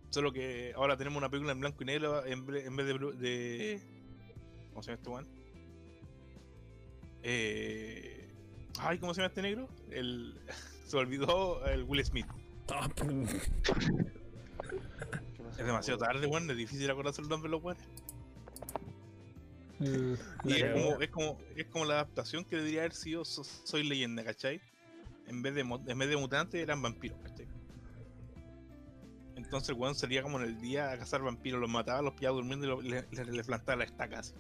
Solo 0.10 0.32
que 0.32 0.74
ahora 0.76 0.96
tenemos 0.98 1.18
una 1.18 1.30
película 1.30 1.54
en 1.54 1.60
blanco 1.60 1.82
y 1.82 1.86
negro 1.86 2.24
en, 2.26 2.46
vez 2.46 2.64
de, 2.66 2.96
blu- 2.96 3.14
de. 3.16 3.82
¿Cómo 4.70 4.84
se 4.84 4.92
llama 4.92 4.98
este 4.98 5.10
weón? 5.10 5.28
Eh, 7.24 8.30
Ay, 8.80 8.98
¿cómo 9.00 9.14
se 9.14 9.22
llama 9.22 9.30
este 9.30 9.42
negro? 9.42 9.68
El. 9.90 10.40
Se 10.86 10.98
olvidó 10.98 11.66
el 11.66 11.84
Will 11.86 12.06
Smith. 12.06 12.28
Ah, 15.54 15.58
¿Qué 15.58 15.62
pasó, 15.62 15.62
Es 15.62 15.66
demasiado 15.68 16.00
tarde, 16.00 16.28
weón. 16.28 16.50
Es 16.50 16.58
difícil 16.58 16.90
acordarse 16.90 17.22
el 17.22 17.30
nombre 17.30 17.50
de 17.50 17.52
los 17.56 17.64
weones. 17.64 17.84
la 19.80 19.88
Y 20.46 20.54
es 20.54 20.64
cagó. 20.64 20.74
como, 20.90 21.02
es, 21.02 21.10
como, 21.10 21.38
es 21.56 21.66
como 21.68 21.86
la 21.86 21.94
adaptación 21.96 22.46
que 22.46 22.56
debería 22.58 22.82
haber 22.82 22.94
sido 22.94 23.26
So- 23.26 23.44
Soy 23.44 23.84
leyenda, 23.84 24.24
¿cachai? 24.24 24.62
En 25.28 25.42
vez 25.42 25.56
de, 25.56 25.64
mo- 25.64 25.82
en 25.86 25.98
vez 25.98 26.10
de 26.10 26.18
mutantes 26.18 26.62
eran 26.62 26.82
vampiros, 26.82 27.18
¿cachai? 27.24 27.48
Entonces 29.36 29.70
el 29.70 29.76
weón 29.76 29.96
salía 29.96 30.22
como 30.22 30.40
en 30.40 30.46
el 30.46 30.60
día 30.62 30.92
a 30.92 30.98
cazar 30.98 31.22
vampiros, 31.22 31.60
los 31.60 31.70
mataba, 31.70 32.02
los 32.02 32.14
pillaba 32.14 32.36
durmiendo 32.36 32.66
y 32.66 32.70
lo- 32.70 32.82
le, 32.82 33.08
le- 33.12 33.26
le 33.32 33.44
plantaba 33.44 33.78
la 33.78 33.84
estaca 33.86 34.20
así. 34.20 34.34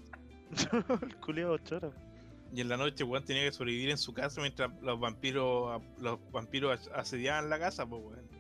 el 1.02 1.16
culiao 1.18 1.58
choro. 1.60 1.94
Y 2.54 2.62
en 2.62 2.70
la 2.70 2.78
noche, 2.78 3.04
weón, 3.04 3.26
tenía 3.26 3.44
que 3.44 3.52
sobrevivir 3.52 3.90
en 3.90 3.98
su 3.98 4.14
casa 4.14 4.40
mientras 4.40 4.72
los 4.82 5.00
vampiros 5.00 5.82
los 5.98 6.20
vampiros 6.32 6.80
as- 6.80 6.90
asediaban 6.94 7.50
la 7.50 7.58
casa, 7.58 7.86
pues, 7.88 8.02
weón. 8.04 8.33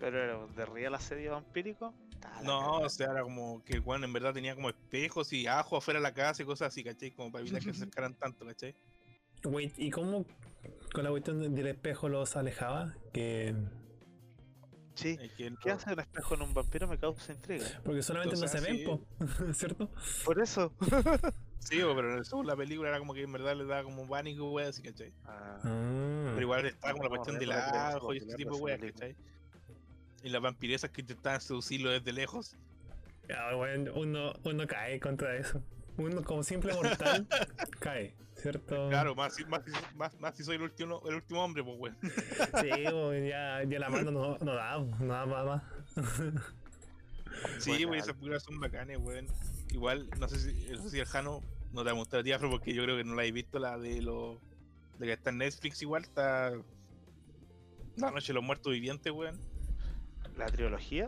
Pero 0.00 0.18
era 0.24 0.46
de 0.46 0.66
real 0.66 0.94
asedio 0.94 1.32
vampírico. 1.32 1.94
Está 2.10 2.42
No, 2.42 2.78
o 2.78 2.88
sea, 2.88 3.12
era 3.12 3.22
como 3.22 3.62
que 3.64 3.74
el 3.74 3.80
weón 3.80 4.02
en 4.02 4.12
verdad 4.12 4.32
tenía 4.34 4.54
como 4.56 4.68
espejos 4.70 5.32
y 5.32 5.46
ajo 5.46 5.76
afuera 5.76 6.00
de 6.00 6.02
la 6.02 6.14
casa 6.14 6.42
y 6.42 6.46
cosas 6.46 6.68
así, 6.68 6.82
¿cachai? 6.82 7.10
Como 7.12 7.30
para 7.30 7.42
evitar 7.42 7.60
que 7.62 7.66
se 7.74 7.82
acercaran 7.84 8.14
tanto, 8.14 8.44
¿cachai? 8.46 8.74
Wait, 9.44 9.72
¿y 9.78 9.90
cómo 9.90 10.24
con 10.92 11.04
la 11.04 11.10
cuestión 11.10 11.54
del 11.54 11.66
espejo 11.68 12.08
los 12.08 12.34
alejaba? 12.36 12.94
Que. 13.12 13.54
Sí. 14.94 15.16
¿Qué 15.36 15.50
no- 15.50 15.56
hace 15.72 15.92
un 15.92 16.00
espejo 16.00 16.34
en 16.34 16.42
un 16.42 16.52
vampiro? 16.54 16.86
Me 16.88 16.98
causa 16.98 17.32
intriga. 17.32 17.64
Porque 17.84 18.02
solamente 18.02 18.36
no 18.38 18.48
se 18.48 18.60
ven, 18.60 18.76
sí. 18.78 18.84
po, 18.84 19.00
¿cierto? 19.54 19.90
Por 20.24 20.42
eso. 20.42 20.72
Sí, 21.58 21.78
pero 21.94 22.24
según 22.24 22.46
la 22.46 22.56
película 22.56 22.88
era 22.90 22.98
como 22.98 23.14
que 23.14 23.22
en 23.22 23.32
verdad 23.32 23.54
le 23.56 23.64
daba 23.64 23.82
como 23.84 24.06
pánico, 24.08 24.50
weón, 24.50 24.68
así, 24.70 24.82
¿cachai? 24.82 25.12
Ah, 25.24 25.58
Ah. 25.62 26.30
Pero 26.34 26.40
igual 26.42 26.66
estaba 26.66 26.92
como 26.92 27.04
la 27.04 27.10
cuestión 27.10 27.38
del 27.38 27.52
ajo 27.52 28.12
y 28.14 28.18
este 28.18 28.44
popular 28.46 28.46
tipo 28.46 28.66
de 28.68 28.78
película. 28.78 29.06
¿cachai? 29.06 29.16
Y 30.22 30.28
las 30.28 30.42
vampiresas 30.42 30.90
que 30.90 31.00
intentaban 31.00 31.40
seducirlo 31.40 31.90
desde 31.90 32.12
lejos. 32.12 32.56
Ya, 33.28 33.54
bueno, 33.54 33.92
uno, 33.94 34.32
uno 34.44 34.66
cae 34.66 34.98
contra 35.00 35.36
eso. 35.36 35.62
Uno 35.96 36.22
como 36.22 36.42
simple 36.42 36.72
mortal 36.74 37.26
cae, 37.80 38.14
¿cierto? 38.34 38.88
Claro, 38.88 39.14
más, 39.14 39.34
si- 39.34 39.44
más, 39.44 39.62
si- 39.64 39.96
más, 39.96 40.18
más 40.20 40.36
si 40.36 40.44
soy 40.44 40.56
el 40.56 40.62
último, 40.62 41.02
el 41.08 41.14
último 41.16 41.44
hombre, 41.44 41.62
pues, 41.62 41.76
weón. 41.78 41.98
Sí, 42.02 42.70
po, 42.90 43.12
ya, 43.14 43.62
ya 43.64 43.78
la 43.78 43.88
mano 43.90 44.10
no, 44.10 44.38
no 44.38 44.54
da, 44.54 44.78
no 44.78 45.06
da 45.12 45.26
más. 45.26 45.46
más. 45.46 45.62
Sí, 47.58 47.84
güey, 47.84 48.00
esas 48.00 48.14
películas 48.14 48.42
son 48.42 48.58
bacanes, 48.60 48.98
weón. 48.98 49.26
Igual, 49.72 50.08
no 50.18 50.28
sé 50.28 50.38
si, 50.38 50.68
no 50.72 50.82
sé 50.82 50.90
si 50.90 50.98
el 50.98 51.06
Jano 51.06 51.42
no 51.72 51.82
te 51.82 51.86
va 51.86 51.92
a 51.92 51.94
mostrar 51.94 52.20
a 52.20 52.24
ti, 52.24 52.32
Afro, 52.32 52.50
porque 52.50 52.74
yo 52.74 52.82
creo 52.82 52.96
que 52.96 53.04
no 53.04 53.14
la 53.14 53.24
he 53.24 53.32
visto, 53.32 53.58
la 53.58 53.78
de 53.78 54.02
lo 54.02 54.40
de 54.98 55.06
que 55.06 55.12
está 55.12 55.30
en 55.30 55.38
Netflix 55.38 55.80
igual, 55.82 56.02
está 56.02 56.52
La 57.96 58.10
Noche 58.10 58.28
de 58.28 58.34
los 58.34 58.42
Muertos 58.44 58.72
Vivientes, 58.72 59.12
weón. 59.12 59.38
La 60.36 60.46
trilogía, 60.46 61.06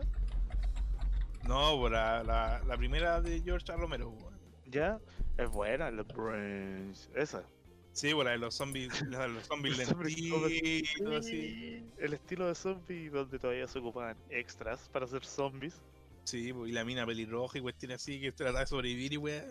No, 1.47 1.89
la, 1.89 2.23
la, 2.23 2.61
la 2.65 2.77
primera 2.77 3.21
de 3.21 3.41
George 3.41 3.71
A. 3.71 3.75
Romero, 3.75 4.17
ya, 4.65 4.99
es 5.37 5.49
buena, 5.49 5.89
The 5.91 6.03
Brains. 6.13 7.09
Esa. 7.15 7.43
Sí, 7.91 8.11
la 8.23 8.31
de 8.31 8.37
los 8.39 8.55
zombies, 8.55 9.01
la 9.09 9.23
de 9.23 9.27
los 9.29 9.45
zombies 9.45 9.77
Los 9.77 9.87
zombies 9.89 10.29
como- 10.31 10.47
lentitos, 10.47 11.13
así. 11.25 11.85
El 11.97 12.13
estilo 12.13 12.47
de 12.47 12.55
zombie 12.55 13.09
donde 13.09 13.37
todavía 13.37 13.67
se 13.67 13.79
ocupaban 13.79 14.17
extras 14.29 14.89
para 14.89 15.05
hacer 15.05 15.23
zombies. 15.25 15.79
Sí, 16.23 16.53
y 16.65 16.71
la 16.71 16.85
mina 16.85 17.05
pelirroja 17.05 17.57
y 17.57 17.61
cuestiones 17.61 18.01
así, 18.01 18.19
que 18.21 18.31
trata 18.31 18.61
de 18.61 18.65
sobrevivir 18.67 19.13
y 19.13 19.17
weón. 19.17 19.45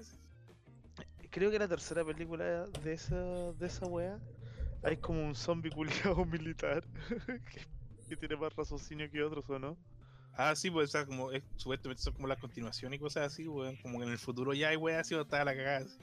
Creo 1.31 1.51
que 1.51 1.59
la 1.59 1.69
tercera 1.69 2.05
película 2.05 2.67
de 2.67 2.93
esa, 2.95 3.17
de 3.53 3.67
esa 3.67 3.87
wea 3.87 4.19
hay 4.83 4.97
como 4.97 5.23
un 5.25 5.35
zombie 5.35 5.71
culiado 5.71 6.25
militar 6.27 6.83
que, 7.27 7.61
que 8.13 8.27
tiene 8.29 8.37
más 8.37 8.55
raciocinio 8.55 9.11
que 9.11 9.23
otros, 9.23 9.45
¿o 9.49 9.59
no? 9.59 9.77
Ah, 10.35 10.55
sí, 10.57 10.71
pues 10.71 10.89
esa 10.91 11.05
como, 11.05 11.31
es, 11.31 11.43
supuestamente 11.57 12.03
son 12.03 12.15
como 12.15 12.27
la 12.27 12.37
continuación 12.37 12.95
y 12.95 12.99
cosas 12.99 13.33
así, 13.33 13.47
weón. 13.47 13.77
Como 13.77 13.99
que 13.99 14.05
en 14.07 14.13
el 14.13 14.19
futuro 14.19 14.55
ya 14.55 14.69
hay 14.71 14.77
weón 14.77 14.99
así 15.01 15.15
o 15.15 15.23
está 15.23 15.45
la 15.45 15.55
cagada. 15.55 15.79
así. 15.87 15.99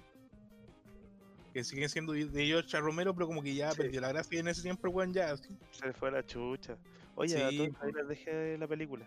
Que 1.53 1.63
siguen 1.63 1.89
siendo 1.89 2.13
de 2.13 2.45
George 2.45 2.77
A. 2.77 2.79
Romero, 2.79 3.13
pero 3.15 3.25
como 3.25 3.41
que 3.41 3.55
ya 3.55 3.71
Sí. 3.71 3.77
perdió 3.77 4.01
la 4.01 4.09
gracia 4.09 4.35
y 4.35 4.39
en 4.39 4.47
ese 4.49 4.61
tiempo 4.61 4.87
weón 4.89 5.13
ya. 5.13 5.31
así. 5.31 5.49
Se 5.71 5.87
le 5.87 5.93
fue 5.93 6.11
la 6.11 6.23
chucha. 6.25 6.77
Oye, 7.15 7.43
a 7.43 7.49
Sí, 7.49 7.57
todos 7.57 7.69
po. 7.71 7.85
ahí 7.85 7.91
les 7.91 8.07
dejé 8.07 8.57
la 8.59 8.67
película. 8.67 9.05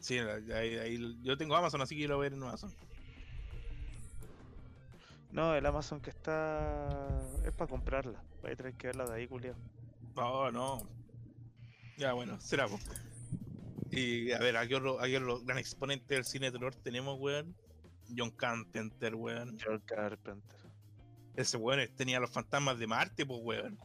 Sí, 0.00 0.18
ahí, 0.18 0.76
ahí- 0.78 1.18
yo 1.22 1.36
tengo 1.38 1.54
Amazon, 1.54 1.80
así 1.82 1.96
que 1.96 2.12
a 2.12 2.16
ver 2.16 2.32
en 2.32 2.42
Amazon. 2.42 2.72
No, 5.30 5.54
el 5.54 5.64
Amazon 5.64 6.00
que 6.00 6.10
está 6.10 7.20
es 7.44 7.52
para 7.52 7.70
comprarla. 7.70 8.20
Voy 8.42 8.50
a 8.50 8.56
tener 8.56 8.74
que 8.74 8.88
verla 8.88 9.04
de 9.04 9.14
ahí, 9.14 9.28
culiado. 9.28 9.56
No, 10.16 10.50
no. 10.50 10.82
Ya, 12.00 12.14
bueno, 12.14 12.40
será, 12.40 12.66
po. 12.66 12.78
Y 13.90 14.32
a 14.32 14.38
ver, 14.38 14.56
aquí 14.56 14.72
otro, 14.72 14.98
aquí 15.00 15.16
otro 15.16 15.40
gran 15.42 15.58
exponente 15.58 16.14
del 16.14 16.24
cine 16.24 16.46
de 16.46 16.52
terror 16.52 16.74
tenemos, 16.74 17.18
weón. 17.20 17.54
John 18.16 18.30
Carpenter, 18.30 19.14
weón. 19.14 19.58
John 19.62 19.80
Carpenter. 19.84 20.58
Ese 21.36 21.58
weón 21.58 21.86
tenía 21.96 22.18
los 22.18 22.30
fantasmas 22.30 22.78
de 22.78 22.86
Marte, 22.86 23.26
pues, 23.26 23.40
weón. 23.42 23.78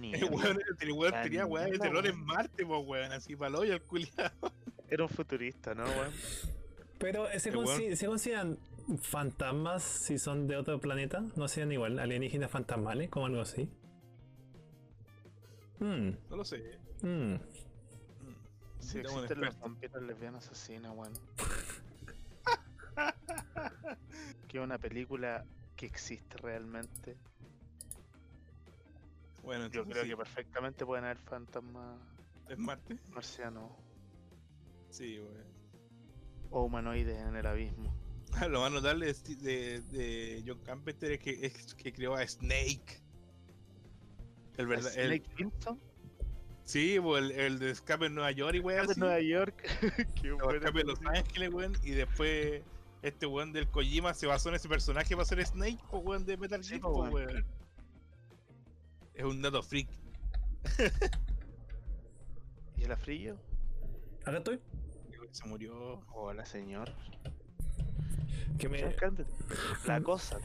Niña. 0.00 0.18
El 0.18 0.24
weón, 0.24 0.58
el 0.80 0.92
weón 0.92 1.12
La 1.12 1.22
tenía 1.22 1.46
weón 1.46 1.70
de 1.70 1.78
terror 1.78 2.04
en. 2.06 2.24
Marte, 2.24 2.66
pues, 2.66 2.80
weón. 2.84 3.12
Así 3.12 3.36
para 3.36 3.56
el 3.62 3.82
culiado. 3.82 4.52
Era 4.88 5.04
un 5.04 5.08
futurista, 5.08 5.74
¿no, 5.76 5.84
weón? 5.84 6.12
Pero 6.98 7.26
¿se, 7.38 7.50
El 7.50 7.56
weón- 7.56 7.66
consi- 7.78 7.94
¿se 7.94 8.06
consideran 8.06 8.58
fantasmas 9.00 9.82
si 9.84 10.18
son 10.18 10.48
de 10.48 10.56
otro 10.56 10.80
planeta? 10.80 11.24
¿No 11.36 11.46
sean 11.46 11.70
igual 11.70 12.00
alienígenas 12.00 12.50
fantasmales 12.50 13.10
como 13.10 13.26
algo 13.26 13.40
así? 13.42 13.68
Hmm, 15.78 16.10
No 16.30 16.36
lo 16.36 16.44
sé. 16.44 16.78
Mm. 17.04 17.36
Si 18.80 18.98
un 18.98 19.04
existen 19.04 19.40
los 19.40 19.48
experto. 19.50 19.60
vampiros 19.60 20.02
lesbianos 20.02 20.46
asesinos, 20.50 20.96
weón. 20.96 21.12
que 24.48 24.60
una 24.60 24.78
película 24.78 25.44
que 25.76 25.86
existe 25.86 26.36
realmente. 26.38 27.16
Bueno, 29.42 29.66
Yo 29.68 29.84
creo 29.84 30.02
sí, 30.04 30.08
que 30.10 30.16
perfectamente 30.16 30.86
pueden 30.86 31.04
haber 31.04 31.18
fantasmas 31.18 31.98
es 32.48 32.58
Marte. 32.58 32.98
marcianos 33.10 33.70
Sí, 34.90 35.18
weón. 35.18 35.44
o 36.50 36.64
humanoides 36.64 37.18
en 37.20 37.36
el 37.36 37.46
abismo. 37.46 37.94
Lo 38.48 38.60
más 38.60 38.72
notable 38.72 39.12
de, 39.12 39.36
de, 39.36 39.80
de 39.82 40.44
John 40.46 40.58
Carpenter 40.64 41.12
es 41.12 41.20
que, 41.20 41.46
es 41.46 41.74
que 41.74 41.92
creó 41.92 42.14
a 42.14 42.26
Snake. 42.26 43.02
El 44.56 44.66
verdad, 44.66 44.92
el- 44.96 45.06
Snake 45.20 45.28
Plissken, 45.36 45.80
sí, 46.64 46.96
el, 46.96 47.30
el 47.32 47.58
de 47.58 47.70
Escape 47.70 48.06
en 48.06 48.14
Nueva 48.14 48.30
York 48.32 48.56
y 48.56 48.60
weón. 48.60 48.86
de 48.86 48.92
así. 48.92 49.00
Nueva 49.00 49.20
York. 49.20 49.54
Qué 50.20 50.32
O 50.32 50.50
Escape 50.50 50.80
en 50.80 50.86
Los. 50.86 50.98
Ángeles, 51.04 51.52
weón. 51.52 51.76
Y 51.82 51.90
después 51.90 52.62
este 53.02 53.26
weón 53.26 53.52
del 53.52 53.68
Kojima 53.68 54.14
se 54.14 54.26
basó 54.26 54.48
en 54.48 54.54
ese 54.54 54.68
personaje 54.68 55.14
para 55.14 55.26
ser 55.26 55.44
Snake, 55.44 55.78
pues 55.90 56.02
weón, 56.04 56.24
de 56.24 56.36
Metal 56.36 56.64
Gear, 56.64 56.84
weón. 56.84 57.44
Es 59.14 59.24
un 59.24 59.42
dato 59.42 59.62
freak. 59.62 59.88
¿Y 62.76 62.84
el 62.84 62.92
afrillo? 62.92 63.36
Acá 64.24 64.38
estoy. 64.38 64.60
Se 65.30 65.46
murió. 65.46 66.02
Hola, 66.12 66.44
señor. 66.46 66.92
Que 68.58 68.68
me... 68.68 68.96
La 69.86 70.00
cosa. 70.00 70.38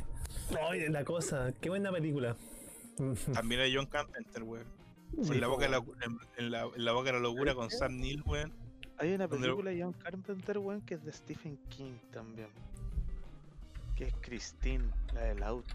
Ay, 0.70 0.90
la 0.90 1.04
cosa, 1.06 1.54
qué 1.62 1.70
buena 1.70 1.92
película. 1.92 2.36
También 3.34 3.62
hay 3.62 3.76
John 3.76 3.86
Carpenter, 3.86 4.44
weón. 4.44 4.79
Sí, 5.24 5.32
en, 5.34 5.42
la 5.42 5.48
boca 5.48 5.66
de 5.66 5.70
la, 5.72 5.84
en, 6.38 6.52
la, 6.52 6.64
en 6.76 6.86
la 6.86 6.92
boca 6.94 7.08
de 7.08 7.14
la 7.14 7.20
locura 7.20 7.56
con 7.56 7.70
Sam 7.70 7.98
Neill, 8.00 8.22
weón. 8.26 8.54
Hay 8.98 9.14
una 9.14 9.28
¿Dónde 9.28 9.48
lo- 9.48 9.56
película 9.56 9.72
de 9.72 9.82
John 9.84 9.94
Carpenter, 9.94 10.58
weón, 10.60 10.82
que 10.82 10.94
es 10.96 11.04
de 11.04 11.12
Stephen 11.14 11.58
King 11.70 11.94
también. 12.12 12.50
Que 13.96 14.06
es 14.06 14.14
Christine, 14.22 14.86
la 15.14 15.22
del 15.22 15.44
auto. 15.44 15.74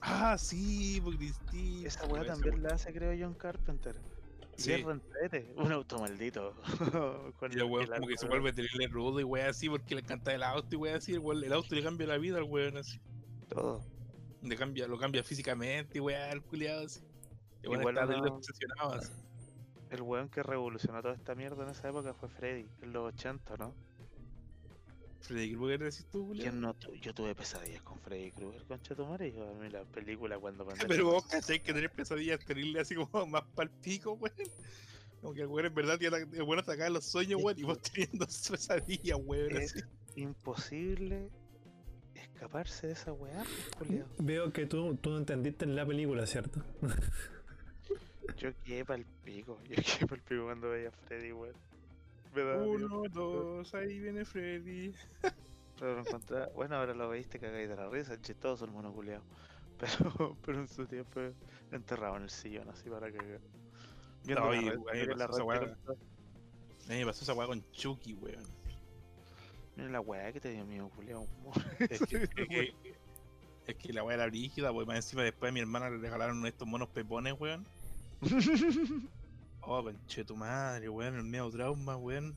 Ah, 0.00 0.36
sí, 0.38 1.00
pues 1.04 1.16
Christine. 1.16 1.86
Esa 1.86 2.06
weá 2.06 2.24
también 2.24 2.54
weá. 2.54 2.62
la 2.70 2.74
hace, 2.74 2.92
creo, 2.92 3.12
John 3.20 3.34
Carpenter. 3.34 3.96
Sí. 4.56 4.84
un 5.56 5.72
auto 5.72 5.98
maldito. 6.00 6.54
Y 7.50 7.56
el 7.58 7.64
weón 7.64 7.86
como 7.86 8.06
que 8.08 8.16
se 8.18 8.26
vuelve 8.26 8.52
terrible 8.52 8.88
rudo 8.88 9.20
y 9.20 9.24
weón 9.24 9.48
así 9.48 9.68
porque 9.68 9.94
le 9.94 10.00
encanta 10.02 10.34
el 10.34 10.42
auto 10.42 10.68
y 10.72 10.76
weón 10.76 10.96
así. 10.96 11.12
El, 11.12 11.20
weón- 11.20 11.44
el 11.44 11.52
auto 11.52 11.74
le 11.74 11.82
cambia 11.82 12.06
la 12.06 12.18
vida 12.18 12.38
al 12.38 12.44
weón 12.44 12.76
así. 12.76 12.98
Todo. 13.48 13.82
Le 14.42 14.56
cambia, 14.56 14.86
lo 14.88 14.98
cambia 14.98 15.22
físicamente 15.22 15.98
y 15.98 16.00
weón, 16.00 16.30
el 16.30 16.42
culiado 16.42 16.86
así. 16.86 17.00
El 17.62 17.68
weón 17.70 17.80
Igual 17.80 17.98
está 17.98 18.96
así. 18.96 19.12
El 19.90 20.02
weón 20.02 20.28
que 20.28 20.42
revolucionó 20.42 21.02
toda 21.02 21.14
esta 21.14 21.34
mierda 21.34 21.64
en 21.64 21.70
esa 21.70 21.88
época 21.88 22.14
fue 22.14 22.28
Freddy, 22.28 22.68
en 22.80 22.92
los 22.92 23.12
80, 23.14 23.56
¿no? 23.56 23.74
Freddy 25.20 25.54
Krueger 25.54 25.80
decís 25.80 26.06
tú. 26.10 26.32
¿Quién 26.32 26.60
no 26.60 26.74
tu- 26.74 26.94
Yo 26.94 27.12
tuve 27.12 27.34
pesadillas 27.34 27.82
con 27.82 27.98
Freddy 28.00 28.30
Krueger, 28.32 28.64
concha 28.64 28.94
tu 28.94 29.04
madre. 29.04 29.32
Yo 29.32 29.48
a 29.48 29.52
mí 29.54 29.68
la 29.68 29.84
película 29.84 30.38
cuando 30.38 30.64
cuando 30.64 30.86
Pero 30.88 31.04
vos 31.06 31.26
cachai 31.26 31.60
que 31.60 31.72
tener 31.74 31.90
pesadillas 31.90 32.38
terribles 32.44 32.82
así 32.82 32.94
como 32.94 33.26
más 33.26 33.44
palpico, 33.54 34.12
weón. 34.12 34.34
Como 35.20 35.34
que 35.34 35.42
el 35.42 35.48
weón 35.48 35.66
en 35.66 35.74
verdad 35.74 35.98
el 36.02 36.42
weón 36.42 36.60
atacaba 36.60 36.88
los 36.88 37.04
sueños, 37.04 37.42
weón, 37.42 37.58
y 37.58 37.64
vos 37.64 37.78
teniendo 37.82 38.26
pesadillas, 38.26 39.18
weón. 39.22 39.56
es 39.56 39.74
así. 39.74 39.84
imposible 40.16 41.28
escaparse 42.14 42.86
de 42.86 42.92
esa 42.94 43.12
weá, 43.12 43.44
culiao. 43.76 44.06
Veo 44.18 44.52
que 44.52 44.66
tú, 44.66 44.96
tú 44.96 45.10
no 45.10 45.18
entendiste 45.18 45.64
en 45.64 45.76
la 45.76 45.84
película, 45.84 46.26
¿cierto? 46.26 46.62
Yo 48.36 48.50
quedé 48.64 48.84
pa'l 48.84 49.04
pico, 49.24 49.58
yo 49.68 49.76
quedé 49.76 50.06
pa'l 50.06 50.20
pico 50.20 50.44
cuando 50.44 50.70
veía 50.70 50.88
a 50.88 50.92
Freddy, 50.92 51.32
weón. 51.32 51.54
Uno, 52.34 53.02
dos, 53.12 53.74
ahí 53.74 53.98
viene 53.98 54.24
Freddy. 54.24 54.94
Pero 55.78 56.02
lo 56.02 56.50
bueno, 56.52 56.76
ahora 56.76 56.94
lo 56.94 57.08
veis, 57.08 57.28
te 57.28 57.38
cagáis 57.38 57.68
de 57.68 57.74
la 57.74 57.88
risa, 57.88 58.14
es 58.14 58.20
chistoso 58.22 58.64
el 58.64 58.70
mono 58.70 58.92
culiao. 58.92 59.22
Pero, 59.80 60.36
pero 60.44 60.58
en 60.60 60.68
su 60.68 60.86
tiempo 60.86 61.20
enterrado 61.72 62.18
en 62.18 62.24
el 62.24 62.28
sillón, 62.28 62.68
así 62.68 62.90
para 62.90 63.10
cagar. 63.10 63.40
Viendo 64.24 64.44
No, 64.44 64.52
la 64.52 64.56
y, 64.60 64.68
red- 64.68 64.76
güey, 64.78 65.06
la 65.06 65.24
esa 65.24 65.42
weá. 65.42 65.58
A 65.60 66.92
mí 66.92 66.98
me 66.98 67.06
pasó 67.06 67.24
esa 67.24 67.32
weá 67.32 67.46
con 67.46 67.64
Chucky, 67.72 68.12
weón. 68.12 68.44
Mira 69.76 69.88
la 69.88 70.02
weá 70.02 70.30
que 70.34 70.40
te 70.40 70.50
dio 70.50 70.66
miedo, 70.66 70.90
culiao. 70.90 71.26
Es 71.78 71.98
que, 72.00 72.16
es 72.24 72.28
que, 72.28 72.74
es 73.68 73.74
que 73.76 73.92
la 73.94 74.04
weá 74.04 74.16
era 74.16 74.26
brígida, 74.26 74.70
pues 74.70 74.86
más 74.86 74.96
encima 74.96 75.22
después 75.22 75.48
a 75.48 75.52
mi 75.54 75.60
hermana 75.60 75.88
le 75.88 75.96
regalaron 75.96 76.44
estos 76.44 76.68
monos 76.68 76.90
pepones, 76.90 77.34
weón. 77.40 77.64
Oh, 79.62 79.82
conche 79.82 80.24
tu 80.24 80.34
madre, 80.36 80.88
weón, 80.88 81.16
el 81.16 81.22
medio 81.22 81.50
trauma, 81.50 81.96
weón. 81.96 82.34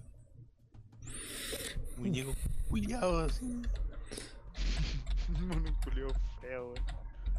Muñeco 1.97 2.34
culiado 2.69 3.19
así. 3.21 3.45
Mono 5.39 5.73
culiao 5.84 6.09
feo, 6.41 6.73
weón. 6.73 6.86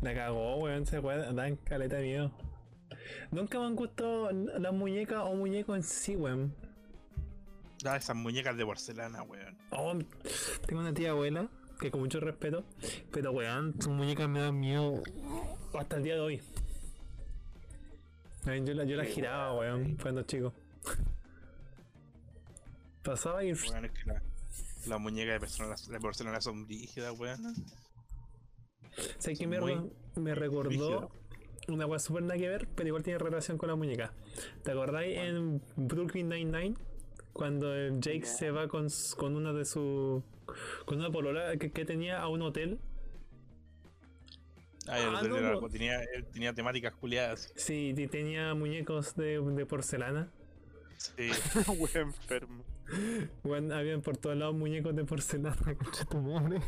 La 0.01 0.15
cagó, 0.15 0.57
weón, 0.57 0.87
se 0.87 1.01
puede 1.01 1.33
dan 1.33 1.57
caleta 1.57 1.97
de 1.97 2.03
miedo. 2.03 2.33
Nunca 3.31 3.59
me 3.59 3.67
han 3.67 3.77
gustado 3.77 4.33
las 4.33 4.73
muñecas 4.73 5.21
o 5.25 5.35
muñecos 5.35 5.77
en 5.77 5.83
sí, 5.83 6.17
weón. 6.17 6.55
Ah, 7.85 7.97
esas 7.97 8.17
muñecas 8.17 8.57
de 8.57 8.65
porcelana, 8.65 9.23
weón. 9.23 9.57
Oh, 9.71 9.93
tengo 10.67 10.81
una 10.81 10.95
tía 10.95 11.11
abuela 11.11 11.49
que 11.79 11.91
con 11.91 12.01
mucho 12.01 12.21
respeto, 12.21 12.65
pero 13.13 13.33
weón, 13.33 13.75
sus 13.81 13.93
muñecas 13.93 14.29
me 14.29 14.41
dan 14.41 14.59
miedo 14.59 15.03
hasta 15.79 15.97
el 15.97 16.03
día 16.03 16.15
de 16.15 16.21
hoy. 16.21 16.43
Yo 18.47 18.75
la, 18.75 18.85
yo 18.85 18.97
la 18.97 19.05
giraba, 19.05 19.59
weón, 19.59 19.97
cuando 19.97 20.23
chico. 20.23 20.53
Pasaba 23.03 23.45
y 23.45 23.53
Weón, 23.53 23.85
es 23.87 23.91
que 23.93 24.05
la- 24.07 24.23
las 24.87 25.01
muñecas 25.01 25.35
de, 25.35 25.41
persona- 25.41 26.41
son 26.41 26.67
brígidas, 26.67 27.19
weón. 27.19 27.55
sé 29.19 29.35
que 29.35 29.47
me, 29.47 29.59
me 30.17 30.35
recordó 30.35 31.11
una 31.69 31.87
weá 31.87 31.99
super 31.99 32.23
nada 32.23 32.39
que 32.39 32.49
ver, 32.49 32.69
pero 32.75 32.89
igual 32.89 33.03
tiene 33.03 33.19
relación 33.19 33.57
con 33.59 33.69
la 33.71 33.77
muñeca. 33.77 34.13
¿Te 34.63 34.71
acordáis 34.73 35.19
en 35.19 35.63
Brooklyn 35.77 36.29
Nine-Nine? 36.29 36.75
Cuando 37.33 37.75
Jake 37.99 38.27
se 38.27 38.51
va 38.51 38.69
con, 38.69 38.89
con 39.17 39.37
una 39.37 39.53
de 39.53 39.65
sus. 39.65 40.23
con 40.85 40.99
una 40.99 41.11
polola 41.11 41.57
que, 41.57 41.73
que 41.73 41.85
tenía 41.85 42.21
a 42.21 42.29
un 42.29 42.43
hotel. 42.43 42.79
Ah, 44.89 44.99
el 44.99 45.15
Ah, 45.15 45.23
no, 45.23 45.69
tenía, 45.69 46.03
él 46.03 46.27
tenía 46.27 46.53
temáticas 46.53 46.93
culiadas. 46.95 47.53
Sí, 47.57 47.95
y 47.97 48.07
tenía 48.07 48.55
muñecos 48.55 49.15
de, 49.17 49.41
de 49.41 49.67
porcelana. 49.67 50.31
Sí. 50.99 51.31
Weón 51.79 52.09
enfermo. 52.09 52.65
Bueno, 53.43 53.75
habían 53.75 54.03
por 54.03 54.17
todos 54.17 54.37
lados 54.37 54.55
muñecos 54.55 54.95
de 54.95 55.05
porcelana, 55.05 55.57
concha 55.79 56.05
tu 56.05 56.21
madre. 56.21 56.61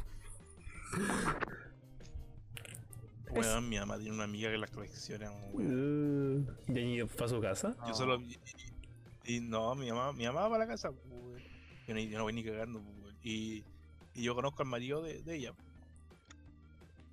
Weón, 3.31 3.69
mi 3.69 3.79
mamá 3.79 3.99
tiene 3.99 4.15
una 4.15 4.25
amiga 4.25 4.51
que 4.51 4.59
las 4.59 4.71
colecciona, 4.71 5.31
weón. 5.53 6.49
Uh, 6.69 6.73
¿Y 6.73 6.79
ahí 6.79 7.05
para 7.05 7.29
su 7.29 7.41
casa? 7.41 7.77
Yo 7.87 7.95
solo. 7.95 8.21
Y, 8.21 8.39
y 9.25 9.41
no, 9.41 9.75
mi 9.75 9.91
mamá, 9.91 10.13
mi 10.13 10.25
mamá 10.25 10.43
va 10.43 10.51
para 10.51 10.65
la 10.65 10.71
casa, 10.71 10.91
pues, 10.91 11.05
weón. 11.11 11.43
Yo 11.87 11.95
no, 11.95 12.01
yo 12.01 12.19
no 12.19 12.25
voy 12.25 12.33
ni 12.33 12.45
cagando, 12.45 12.81
pues, 12.81 12.97
weón. 13.03 13.17
Y, 13.23 13.65
y 14.15 14.23
yo 14.23 14.35
conozco 14.35 14.63
al 14.63 14.69
marido 14.69 15.03
de, 15.03 15.23
de 15.23 15.37
ella. 15.37 15.53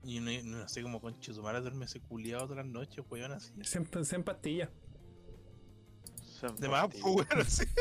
Y 0.04 0.20
no, 0.20 0.32
no 0.58 0.68
sé 0.68 0.82
cómo 0.84 1.00
concho 1.00 1.34
su 1.34 1.42
madre 1.42 1.62
duerme 1.62 1.86
ese 1.86 2.02
culiado 2.02 2.44
todas 2.48 2.66
las 2.66 2.74
noches, 2.74 3.04
weón, 3.10 3.32
así. 3.32 3.52
Se, 3.62 3.78
en- 3.80 4.06
se 4.06 4.16
en 4.16 4.24
pastillas. 4.24 4.70
De 6.60 6.68
más, 6.68 6.90
pues, 6.90 7.02
weón, 7.04 7.28
así. 7.40 7.64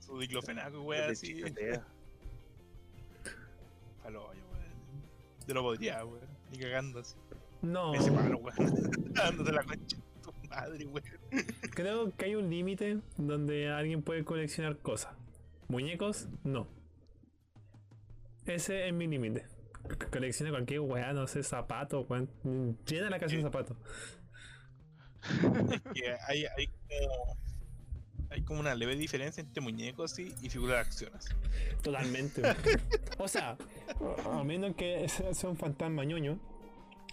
Su 0.00 0.18
diclofenaco, 0.18 0.82
weón, 0.82 1.10
así. 1.10 1.42
Palo, 4.02 4.24
weón. 4.26 4.36
Yo 5.46 5.54
no 5.54 5.62
podría, 5.62 6.04
weón. 6.04 6.26
Ni 6.50 6.58
cagando 6.58 6.98
así. 7.00 7.14
No, 7.62 7.92
Me 7.92 8.00
separo, 8.02 8.38
weón. 8.38 8.56
Dándote 9.14 9.52
la 9.52 9.62
concha 9.64 9.96
de 9.96 10.02
tu 10.22 10.32
madre, 10.48 10.86
weón. 10.86 11.04
creo 11.72 12.16
que 12.16 12.24
hay 12.24 12.34
un 12.34 12.50
límite 12.50 13.00
donde 13.16 13.70
alguien 13.70 14.02
puede 14.02 14.24
coleccionar 14.24 14.76
cosas. 14.78 15.14
Muñecos, 15.68 16.28
no. 16.42 16.66
Ese 18.46 18.88
es 18.88 18.92
mi 18.94 19.06
límite. 19.06 19.46
Colecciona 20.10 20.50
cualquier 20.50 20.80
weá, 20.80 21.12
no 21.12 21.26
sé, 21.26 21.42
zapatos. 21.42 22.06
Llena 22.86 23.10
la 23.10 23.18
casa 23.18 23.36
de 23.36 23.42
zapatos. 23.42 23.76
que 25.94 26.14
hay, 26.28 26.44
hay 26.56 26.66
como 26.68 27.36
hay 28.30 28.42
como 28.42 28.60
una 28.60 28.74
leve 28.74 28.96
diferencia 28.96 29.40
entre 29.42 29.60
muñecos 29.60 30.18
y, 30.18 30.34
y 30.42 30.50
figuras 30.50 30.76
de 30.76 30.80
acciones. 30.80 31.28
Totalmente. 31.82 32.42
o 33.18 33.28
sea, 33.28 33.56
a 34.32 34.42
menos 34.44 34.74
que 34.74 35.08
sea 35.08 35.48
un 35.50 35.56
fantasma 35.56 36.04
ñoño 36.04 36.38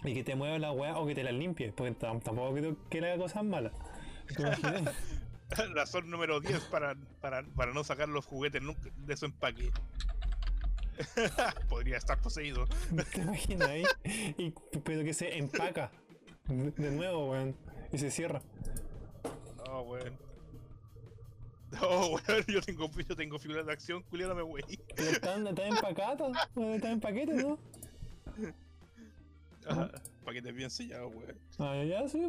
y 0.04 0.14
que 0.14 0.24
te 0.24 0.34
mueva 0.34 0.58
la 0.58 0.72
weá 0.72 0.98
o 0.98 1.06
que 1.06 1.14
te 1.14 1.22
la 1.22 1.30
limpie, 1.30 1.72
porque 1.72 1.92
tam- 1.96 2.20
tampoco 2.22 2.54
creo 2.54 2.76
que 2.90 3.00
le 3.00 3.12
haga 3.12 3.22
cosas 3.22 3.44
malas. 3.44 3.72
Razón 5.74 6.10
número 6.10 6.40
10 6.40 6.60
para, 6.64 6.96
para, 7.20 7.42
para 7.54 7.72
no 7.72 7.84
sacar 7.84 8.08
los 8.08 8.24
juguetes 8.26 8.62
nunca 8.62 8.90
de 8.96 9.16
su 9.16 9.26
empaque. 9.26 9.70
Podría 11.68 11.96
estar 11.96 12.20
poseído. 12.20 12.66
¿Te 13.12 13.20
imaginas 13.20 13.68
ahí? 13.68 13.84
Y, 14.38 14.50
pero 14.84 15.04
que 15.04 15.14
se 15.14 15.38
empaca 15.38 15.90
de 16.46 16.90
nuevo, 16.90 17.30
weón, 17.30 17.56
y 17.92 17.98
se 17.98 18.10
cierra. 18.10 18.42
No, 19.66 19.82
weón. 19.82 20.18
No, 21.72 22.08
weón, 22.08 22.44
yo 22.48 22.60
tengo, 22.60 22.90
yo 22.90 23.16
tengo 23.16 23.38
figuras 23.38 23.66
de 23.66 23.72
acción, 23.72 24.02
culiándome, 24.04 24.42
wey. 24.42 24.62
Pero 24.94 25.10
están, 25.10 25.46
están 25.46 25.66
empacadas, 25.66 26.36
están 26.56 26.92
en 26.92 27.00
paquete, 27.00 27.34
¿no? 27.34 27.58
Paquetes 30.24 30.54
bien 30.54 30.70
sellados, 30.70 31.12
weón. 31.14 31.38
Ah, 31.58 31.82
ya, 31.84 32.08
sí. 32.08 32.20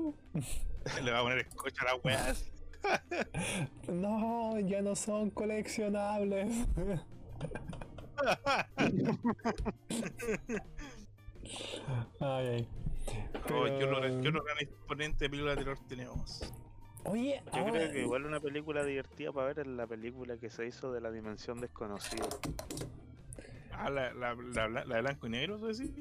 Le 1.04 1.12
va 1.12 1.20
a 1.20 1.24
poner 1.24 1.40
escocha 1.40 1.82
a 1.82 1.86
la 1.86 1.96
weá. 1.96 2.34
No, 3.88 4.60
ya 4.60 4.82
no 4.82 4.94
son 4.94 5.30
coleccionables. 5.30 6.68
Ay, 12.20 12.48
ay. 12.48 12.68
Oh, 13.06 13.66
¿qué, 13.66 13.72
Pero- 13.80 13.98
otro, 13.98 14.22
¿Qué 14.22 14.32
gran 14.32 14.58
exponente 14.60 15.26
de 15.26 15.30
película 15.30 15.52
de 15.56 15.58
terror 15.58 15.78
tenemos? 15.88 16.54
Oye, 17.06 17.42
Yo 17.54 17.60
ahora- 17.60 17.72
creo 17.74 17.92
que 17.92 18.02
igual 18.02 18.26
una 18.26 18.40
película 18.40 18.84
divertida 18.86 19.32
para 19.34 19.48
ver 19.48 19.60
es 19.60 19.68
la 19.68 19.86
película 19.88 20.38
que 20.38 20.50
se 20.50 20.66
hizo 20.66 20.94
de 20.94 21.02
la 21.02 21.12
dimensión 21.12 21.60
desconocida. 21.60 22.26
Ah, 23.74 23.90
la, 23.90 24.14
la, 24.14 24.36
la, 24.36 24.70
la- 24.70 24.86
la 24.86 24.96
de 24.96 25.02
blanco 25.02 25.28
y 25.28 25.30
negro, 25.32 25.58
¿tú 25.58 25.68
decís? 25.68 25.92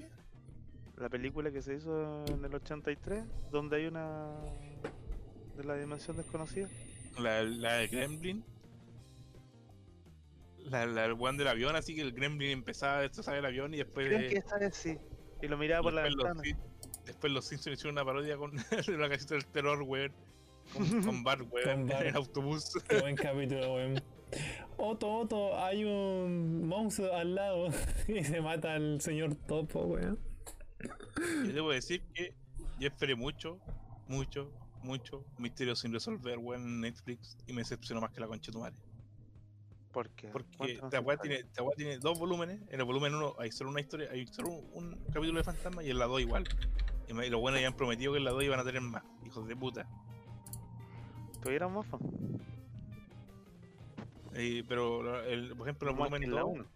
La 0.96 1.08
película 1.08 1.50
que 1.50 1.60
se 1.62 1.74
hizo 1.74 2.24
en 2.26 2.44
el 2.44 2.54
83, 2.54 3.24
donde 3.50 3.78
hay 3.78 3.86
una 3.86 4.28
de 5.56 5.64
la 5.64 5.74
dimensión 5.74 6.16
desconocida. 6.16 6.68
La, 7.18 7.42
la 7.42 7.72
de 7.78 7.88
Gremlin. 7.88 8.44
La, 10.72 10.86
la 10.86 11.02
del 11.02 11.12
weón 11.12 11.36
del 11.36 11.48
avión, 11.48 11.76
así 11.76 11.94
que 11.94 12.00
el 12.00 12.12
Gremlin 12.12 12.50
empezaba 12.50 12.98
a 12.98 13.00
destrozar 13.02 13.36
el 13.36 13.44
avión 13.44 13.74
y 13.74 13.78
después. 13.78 14.06
Creo 14.06 14.30
que 14.30 14.36
esa 14.36 14.56
es 14.56 14.74
sí. 14.74 14.96
Y 15.42 15.48
lo 15.48 15.58
miraba 15.58 15.82
por 15.82 15.92
la 15.92 16.04
después, 16.04 16.24
los, 16.24 16.42
ventana. 16.42 16.58
Después 17.04 17.32
los 17.32 17.44
Simpsons 17.44 17.78
hicieron 17.78 17.94
una 17.94 18.04
parodia 18.06 18.38
con 18.38 18.54
la 18.98 19.08
casita 19.10 19.34
del 19.34 19.44
terror, 19.46 19.82
weón. 19.82 20.12
Con, 20.72 21.02
con 21.04 21.24
Bart, 21.24 21.42
weón, 21.50 21.80
Con 21.80 21.88
Bart. 21.88 22.00
en 22.02 22.06
el 22.08 22.16
autobús. 22.16 22.72
Qué 22.88 23.00
buen 23.00 23.16
capítulo, 23.16 23.74
weón. 23.74 24.02
Otto, 24.78 25.12
Otto, 25.12 25.62
hay 25.62 25.84
un 25.84 26.66
monstruo 26.66 27.14
al 27.14 27.34
lado 27.34 27.68
y 28.08 28.24
se 28.24 28.40
mata 28.40 28.72
al 28.72 28.98
señor 29.02 29.34
Topo, 29.34 29.80
weón. 29.84 30.18
Yo 31.44 31.52
debo 31.52 31.70
decir 31.70 32.02
que 32.14 32.34
yo 32.80 32.88
esperé 32.88 33.14
mucho, 33.14 33.60
mucho, 34.08 34.50
mucho 34.82 35.26
misterio 35.36 35.76
sin 35.76 35.92
resolver, 35.92 36.38
weón, 36.38 36.62
en 36.62 36.80
Netflix 36.80 37.36
y 37.46 37.52
me 37.52 37.60
decepcionó 37.60 38.00
más 38.00 38.10
que 38.10 38.20
la 38.20 38.26
concha 38.26 38.50
de 38.50 38.52
tu 38.52 38.60
madre. 38.60 38.76
Porque 39.92 40.28
weá 40.28 41.16
poco. 41.16 41.22
tiene, 41.22 41.44
tiene 41.76 41.98
dos 41.98 42.18
volúmenes. 42.18 42.60
En 42.70 42.80
el 42.80 42.84
volumen 42.84 43.14
1 43.14 43.36
hay 43.38 43.52
solo 43.52 43.70
una 43.70 43.80
historia, 43.80 44.08
hay 44.10 44.26
solo 44.26 44.50
un, 44.50 44.94
un 44.94 45.04
capítulo 45.12 45.38
de 45.38 45.44
fantasma 45.44 45.82
y 45.84 45.90
en 45.90 45.98
la 45.98 46.06
2 46.06 46.20
igual. 46.22 46.44
Y, 47.08 47.12
los 47.30 47.40
buenos 47.40 47.58
habían 47.58 47.74
prometido 47.76 48.12
que 48.12 48.18
en 48.18 48.24
la 48.24 48.30
2 48.30 48.44
iban 48.44 48.60
a 48.60 48.64
tener 48.64 48.80
más, 48.80 49.02
hijos 49.26 49.46
de 49.46 49.54
puta. 49.54 49.86
¿Tuvieron 51.42 51.72
mofa? 51.72 51.98
Eh, 54.34 54.64
pero 54.66 55.22
el, 55.24 55.54
por 55.56 55.68
ejemplo, 55.68 55.90
el 55.90 55.96
volumen 55.96 56.22
en 56.22 56.34
la 56.34 56.40
2, 56.40 56.50
uno. 56.52 56.66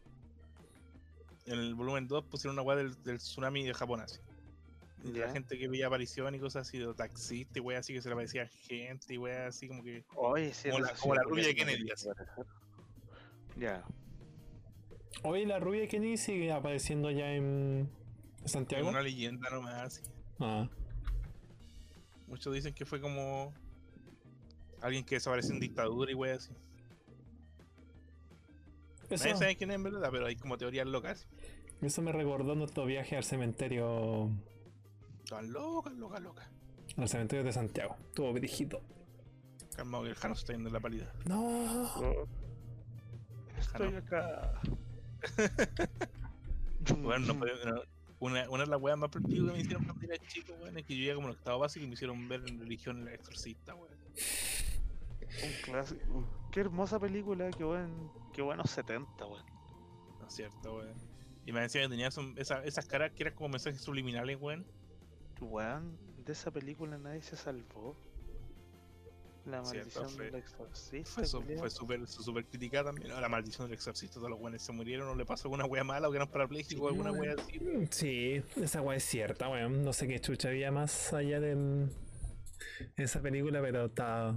en 1.46 1.58
el 1.58 1.74
volumen 1.74 2.06
2 2.06 2.24
pusieron 2.24 2.54
una 2.54 2.62
weá 2.62 2.76
del, 2.76 3.02
del 3.02 3.18
tsunami 3.18 3.64
de 3.64 3.72
Japón 3.72 4.00
así. 4.00 4.18
La 5.04 5.26
Ya. 5.26 5.32
gente 5.32 5.56
que 5.56 5.68
veía 5.68 5.86
aparición 5.86 6.34
y 6.34 6.40
cosas 6.40 6.68
así, 6.68 6.78
de 6.78 6.92
taxistas 6.94 7.56
y 7.56 7.60
weá 7.60 7.78
así 7.78 7.94
que 7.94 8.02
se 8.02 8.08
le 8.08 8.14
aparecía 8.14 8.46
gente 8.48 9.14
y 9.14 9.18
weá 9.18 9.46
así 9.46 9.68
como 9.68 9.82
que. 9.82 10.04
Oye, 10.16 10.52
sí, 10.52 10.68
como 10.68 10.84
la- 10.84 10.94
como 10.94 11.14
la 11.14 11.22
rubia 11.22 11.46
de 11.46 11.54
Kennedy, 11.54 11.90
así. 11.90 12.08
Ya. 13.56 13.84
Oye, 15.22 15.46
la 15.46 15.58
rubia 15.58 15.88
Kenny 15.88 16.16
sigue 16.16 16.52
apareciendo 16.52 17.08
allá 17.08 17.34
en 17.34 17.90
Es 18.44 18.52
Santiago. 18.52 18.88
una 18.88 19.00
leyenda 19.02 19.48
nomás 19.50 19.74
así. 19.74 20.02
Ah, 20.40 20.68
Muchos 22.28 22.52
dicen 22.52 22.74
que 22.74 22.84
fue 22.84 23.00
como 23.00 23.54
alguien 24.82 25.04
que 25.04 25.14
desapareció 25.14 25.54
en 25.54 25.60
dictadura 25.60 26.10
y 26.10 26.14
weá 26.14 26.34
así. 26.36 26.50
eso, 29.08 29.24
Nadie 29.24 29.36
sabe 29.38 29.56
quién 29.56 29.70
es 29.70 29.76
en 29.76 29.82
verdad, 29.84 30.08
pero 30.10 30.26
hay 30.26 30.36
como 30.36 30.58
teorías 30.58 30.86
locas. 30.86 31.26
eso 31.80 32.02
me 32.02 32.12
recordó 32.12 32.54
nuestro 32.54 32.84
viaje 32.84 33.16
al 33.16 33.24
cementerio. 33.24 34.30
Están 35.24 35.52
locas, 35.52 35.92
locas, 35.94 36.20
locas. 36.20 36.48
Al 36.96 37.08
cementerio 37.08 37.44
de 37.44 37.52
Santiago. 37.52 37.96
Estuvo 38.08 38.32
dirigido. 38.34 38.80
Calmado 39.76 40.04
que 40.04 40.10
el 40.10 40.16
Jano 40.16 40.34
se 40.34 40.40
está 40.40 40.52
yendo 40.52 40.68
en 40.68 40.72
la 40.74 40.80
pálida. 40.80 41.12
No. 41.26 41.90
Estoy 43.58 43.94
acá. 43.94 44.60
Bueno, 47.02 47.26
no 47.34 47.38
puede- 47.38 47.64
no, 47.64 47.82
una, 48.20 48.48
una 48.48 48.64
de 48.64 48.70
las 48.70 48.80
weas 48.80 48.96
más 48.96 49.10
perdidas 49.10 49.46
que 49.48 49.52
me 49.52 49.58
hicieron 49.60 49.84
cuando 49.84 50.04
era 50.04 50.16
chico, 50.28 50.52
weón, 50.60 50.78
es 50.78 50.84
que 50.86 50.94
yo 50.94 51.00
llegué 51.00 51.14
como 51.16 51.28
en 51.28 51.34
octavo 51.34 51.58
básico 51.60 51.84
y 51.84 51.88
me 51.88 51.94
hicieron 51.94 52.28
ver 52.28 52.42
en 52.46 52.60
religión 52.60 53.00
el 53.02 53.08
exorcista, 53.08 53.74
weón. 53.74 53.92
Un 55.44 55.52
clásico. 55.64 56.28
Qué 56.52 56.60
hermosa 56.60 56.98
película, 57.00 57.50
qué 57.50 57.64
buen, 57.64 58.10
qué 58.32 58.42
buenos 58.42 58.70
70, 58.70 59.26
weón. 59.26 59.44
No 60.20 60.26
es 60.28 60.32
cierto, 60.34 60.76
weón. 60.76 60.94
Y 61.44 61.52
me 61.52 61.60
decían 61.60 61.84
que 61.84 61.90
tenía 61.90 62.10
son- 62.10 62.34
esa- 62.38 62.62
esas 62.64 62.86
caras 62.86 63.10
que 63.12 63.24
eran 63.24 63.34
como 63.34 63.48
mensajes 63.50 63.80
subliminales, 63.80 64.38
weón. 64.40 64.64
Weón, 65.40 65.98
de 66.24 66.32
esa 66.32 66.50
película 66.52 66.98
nadie 66.98 67.22
se 67.22 67.36
salvó. 67.36 67.96
La 69.46 69.62
maldición 69.62 70.10
fue- 70.10 70.24
del 70.26 70.34
exorcista. 70.36 71.10
Fue 71.58 71.70
súper 71.70 72.06
súper 72.08 72.44
criticada 72.46 72.86
también. 72.92 73.12
Ah, 73.12 73.20
La 73.20 73.28
maldición 73.28 73.66
del 73.68 73.74
exorcista, 73.74 74.16
todos 74.16 74.30
los 74.30 74.40
weones 74.40 74.60
se 74.62 74.72
murieron, 74.72 75.08
o 75.08 75.14
le 75.14 75.24
pasó 75.24 75.46
alguna 75.46 75.64
wea 75.66 75.84
mala, 75.84 76.08
o 76.08 76.10
que 76.10 76.16
eran 76.16 76.28
parapléjicos, 76.28 76.82
o 76.84 76.88
alguna 76.88 77.12
wea 77.12 77.34
así. 77.38 77.60
Sí, 77.90 78.42
esa 78.56 78.82
weá 78.82 78.96
es 78.96 79.04
cierta, 79.04 79.48
weón. 79.48 79.84
No 79.84 79.92
sé 79.92 80.08
qué 80.08 80.18
chucha 80.20 80.48
había 80.48 80.72
más 80.72 81.12
allá 81.12 81.38
de 81.40 81.88
esa 82.96 83.20
película, 83.20 83.60
pero 83.60 83.86
está. 83.86 84.34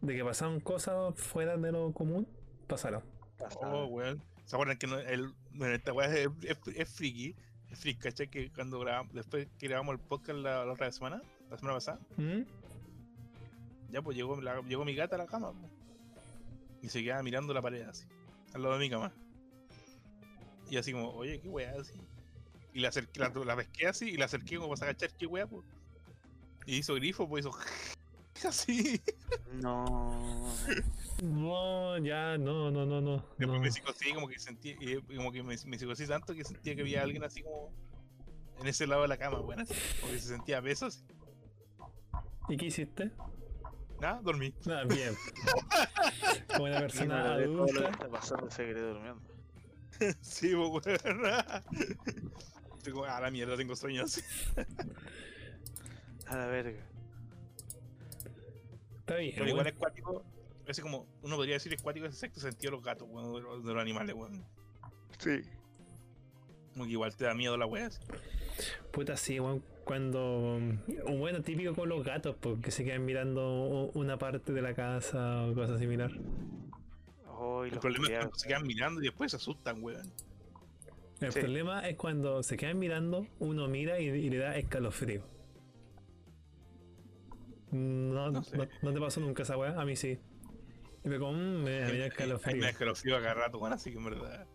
De 0.00 0.14
que 0.16 0.24
pasaron 0.24 0.60
cosas 0.60 1.14
fuera 1.16 1.56
de 1.56 1.72
lo 1.72 1.92
común, 1.92 2.26
pasaron. 2.66 3.02
Oh, 3.62 3.86
weón. 3.86 4.22
¿Se 4.44 4.56
acuerdan 4.56 4.76
que 4.76 4.86
no, 4.86 4.98
el, 4.98 5.32
bueno, 5.54 5.74
esta 5.74 5.92
weá 5.92 6.06
es, 6.14 6.28
es, 6.42 6.58
es 6.76 6.88
friki? 6.90 7.34
Es 7.70 7.78
friki, 7.80 8.00
¿cachai? 8.00 8.28
Que 8.28 8.50
cuando 8.52 8.78
grabamos, 8.80 9.14
después 9.14 9.48
que 9.58 9.68
grabamos 9.68 9.94
el 9.94 10.00
podcast 10.00 10.38
la, 10.40 10.64
la 10.64 10.72
otra 10.72 10.90
semana, 10.92 11.22
la 11.50 11.56
semana 11.56 11.76
pasada, 11.76 12.00
¿Mm? 12.16 12.42
Ya 13.92 14.02
pues 14.02 14.16
llegó, 14.16 14.40
la- 14.40 14.62
llegó 14.62 14.84
mi 14.84 14.94
gata 14.94 15.14
a 15.16 15.18
la 15.18 15.26
cama. 15.26 15.52
Y 16.80 16.88
se 16.88 17.02
quedaba 17.02 17.22
mirando 17.22 17.54
la 17.54 17.62
pared 17.62 17.82
así, 17.82 18.06
al 18.54 18.62
lado 18.62 18.74
de 18.74 18.80
mi 18.80 18.90
cama. 18.90 19.12
Y 20.68 20.76
así 20.78 20.92
como, 20.92 21.10
oye, 21.10 21.40
qué 21.40 21.48
weá 21.48 21.74
así. 21.80 21.92
Y 22.72 22.80
la, 22.80 22.88
acerqué, 22.88 23.20
la, 23.20 23.28
la 23.28 23.56
pesqué 23.56 23.86
así 23.86 24.08
y 24.10 24.16
la 24.16 24.24
acerqué 24.24 24.56
como 24.56 24.74
para 24.74 24.90
agachar, 24.90 25.10
qué 25.16 25.26
weá, 25.26 25.46
pues. 25.46 25.64
Y 26.66 26.76
hizo 26.76 26.94
grifo, 26.94 27.28
pues 27.28 27.44
hizo 27.44 27.56
así. 28.48 29.00
No. 29.52 30.54
No, 31.22 31.98
ya, 31.98 32.38
no, 32.38 32.70
no, 32.70 32.86
no, 32.86 33.00
no. 33.00 33.16
Después 33.38 33.48
no. 33.48 33.60
me 33.60 33.70
psicosí, 33.70 34.12
como 34.14 34.26
que 34.28 34.36
y 34.80 35.16
como 35.16 35.30
que 35.30 35.42
me, 35.42 35.56
me 35.66 35.78
psicosí 35.78 36.06
tanto 36.06 36.34
que 36.34 36.44
sentía 36.44 36.74
que 36.74 36.80
había 36.80 37.02
alguien 37.02 37.22
así 37.22 37.42
como 37.42 37.70
en 38.60 38.66
ese 38.66 38.86
lado 38.86 39.02
de 39.02 39.08
la 39.08 39.18
cama, 39.18 39.38
bueno, 39.40 39.62
así, 39.62 39.74
como 40.00 40.12
que 40.12 40.18
se 40.18 40.28
sentía 40.28 40.60
besos. 40.60 41.04
¿Y 42.48 42.56
qué 42.56 42.66
hiciste? 42.66 43.12
Nada, 44.02 44.20
dormí. 44.20 44.52
Ah, 44.68 44.82
bien. 44.84 45.14
Como 46.48 46.64
una 46.64 46.80
persona 46.80 47.36
de 47.36 47.44
todo 47.44 47.56
lo 47.58 47.66
que 47.66 47.72
adulta. 47.72 47.90
está 47.90 48.08
pasando 48.08 48.50
se 48.50 48.66
quedé 48.66 48.80
durmiendo. 48.80 49.22
Sí, 50.20 50.52
pues, 50.56 50.98
weón. 51.04 51.22
Estoy 52.78 52.92
como, 52.92 53.04
a 53.04 53.20
la 53.20 53.30
mierda, 53.30 53.56
tengo 53.56 53.76
sueños. 53.76 54.20
A 56.26 56.36
la 56.36 56.46
verga. 56.46 56.84
Está 58.98 59.14
bien. 59.18 59.34
Pero 59.36 59.48
igual 59.48 59.68
es 59.68 59.74
cuático, 59.74 60.24
es 60.66 60.80
como, 60.80 61.06
uno 61.22 61.36
podría 61.36 61.54
decir 61.54 61.72
es 61.72 61.80
cuático 61.80 62.06
ese 62.06 62.16
sexto 62.16 62.40
sentido 62.40 62.72
de 62.72 62.76
los 62.78 62.84
gatos, 62.84 63.06
weón, 63.08 63.34
de 63.34 63.40
los, 63.40 63.64
de 63.64 63.72
los 63.72 63.80
animales, 63.80 64.16
weón. 64.16 64.44
Sí. 65.18 65.42
Como 66.72 66.86
que 66.86 66.90
igual 66.90 67.14
te 67.14 67.26
da 67.26 67.34
miedo 67.34 67.56
la 67.56 67.66
wea. 67.66 67.86
así. 67.86 68.00
Puta, 68.90 69.16
sí, 69.16 69.38
weón. 69.38 69.62
Cuando. 69.84 70.58
mm, 70.60 71.18
Bueno, 71.18 71.42
típico 71.42 71.74
con 71.74 71.88
los 71.88 72.04
gatos, 72.04 72.36
porque 72.40 72.70
se 72.70 72.84
quedan 72.84 73.04
mirando 73.04 73.90
una 73.94 74.18
parte 74.18 74.52
de 74.52 74.62
la 74.62 74.74
casa 74.74 75.44
o 75.46 75.54
cosas 75.54 75.78
similar. 75.80 76.10
Oh, 77.26 77.64
El 77.64 77.70
los 77.74 77.80
problema 77.80 78.06
es 78.08 78.12
cuando 78.18 78.36
se 78.36 78.48
quedan 78.48 78.66
mirando 78.66 79.00
y 79.00 79.04
después 79.04 79.30
se 79.32 79.36
asustan, 79.36 79.82
weón. 79.82 80.12
El 81.20 81.32
Sí. 81.32 81.40
problema 81.40 81.88
es 81.88 81.96
cuando 81.96 82.42
se 82.42 82.56
quedan 82.56 82.78
mirando, 82.78 83.26
uno 83.38 83.68
mira 83.68 84.00
y, 84.00 84.06
y 84.08 84.30
le 84.30 84.38
da 84.38 84.56
escalofrío. 84.56 85.22
No, 87.70 88.30
No 88.30 88.30
no, 88.30 88.42
sé. 88.42 88.56
no 88.82 88.92
te 88.92 89.00
pasó 89.00 89.20
nunca 89.20 89.42
esa 89.42 89.56
weá, 89.56 89.80
a 89.80 89.84
mí 89.84 89.96
sí. 89.96 90.18
Y 91.04 91.08
me 91.08 91.18
como, 91.18 91.32
mm, 91.32 91.62
me, 91.64 91.80
me 91.86 91.98
da 91.98 92.06
escalofrío. 92.06 92.56
me 92.56 92.62
da 92.62 92.70
escalofrío 92.70 93.16
a 93.16 93.22
cada 93.22 93.34
rato, 93.34 93.64
así 93.66 93.90
que 93.90 93.98
en 93.98 94.04
verdad. 94.04 94.46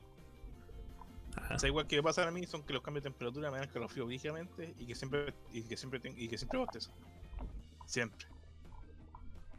O 1.53 1.59
sea, 1.59 1.69
igual 1.69 1.87
que 1.87 1.95
me 1.97 2.03
pasa 2.03 2.27
a 2.27 2.31
mí 2.31 2.45
son 2.45 2.63
que 2.63 2.73
los 2.73 2.81
cambios 2.81 3.03
de 3.03 3.09
temperatura 3.09 3.49
me 3.51 3.57
dan 3.57 3.67
escalofrío 3.67 4.05
brígidamente 4.05 4.73
y 4.77 4.85
que 4.85 4.95
siempre 4.95 5.33
y 5.51 5.63
que 5.63 5.77
siempre 5.77 6.01
y 6.15 6.27
que 6.27 6.37
siempre 6.37 6.59
bostezo. 6.59 6.91
Siempre. 7.85 8.27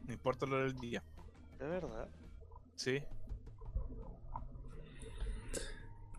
No 0.07 0.13
importa 0.13 0.47
lo 0.47 0.59
del 0.59 0.75
día. 0.75 1.03
De 1.59 1.67
verdad. 1.67 2.09
Sí. 2.77 3.03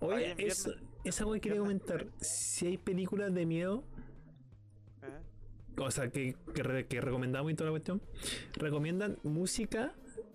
Oye, 0.01 0.33
viernes- 0.35 0.69
esa 1.03 1.25
weá 1.25 1.39
quería 1.39 1.59
comentar. 1.59 2.07
Si 2.21 2.67
hay 2.67 2.77
películas 2.77 3.33
de 3.33 3.45
miedo, 3.45 3.83
¿Eh? 5.03 5.77
o 5.81 5.91
sea, 5.91 6.09
que, 6.09 6.35
que, 6.53 6.63
re- 6.63 6.87
que 6.87 7.01
recomendamos 7.01 7.51
y 7.51 7.55
toda 7.55 7.69
la 7.69 7.71
cuestión, 7.73 8.01
¿recomiendan 8.53 9.17
música 9.23 9.93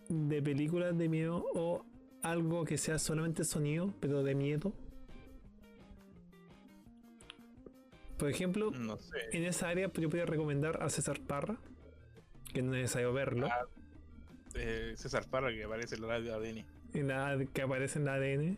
de 0.08 0.42
películas 0.42 0.96
de 0.96 1.08
miedo 1.08 1.44
o 1.54 1.84
algo 2.22 2.64
que 2.64 2.76
sea 2.78 2.98
solamente 2.98 3.44
sonido, 3.44 3.92
pero 4.00 4.22
de 4.22 4.34
miedo? 4.34 4.72
Por 8.18 8.30
ejemplo, 8.30 8.70
No 8.70 8.96
sé. 8.98 9.16
en 9.32 9.44
esa 9.44 9.68
área 9.68 9.90
yo 9.92 10.08
podría 10.08 10.26
recomendar 10.26 10.82
a 10.82 10.88
César 10.88 11.20
Parra, 11.26 11.56
que 12.52 12.62
no 12.62 12.74
es 12.74 12.82
necesario 12.82 13.12
verlo, 13.12 13.48
Ah, 13.50 13.66
Eh, 14.56 14.94
César 14.96 15.28
Parra 15.28 15.50
que 15.52 15.64
aparece 15.64 15.96
en 15.96 16.02
la 16.02 16.08
radio 16.08 16.34
ADN. 16.36 16.64
en 16.92 17.08
la, 17.08 17.36
que 17.52 17.62
aparece 17.62 17.98
en 17.98 18.04
la 18.04 18.14
ADN. 18.14 18.56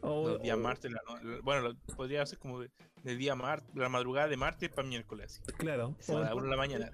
O, 0.00 0.26
Los 0.28 0.42
días 0.42 0.56
o- 0.56 0.60
martes, 0.60 0.90
la 0.90 1.02
no- 1.06 1.22
la- 1.22 1.40
bueno, 1.42 1.60
lo- 1.68 1.74
podría 1.96 2.24
ser 2.24 2.38
como 2.38 2.60
de, 2.60 2.70
de 3.02 3.16
día 3.16 3.34
martes, 3.34 3.68
la 3.74 3.88
madrugada 3.90 4.28
de 4.28 4.36
martes 4.38 4.70
para 4.70 4.88
miércoles, 4.88 5.42
claro, 5.58 5.96
a 6.08 6.12
o- 6.12 6.20
las 6.20 6.32
1 6.32 6.44
de 6.44 6.48
la 6.50 6.56
mañana. 6.56 6.90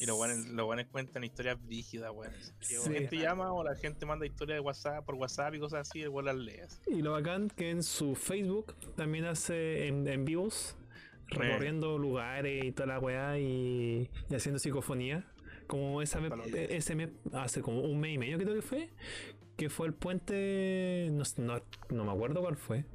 Y 0.00 0.06
los 0.06 0.16
guanes, 0.16 0.48
los 0.48 0.64
guanes 0.64 0.86
cuentan 0.86 1.24
historias 1.24 1.62
brígidas, 1.62 2.10
weón. 2.14 2.32
Sí. 2.60 2.74
La 2.86 2.94
gente 2.94 3.18
llama 3.18 3.52
o 3.52 3.62
la 3.62 3.74
gente 3.76 4.06
manda 4.06 4.24
historias 4.24 4.56
de 4.56 4.60
WhatsApp 4.60 5.04
por 5.04 5.14
WhatsApp 5.16 5.54
y 5.54 5.58
cosas 5.60 5.86
así, 5.88 6.00
el 6.00 6.10
las 6.24 6.34
lee. 6.34 6.60
así. 6.60 6.80
Y 6.86 7.02
lo 7.02 7.12
bacán 7.12 7.50
que 7.50 7.68
en 7.68 7.82
su 7.82 8.14
Facebook 8.14 8.74
también 8.96 9.26
hace 9.26 9.88
en, 9.88 10.08
en 10.08 10.24
vivos, 10.24 10.74
recorriendo 11.28 11.98
lugares 11.98 12.64
y 12.64 12.72
toda 12.72 12.86
la 12.86 12.98
weá 12.98 13.38
y, 13.38 14.08
y 14.30 14.34
haciendo 14.34 14.58
psicofonía. 14.58 15.26
Como 15.66 16.00
esa 16.02 16.18
e- 16.18 16.76
ese 16.76 16.94
mes, 16.94 17.10
hace 17.32 17.60
como 17.60 17.82
un 17.82 18.00
mes 18.00 18.14
y 18.14 18.18
medio 18.18 18.38
creo 18.38 18.54
que 18.54 18.62
fue, 18.62 18.90
que 19.58 19.68
fue 19.68 19.86
el 19.86 19.92
puente, 19.94 21.08
no, 21.12 21.22
no, 21.36 21.62
no 21.90 22.04
me 22.06 22.10
acuerdo 22.10 22.40
cuál 22.40 22.56
fue, 22.56 22.86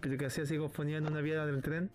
pero 0.00 0.16
que 0.16 0.24
hacía 0.24 0.46
psicofonía 0.46 0.96
en 0.96 1.06
una 1.06 1.20
vía 1.20 1.44
del 1.44 1.62
tren. 1.62 1.90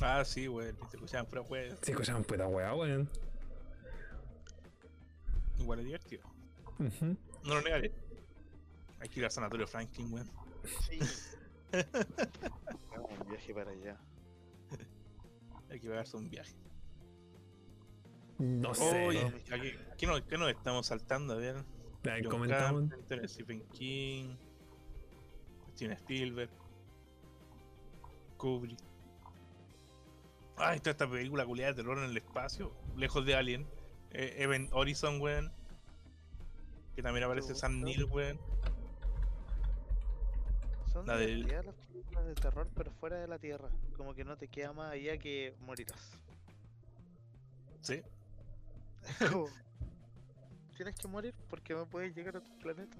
Ah, 0.00 0.24
sí, 0.24 0.48
weón. 0.48 0.76
Se 0.90 0.96
escuchaban 0.96 1.26
pura 1.26 1.42
weón. 1.42 1.76
Se 1.82 1.90
escuchaban 1.92 2.24
puta 2.24 2.46
weá, 2.46 2.74
weón. 2.74 3.08
Igual 5.58 5.80
es 5.80 5.84
divertido. 5.86 6.22
No 6.78 7.54
lo 7.54 7.60
negaré. 7.62 7.92
Hay 9.00 9.08
que 9.08 9.20
ir 9.20 9.24
al 9.24 9.30
sanatorio 9.30 9.66
Franklin, 9.66 10.12
weón. 10.12 10.30
Sí. 10.88 10.98
Hagamos 11.72 13.10
un 13.20 13.28
viaje 13.28 13.54
para 13.54 13.70
allá. 13.70 13.96
Hay 15.70 15.80
que 15.80 15.88
pagarse 15.88 16.16
un 16.16 16.28
viaje. 16.30 16.54
No 18.38 18.74
sé. 18.74 19.06
Oye, 19.06 19.30
¿no? 19.48 19.54
aquí- 19.56 19.72
¿qué, 19.96 20.06
nos, 20.06 20.22
qué 20.22 20.36
nos 20.38 20.50
estamos 20.50 20.86
saltando? 20.86 21.34
A 21.34 21.36
ver. 21.36 21.56
Ahí 22.10 22.24
comentamos. 22.24 22.88
Carpenter, 22.90 23.28
Stephen 23.28 23.62
King, 23.68 24.34
Steven 25.76 25.92
Spielberg, 25.98 26.50
Kubrick. 28.36 28.80
Ay, 30.62 30.78
toda 30.78 30.92
esta 30.92 31.10
película 31.10 31.44
culiada 31.44 31.72
de 31.72 31.82
terror 31.82 31.98
en 31.98 32.04
el 32.04 32.16
espacio, 32.16 32.72
lejos 32.96 33.26
de 33.26 33.34
Alien. 33.34 33.66
Eh, 34.12 34.36
Event 34.38 34.70
Horizon, 34.72 35.20
weón. 35.20 35.52
Que 36.94 37.02
también 37.02 37.24
aparece 37.24 37.54
Sam? 37.54 37.80
Neill, 37.80 38.04
weón. 38.04 38.38
Son 40.92 41.06
La 41.06 41.18
divertidas 41.18 41.66
las 41.66 41.74
películas 41.74 42.26
de 42.26 42.34
terror, 42.34 42.68
pero 42.76 42.92
fuera 42.92 43.16
de 43.16 43.26
la 43.26 43.38
Tierra. 43.38 43.70
Como 43.96 44.14
que 44.14 44.24
no 44.24 44.36
te 44.36 44.46
queda 44.48 44.72
más 44.72 44.92
allá 44.92 45.16
que 45.18 45.56
morirás. 45.60 46.18
Sí. 47.80 48.02
Como, 49.32 49.48
Tienes 50.76 50.94
que 50.94 51.08
morir 51.08 51.34
porque 51.48 51.74
no 51.74 51.86
puedes 51.86 52.14
llegar 52.14 52.36
a 52.36 52.40
tu 52.40 52.58
planeta. 52.58 52.96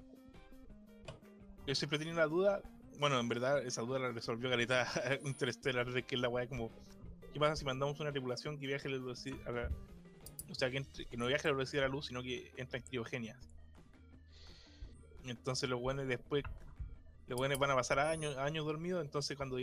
Yo 1.65 1.75
siempre 1.75 1.97
tenía 1.97 2.13
la 2.13 2.27
duda. 2.27 2.61
Bueno, 2.99 3.19
en 3.19 3.27
verdad, 3.29 3.65
esa 3.65 3.81
duda 3.81 3.99
la 3.99 4.11
resolvió 4.11 4.49
Gareta 4.49 4.87
Interstellar 5.23 5.91
de 5.91 6.03
que 6.03 6.15
es 6.15 6.21
la 6.21 6.29
weá 6.29 6.47
como. 6.47 6.69
¿Qué 7.33 7.39
pasa 7.39 7.55
si 7.55 7.65
mandamos 7.65 7.99
una 7.99 8.11
tripulación 8.11 8.59
que 8.59 8.67
viaje 8.67 8.87
a 8.87 8.91
la 8.91 8.97
velocidad? 8.97 9.39
a 9.47 9.51
la- 9.51 9.69
o 10.49 10.55
sea, 10.55 10.69
que, 10.69 10.77
entre- 10.77 11.05
que 11.05 11.17
no 11.17 11.25
viaje 11.27 11.47
a 11.47 11.51
la 11.51 11.57
velocidad 11.57 11.83
de 11.83 11.87
la 11.87 11.93
luz, 11.93 12.07
sino 12.07 12.21
que 12.21 12.51
entra 12.57 12.77
en 12.77 12.83
criogenia. 12.85 13.39
Entonces 15.25 15.69
los 15.69 15.79
buenos 15.79 16.07
después. 16.07 16.43
Los 17.27 17.37
buenos 17.37 17.57
van 17.57 17.71
a 17.71 17.75
pasar 17.75 17.99
años, 17.99 18.37
años 18.37 18.65
dormidos. 18.65 19.03
Entonces 19.03 19.37
cuando, 19.37 19.57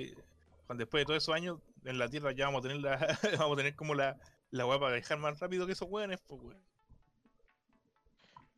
cuando 0.66 0.82
después 0.82 1.02
de 1.02 1.06
todos 1.06 1.22
esos 1.22 1.34
años 1.34 1.58
en 1.84 1.98
la 1.98 2.08
Tierra 2.08 2.32
ya 2.32 2.46
vamos 2.46 2.60
a 2.64 2.68
tener 2.68 2.78
la, 2.82 2.96
vamos 3.38 3.52
a 3.54 3.56
tener 3.56 3.76
como 3.76 3.94
la, 3.94 4.18
la 4.50 4.66
weá 4.66 4.78
para 4.80 4.94
viajar 4.96 5.18
más 5.18 5.38
rápido 5.38 5.66
que 5.66 5.72
esos 5.72 5.88
weones, 5.88 6.18
pues 6.26 6.40
weón. 6.42 6.62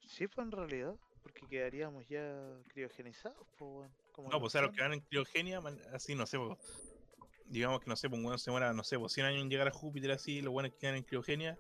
Sí, 0.07 0.27
pues 0.29 0.47
en 0.47 0.53
realidad. 0.53 0.95
porque 1.23 1.47
quedaríamos 1.49 2.07
ya 2.09 2.39
criogenizados, 2.69 3.47
pues, 3.59 3.71
weón. 3.71 3.93
como 4.13 4.29
No, 4.31 4.39
pues 4.39 4.51
o 4.51 4.53
sea, 4.53 4.63
los 4.63 4.73
que 4.75 4.83
van 4.83 4.93
en 4.93 5.01
criogenia, 5.01 5.61
man- 5.61 5.81
así, 5.93 6.15
no 6.15 6.27
sé, 6.27 6.39
po, 6.39 6.57
digamos 7.53 7.81
que 7.81 7.91
no 7.91 7.97
sé, 7.97 8.09
pues 8.09 8.19
un 8.19 8.25
weón 8.27 8.39
se 8.39 8.51
no 8.51 8.83
sé, 8.83 8.99
pues 8.99 9.13
100 9.13 9.27
años 9.27 9.43
en 9.43 9.51
llegar 9.51 9.69
a 9.69 9.71
Júpiter, 9.71 10.11
así, 10.11 10.41
los 10.41 10.53
buenos 10.53 10.73
quedan 10.81 10.97
en 10.97 11.03
criogenia. 11.03 11.59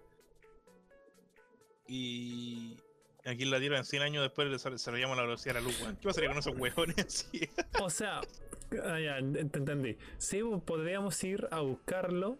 Y 1.86 2.78
aquí 3.26 3.42
en 3.42 3.50
la 3.50 3.60
Tierra, 3.60 3.76
en 3.78 3.84
100 3.84 4.02
años 4.02 4.22
después 4.22 4.50
desarrollamos 4.50 5.16
la 5.16 5.24
velocidad 5.24 5.54
de 5.54 5.60
la 5.60 5.66
luz, 5.66 5.80
weón. 5.82 5.96
¿Qué 5.96 6.08
pasaría 6.08 6.30
con 6.30 6.38
esos 6.38 6.54
así? 7.06 7.48
O 7.82 7.90
sea, 7.90 8.20
ah, 8.84 8.98
ya, 9.00 9.18
entendí. 9.18 9.98
Sí, 10.16 10.42
pues, 10.42 10.62
podríamos 10.62 11.22
ir 11.24 11.46
a 11.50 11.60
buscarlo, 11.60 12.38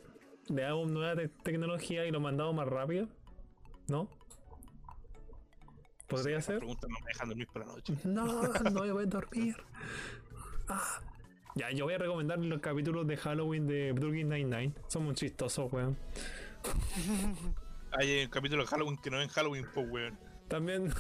le 0.49 0.63
damos 0.63 0.91
nueva 0.91 1.15
te- 1.15 1.29
tecnología 1.29 2.07
y 2.07 2.11
lo 2.11 2.21
mandamos 2.21 2.55
más 2.55 2.67
rápido, 2.69 3.07
¿no? 3.89 4.09
¿Podría 6.09 6.39
Esas 6.39 6.47
ser? 6.47 6.59
preguntas 6.59 6.89
me 6.91 7.07
dejan 7.07 7.29
dormir 7.29 7.49
por 7.53 7.67
la 7.67 7.73
noche. 7.73 7.95
No, 8.05 8.43
no 8.43 8.93
voy 8.95 9.03
a 9.03 9.07
dormir. 9.07 9.57
Ah. 10.69 11.01
Ya, 11.55 11.71
yo 11.71 11.85
voy 11.85 11.95
a 11.95 11.99
recomendar 11.99 12.39
los 12.39 12.61
capítulos 12.61 13.07
de 13.07 13.17
Halloween 13.17 13.67
de 13.67 13.93
Brooklyn 13.93 14.29
Nine-Nine. 14.29 14.73
Son 14.89 15.05
muy 15.05 15.15
chistosos, 15.15 15.71
weón. 15.73 15.99
Hay 17.93 18.25
un 18.25 18.31
capítulo 18.31 18.63
de 18.63 18.69
Halloween 18.69 18.97
que 18.97 19.11
no 19.11 19.19
es 19.19 19.25
en 19.25 19.31
Halloween, 19.31 19.67
pues, 19.75 19.87
weón. 19.91 20.19
También. 20.49 20.93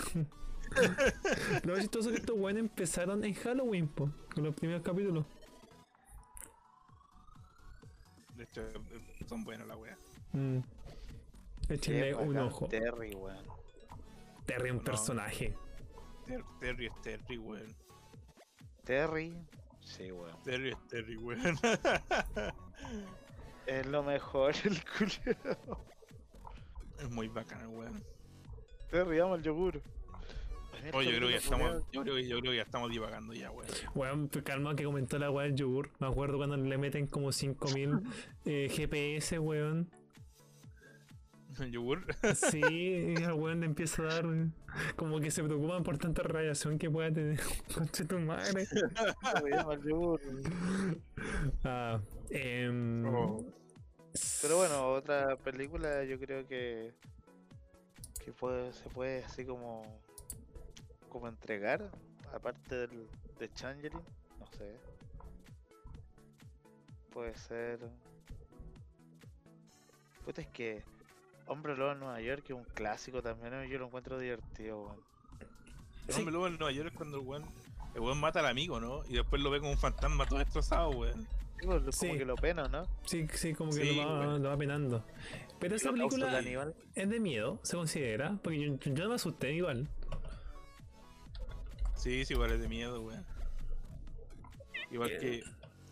Lo 1.64 1.78
chistoso 1.78 2.10
es 2.10 2.16
que 2.16 2.20
estos 2.20 2.36
weones 2.38 2.60
empezaron 2.64 3.24
en 3.24 3.34
Halloween, 3.34 3.88
po, 3.88 4.10
con 4.34 4.44
los 4.44 4.54
primeros 4.54 4.82
capítulos. 4.82 5.24
De 8.36 8.44
hecho, 8.44 8.62
son 9.28 9.44
buenos 9.44 9.66
la 9.68 9.76
wea. 9.76 9.96
Mm. 10.32 10.58
Échenle 11.68 12.14
un 12.14 12.36
ojo. 12.38 12.66
Terry, 12.68 13.14
weón. 13.14 13.44
Terry 14.46 14.66
es 14.68 14.72
un 14.72 14.78
No. 14.78 14.84
personaje. 14.84 15.54
Ter- 16.26 16.44
Terry 16.60 16.86
es 16.86 17.02
Terry, 17.02 17.38
weón. 17.38 17.74
Terry, 18.84 19.34
sí, 19.84 20.10
weón. 20.10 20.42
Terry 20.44 20.70
es 20.70 20.88
Terry, 20.88 21.16
weón. 21.16 21.58
Es 23.64 23.86
lo 23.86 24.02
mejor, 24.02 24.54
el 24.64 24.82
culiao. 24.84 25.84
es 26.98 27.10
muy 27.10 27.28
bacán, 27.28 27.68
weón. 27.76 28.02
Terry, 28.90 29.20
ama 29.20 29.36
el 29.36 29.42
yogur. 29.42 29.80
Oye, 30.92 31.12
yo 31.12 31.16
creo 31.16 31.28
que 31.28 31.34
ya 31.34 31.38
estamos, 31.38 31.84
yo 31.92 32.02
creo 32.02 32.18
yo 32.18 32.40
creo 32.40 32.50
que 32.50 32.56
ya 32.56 32.62
estamos 32.62 32.90
divagando 32.90 33.32
ya, 33.34 33.52
weón. 33.52 33.68
Weón, 33.94 34.28
calma 34.28 34.74
que 34.74 34.84
comentó 34.84 35.18
la 35.18 35.30
weá 35.30 35.46
del 35.46 35.54
yogur. 35.54 35.90
Me 36.00 36.08
acuerdo 36.08 36.38
cuando 36.38 36.56
le 36.56 36.76
meten 36.76 37.06
como 37.06 37.30
5000 37.30 38.00
eh, 38.46 38.68
GPS, 38.68 39.38
weón. 39.38 39.88
El 41.60 41.70
yogur. 41.72 42.06
Sí, 42.34 42.60
y 42.60 43.14
el 43.22 43.32
weón 43.32 43.60
le 43.60 43.66
empieza 43.66 44.02
a 44.02 44.06
dar. 44.06 44.24
Como 44.96 45.20
que 45.20 45.30
se 45.30 45.42
preocupan 45.42 45.82
por 45.82 45.98
tanta 45.98 46.22
radiación 46.22 46.78
que 46.78 46.90
pueda 46.90 47.12
tener. 47.12 47.40
Concha 47.74 48.04
tu 48.04 48.18
madre. 48.18 48.66
Ah, 51.64 52.00
Oh. 52.34 53.44
Pero 54.40 54.56
bueno, 54.56 54.88
otra 54.88 55.36
película 55.36 56.04
yo 56.04 56.18
creo 56.18 56.46
que 56.46 56.92
que 58.24 58.32
puede, 58.32 58.72
se 58.72 58.88
puede 58.90 59.24
así 59.24 59.44
como 59.44 59.82
como 61.08 61.28
entregar, 61.28 61.90
aparte 62.32 62.74
del, 62.86 63.06
de 63.38 63.52
Changeling, 63.52 64.00
no 64.38 64.46
sé. 64.56 64.76
Puede 67.12 67.34
ser. 67.36 67.80
Puta, 70.24 70.40
es 70.40 70.46
que 70.48 70.82
Hombre 71.52 71.76
Lobo 71.76 71.92
en 71.92 72.00
Nueva 72.00 72.20
York 72.20 72.44
es 72.46 72.54
un 72.54 72.64
clásico 72.64 73.22
también, 73.22 73.52
¿no? 73.52 73.64
yo 73.64 73.78
lo 73.78 73.86
encuentro 73.86 74.18
divertido, 74.18 74.82
weón. 74.82 75.00
El 76.08 76.14
Sí. 76.14 76.18
hombre 76.20 76.32
lobo 76.32 76.46
en 76.48 76.58
Nueva 76.58 76.72
York 76.72 76.88
es 76.90 76.96
cuando 76.96 77.18
el 77.20 77.26
weón, 77.26 77.44
el 77.94 78.00
weón 78.00 78.18
mata 78.18 78.40
al 78.40 78.46
amigo, 78.46 78.80
¿no? 78.80 79.04
Y 79.08 79.14
después 79.14 79.40
lo 79.40 79.50
ve 79.50 79.60
como 79.60 79.70
un 79.70 79.78
fantasma 79.78 80.26
todo 80.26 80.38
destrozado, 80.40 80.90
weón. 80.90 81.22
Sí, 81.60 81.66
pues, 81.66 81.80
Como 81.82 81.92
Sí. 81.92 82.18
que 82.18 82.24
lo 82.24 82.34
pena, 82.34 82.66
¿no? 82.68 82.88
Sí, 83.04 83.28
sí, 83.34 83.54
como 83.54 83.70
que 83.70 83.82
Sí, 83.82 83.94
lo, 83.96 84.06
va, 84.08 84.18
weón. 84.20 84.42
lo 84.42 84.48
va 84.48 84.56
penando. 84.56 85.04
Pero 85.60 85.76
esa 85.76 85.92
película 85.92 86.40
es 86.94 87.08
de 87.08 87.20
miedo, 87.20 87.60
se 87.62 87.76
considera. 87.76 88.36
Porque 88.42 88.58
yo, 88.58 88.74
yo 88.78 89.04
no 89.04 89.10
me 89.10 89.14
asusté 89.14 89.52
igual. 89.52 89.88
Sí, 91.94 92.24
sí, 92.24 92.34
igual 92.34 92.50
es 92.52 92.60
de 92.60 92.68
miedo, 92.68 93.00
weón. 93.02 93.24
Igual 94.90 95.10
que 95.20 95.44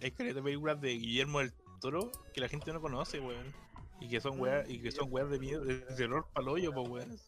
hay 0.03 0.11
caleta 0.11 0.37
de 0.37 0.43
películas 0.43 0.81
de 0.81 0.91
Guillermo 0.91 1.39
del 1.39 1.53
Toro 1.81 2.11
que 2.35 2.41
la 2.41 2.49
gente 2.49 2.73
no 2.73 2.81
conoce, 2.81 3.21
weón. 3.21 3.55
Y 4.01 4.09
que 4.09 4.20
son 4.20 4.40
weas, 4.40 4.68
y 4.68 4.80
que 4.80 4.90
son 4.90 5.09
weas 5.12 5.28
de 5.30 5.38
miedo, 5.38 5.64
de 5.64 5.78
terror 5.96 6.26
paloyo, 6.32 6.72
pues 6.72 6.88
weón. 6.88 7.18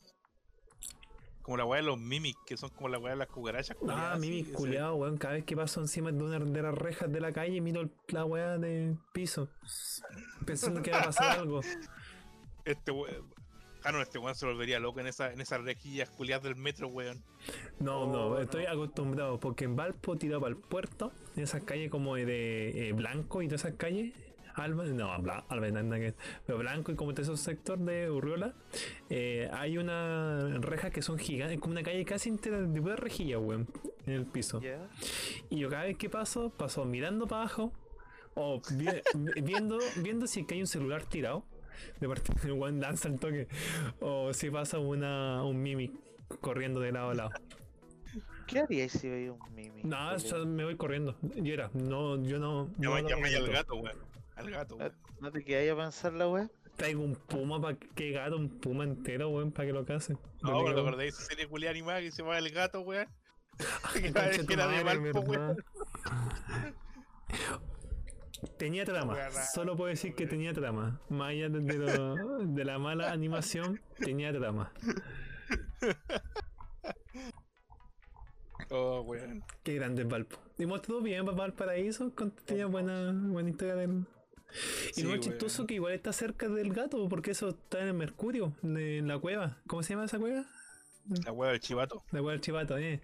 Como 1.42 1.56
la 1.56 1.64
wea 1.64 1.80
de 1.80 1.86
los 1.88 1.98
mimics, 1.98 2.38
que 2.46 2.56
son 2.56 2.70
como 2.70 2.88
la 2.88 2.98
wea 2.98 3.12
de 3.14 3.18
las 3.18 3.26
cucarachas. 3.28 3.76
Ah, 3.76 3.80
culiadas, 3.80 4.18
mi 4.20 4.28
así, 4.28 4.40
ese- 4.42 4.52
culiado, 4.52 4.94
weón. 4.94 5.18
Cada 5.18 5.34
vez 5.34 5.44
que 5.44 5.56
paso 5.56 5.80
encima 5.80 6.12
de 6.12 6.22
una 6.22 6.38
de 6.38 6.62
las 6.62 6.74
rejas 6.74 7.10
de 7.12 7.20
la 7.20 7.32
calle, 7.32 7.60
miro 7.60 7.90
la 8.08 8.24
weá 8.24 8.58
de 8.58 8.96
piso. 9.12 9.48
Pensando 10.46 10.82
que 10.82 10.92
va 10.92 11.00
a 11.00 11.04
pasar 11.06 11.38
algo. 11.40 11.60
Este 12.64 12.92
weón. 12.92 13.28
Ah, 13.82 13.90
no, 13.90 14.00
este 14.00 14.18
weón 14.20 14.36
se 14.36 14.46
volvería 14.46 14.78
loco 14.78 15.00
en, 15.00 15.08
esa, 15.08 15.32
en 15.32 15.40
esas 15.40 15.60
rejillas 15.64 16.08
culiadas 16.10 16.44
del 16.44 16.54
metro, 16.54 16.86
weón. 16.86 17.24
No, 17.80 18.02
Oh, 18.02 18.06
no, 18.12 18.28
no. 18.30 18.38
estoy 18.38 18.66
acostumbrado. 18.66 19.40
Porque 19.40 19.64
en 19.64 19.74
Valpo, 19.74 20.16
tirado 20.16 20.42
para 20.42 20.50
el 20.54 20.56
puerto, 20.60 21.12
en 21.34 21.42
esas 21.42 21.64
calles 21.64 21.90
como 21.90 22.14
de 22.14 22.88
eh, 22.88 22.92
Blanco 22.92 23.42
y 23.42 23.48
todas 23.48 23.64
esas 23.64 23.76
calles. 23.76 24.14
Alba, 24.54 24.84
no, 24.84 25.06
Bla- 25.22 25.44
Alba, 25.48 25.68
nada, 25.70 25.82
nada 25.82 26.14
pero 26.46 26.58
Blanco 26.58 26.92
y 26.92 26.94
como 26.94 27.12
todo 27.14 27.22
ese 27.22 27.36
sector 27.42 27.78
de 27.78 28.10
Urriola, 28.10 28.54
eh, 29.10 29.48
hay 29.52 29.78
una 29.78 30.58
rejas 30.60 30.90
que 30.90 31.02
son 31.02 31.18
gigantes, 31.18 31.58
como 31.58 31.72
una 31.72 31.82
calle 31.82 32.04
casi 32.04 32.28
entera 32.28 32.60
de 32.60 32.80
pura 32.80 32.96
rejilla, 32.96 33.38
weón, 33.38 33.66
en 34.06 34.12
el 34.14 34.26
piso. 34.26 34.60
Ya. 34.60 34.88
Y 35.50 35.58
yo 35.58 35.68
cada 35.70 35.84
vez 35.84 35.96
que 35.96 36.08
paso, 36.10 36.50
paso 36.50 36.84
mirando 36.84 37.26
para 37.26 37.42
abajo 37.42 37.72
o 38.34 38.60
vi- 38.76 38.86
viendo, 39.42 39.78
viendo 40.02 40.26
si 40.26 40.40
es 40.40 40.46
que 40.46 40.54
hay 40.54 40.60
un 40.60 40.66
celular 40.66 41.04
tirado. 41.04 41.44
De 42.00 42.06
parte 42.06 42.32
del 42.42 42.52
one 42.62 42.80
lanza 42.80 43.08
el 43.08 43.18
toque. 43.18 43.48
O 44.00 44.32
si 44.32 44.50
pasa 44.50 44.78
una, 44.78 45.42
un 45.42 45.60
mimic 45.62 45.92
corriendo 46.40 46.78
de 46.80 46.92
lado 46.92 47.10
a 47.10 47.14
lado. 47.14 47.30
¿Qué 48.46 48.58
haríais 48.60 48.92
si 48.92 49.08
veis 49.08 49.30
un 49.30 49.54
mimi? 49.54 49.82
Eso 50.14 50.44
me 50.46 50.64
voy 50.64 50.76
corriendo. 50.76 51.16
Yo 51.36 51.54
era, 51.54 51.70
no, 51.74 52.22
yo 52.22 52.38
no. 52.38 52.66
no 52.66 52.72
Llama, 52.78 53.00
no 53.02 53.08
llama 53.08 53.26
ahí 53.26 53.34
al 53.34 53.40
comento. 53.40 53.52
gato, 53.52 53.74
weón. 53.76 53.96
Al 54.36 54.50
gato, 54.50 54.76
¿No, 54.76 54.84
weón. 54.84 54.96
no 55.20 55.30
te 55.30 55.44
quedáis 55.44 55.70
a 55.72 55.76
pensar 55.76 56.12
la 56.14 56.28
weá? 56.28 56.50
Traigo 56.76 57.02
un 57.02 57.14
puma 57.16 57.60
para 57.60 57.76
que 57.76 58.12
gato, 58.12 58.36
un 58.36 58.48
puma 58.60 58.84
entero, 58.84 59.28
weón, 59.28 59.52
para 59.52 59.66
que 59.66 59.72
lo 59.72 59.84
case. 59.84 60.16
No, 60.42 60.64
¿te 60.64 60.70
acordáis 60.70 60.96
de 61.16 61.20
esa 61.20 61.22
serie 61.22 61.46
culiada 61.46 61.72
animada 61.72 62.00
que 62.00 62.10
se 62.10 62.22
llama 62.22 62.38
El 62.38 62.50
Gato, 62.50 62.80
weón? 62.80 63.06
Que 63.92 64.06
era- 64.06 64.28
de. 64.72 65.56
Tenía 68.58 68.84
trama, 68.84 69.16
solo 69.54 69.76
puedo 69.76 69.88
decir 69.90 70.14
que 70.16 70.26
tenía 70.26 70.52
trama. 70.52 71.00
Más 71.08 71.30
allá 71.30 71.48
de, 71.48 71.60
de 71.60 71.74
lo- 71.78 72.38
de 72.46 72.64
la 72.64 72.78
mala 72.78 73.12
animación, 73.12 73.80
tenía 73.98 74.32
trama. 74.32 74.72
Oh, 78.70 79.02
weón. 79.02 79.44
Qué 79.62 79.74
grande 79.74 80.00
es 80.02 80.08
Valpo. 80.08 80.38
Y 80.56 80.64
mostró 80.64 81.02
bien 81.02 81.26
para 81.26 81.36
Valparaíso, 81.36 82.10
tenía 82.46 82.64
buena, 82.66 83.12
buena 83.12 83.50
historia 83.50 83.74
del. 83.74 84.06
Y 84.90 84.92
Sí, 84.94 85.02
lo 85.02 85.10
más 85.10 85.20
chistoso 85.20 85.66
que 85.66 85.74
igual 85.74 85.92
está 85.94 86.12
cerca 86.12 86.48
del 86.48 86.72
gato, 86.72 87.08
porque 87.08 87.30
eso 87.30 87.48
está 87.50 87.80
en 87.80 87.88
el 87.88 87.94
Mercurio, 87.94 88.52
en 88.62 89.08
la 89.08 89.18
cueva. 89.18 89.58
¿Cómo 89.66 89.82
se 89.82 89.94
llama 89.94 90.04
esa 90.04 90.18
cueva? 90.18 90.44
La 91.24 91.32
weá 91.32 91.50
del 91.50 91.60
chivato. 91.60 92.02
La 92.12 92.20
cueva 92.20 92.32
del 92.32 92.40
Chivato, 92.40 92.78
eh. 92.78 93.00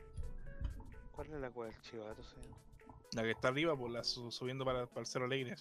¿Cuál 1.12 1.26
es 1.32 1.40
la 1.40 1.48
weá 1.50 1.70
del 1.70 1.80
chivato, 1.80 2.22
señor? 2.22 2.56
La 3.14 3.22
que 3.22 3.30
está 3.30 3.48
arriba, 3.48 3.76
pues 3.76 3.92
la 3.92 4.04
su- 4.04 4.30
subiendo 4.30 4.64
para, 4.64 4.86
para 4.86 5.00
el 5.00 5.06
Cerro 5.06 5.24
Alegre. 5.24 5.56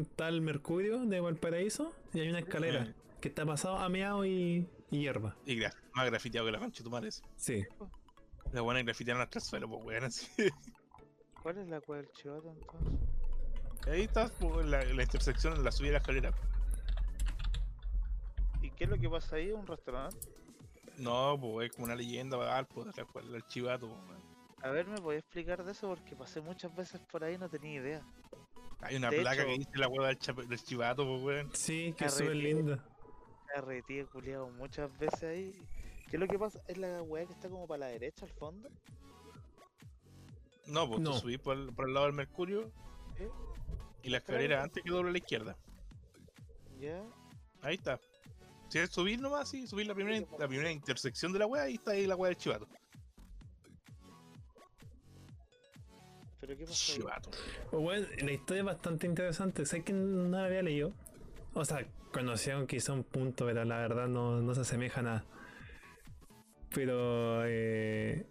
Está 0.00 0.28
el 0.28 0.40
Mercurio 0.40 1.04
de 1.04 1.20
Valparaíso 1.20 1.94
y 2.14 2.20
hay 2.20 2.28
una 2.30 2.38
escalera 2.40 2.94
que 3.20 3.28
está 3.28 3.44
pasado 3.44 3.76
a 3.76 3.88
meado 3.88 4.24
y, 4.24 4.66
y 4.90 5.00
hierba. 5.00 5.36
Y 5.44 5.56
gra- 5.58 5.74
más 5.94 6.06
grafiteado 6.06 6.46
que 6.46 6.52
la 6.52 6.58
concha 6.58 6.78
de 6.78 6.84
tu 6.84 6.90
madre. 6.90 7.10
Sí. 7.36 7.64
La 8.52 8.62
buena 8.62 8.82
grafitearon 8.82 9.22
hasta 9.22 9.38
el 9.38 9.44
suelo, 9.44 9.68
pues 9.68 9.84
weón. 9.84 10.04
así. 10.04 10.26
¿Cuál 11.42 11.58
es 11.58 11.68
la 11.68 11.78
weá 11.86 12.00
del 12.00 12.10
chivato 12.12 12.50
entonces? 12.50 13.05
Ahí 13.86 14.02
está, 14.02 14.28
pues, 14.28 14.66
la, 14.66 14.84
la 14.84 15.02
intersección 15.02 15.54
en 15.54 15.64
la 15.64 15.70
subida 15.72 15.88
de 15.88 15.92
la 15.92 15.98
escalera. 15.98 16.32
¿Y 18.62 18.70
qué 18.70 18.84
es 18.84 18.90
lo 18.90 18.98
que 18.98 19.08
pasa 19.08 19.36
ahí? 19.36 19.52
¿Un 19.52 19.66
restaurante? 19.66 20.18
No, 20.98 21.38
pues 21.40 21.68
es 21.70 21.72
como 21.76 21.84
una 21.86 21.94
leyenda 21.94 22.38
para 22.38 22.64
pues, 22.64 22.88
el 23.32 23.46
chivato, 23.46 23.88
pues, 23.88 24.00
weón. 24.08 24.26
A 24.62 24.70
ver, 24.70 24.86
¿me 24.86 24.96
podías 25.00 25.22
explicar 25.22 25.62
de 25.64 25.72
eso? 25.72 25.88
Porque 25.88 26.16
pasé 26.16 26.40
muchas 26.40 26.74
veces 26.74 27.00
por 27.12 27.22
ahí 27.22 27.34
y 27.34 27.38
no 27.38 27.48
tenía 27.48 27.74
idea. 27.74 28.02
Hay 28.80 28.96
una 28.96 29.10
De 29.10 29.20
placa 29.20 29.42
hecho- 29.42 29.46
que 29.52 29.58
dice 29.58 29.78
la 29.78 29.88
weá 29.88 30.08
del, 30.08 30.48
del 30.48 30.62
chivato, 30.64 31.04
pues 31.06 31.22
weón. 31.22 31.50
Sí, 31.54 31.94
que 31.96 32.08
súper 32.08 32.36
linda. 32.36 32.84
Carretí, 33.54 34.02
culiado 34.04 34.48
muchas 34.50 34.96
veces 34.98 35.22
ahí. 35.22 35.52
¿Qué 36.10 36.16
es 36.16 36.20
lo 36.20 36.26
que 36.26 36.38
pasa? 36.38 36.60
¿Es 36.66 36.76
la 36.78 37.02
weá 37.02 37.24
que 37.26 37.32
está 37.32 37.48
como 37.48 37.66
para 37.68 37.80
la 37.80 37.86
derecha 37.86 38.24
al 38.26 38.32
fondo? 38.32 38.68
No, 40.66 40.88
pues 40.88 41.00
No. 41.00 41.12
tú 41.12 41.18
subís 41.18 41.38
por 41.38 41.56
el, 41.56 41.72
por 41.72 41.86
el 41.86 41.94
lado 41.94 42.06
del 42.06 42.14
Mercurio 42.14 42.72
¿Eh? 43.18 43.30
Y 44.06 44.10
la 44.10 44.18
escalera 44.18 44.62
antes 44.62 44.84
que 44.84 44.90
doble 44.90 45.08
a 45.08 45.12
la 45.12 45.18
izquierda. 45.18 45.56
¿Ya? 46.78 47.02
Ahí 47.62 47.74
está. 47.74 47.98
Si 48.68 48.78
es 48.78 48.90
subir 48.90 49.20
nomás, 49.20 49.48
sí, 49.48 49.66
subir 49.66 49.86
la 49.86 49.94
primera, 49.94 50.24
la 50.38 50.46
primera 50.46 50.70
intersección 50.70 51.32
de 51.32 51.40
la 51.40 51.46
weá, 51.46 51.64
ahí 51.64 51.74
está 51.74 51.90
ahí 51.90 52.06
la 52.06 52.14
weá 52.14 52.28
del 52.28 52.36
chivato. 52.38 52.68
¿Pero 56.40 56.56
qué 56.56 56.64
pasó? 56.64 56.92
ahí? 56.92 56.98
Chivato. 56.98 57.30
Pues 57.70 57.82
bueno, 57.82 58.06
la 58.22 58.32
historia 58.32 58.60
es 58.60 58.66
bastante 58.66 59.06
interesante. 59.06 59.66
Sé 59.66 59.82
que 59.82 59.92
no 59.92 60.28
la 60.38 60.44
había 60.44 60.62
leído. 60.62 60.92
O 61.54 61.64
sea, 61.64 61.84
conocieron 62.12 62.68
quizá 62.68 62.92
un 62.92 63.02
punto, 63.02 63.46
pero 63.46 63.64
la 63.64 63.78
verdad 63.78 64.06
no, 64.06 64.40
no 64.40 64.54
se 64.54 64.60
asemeja 64.60 65.00
a 65.00 65.02
nada. 65.02 65.24
Pero 66.72 67.42
eh, 67.44 68.24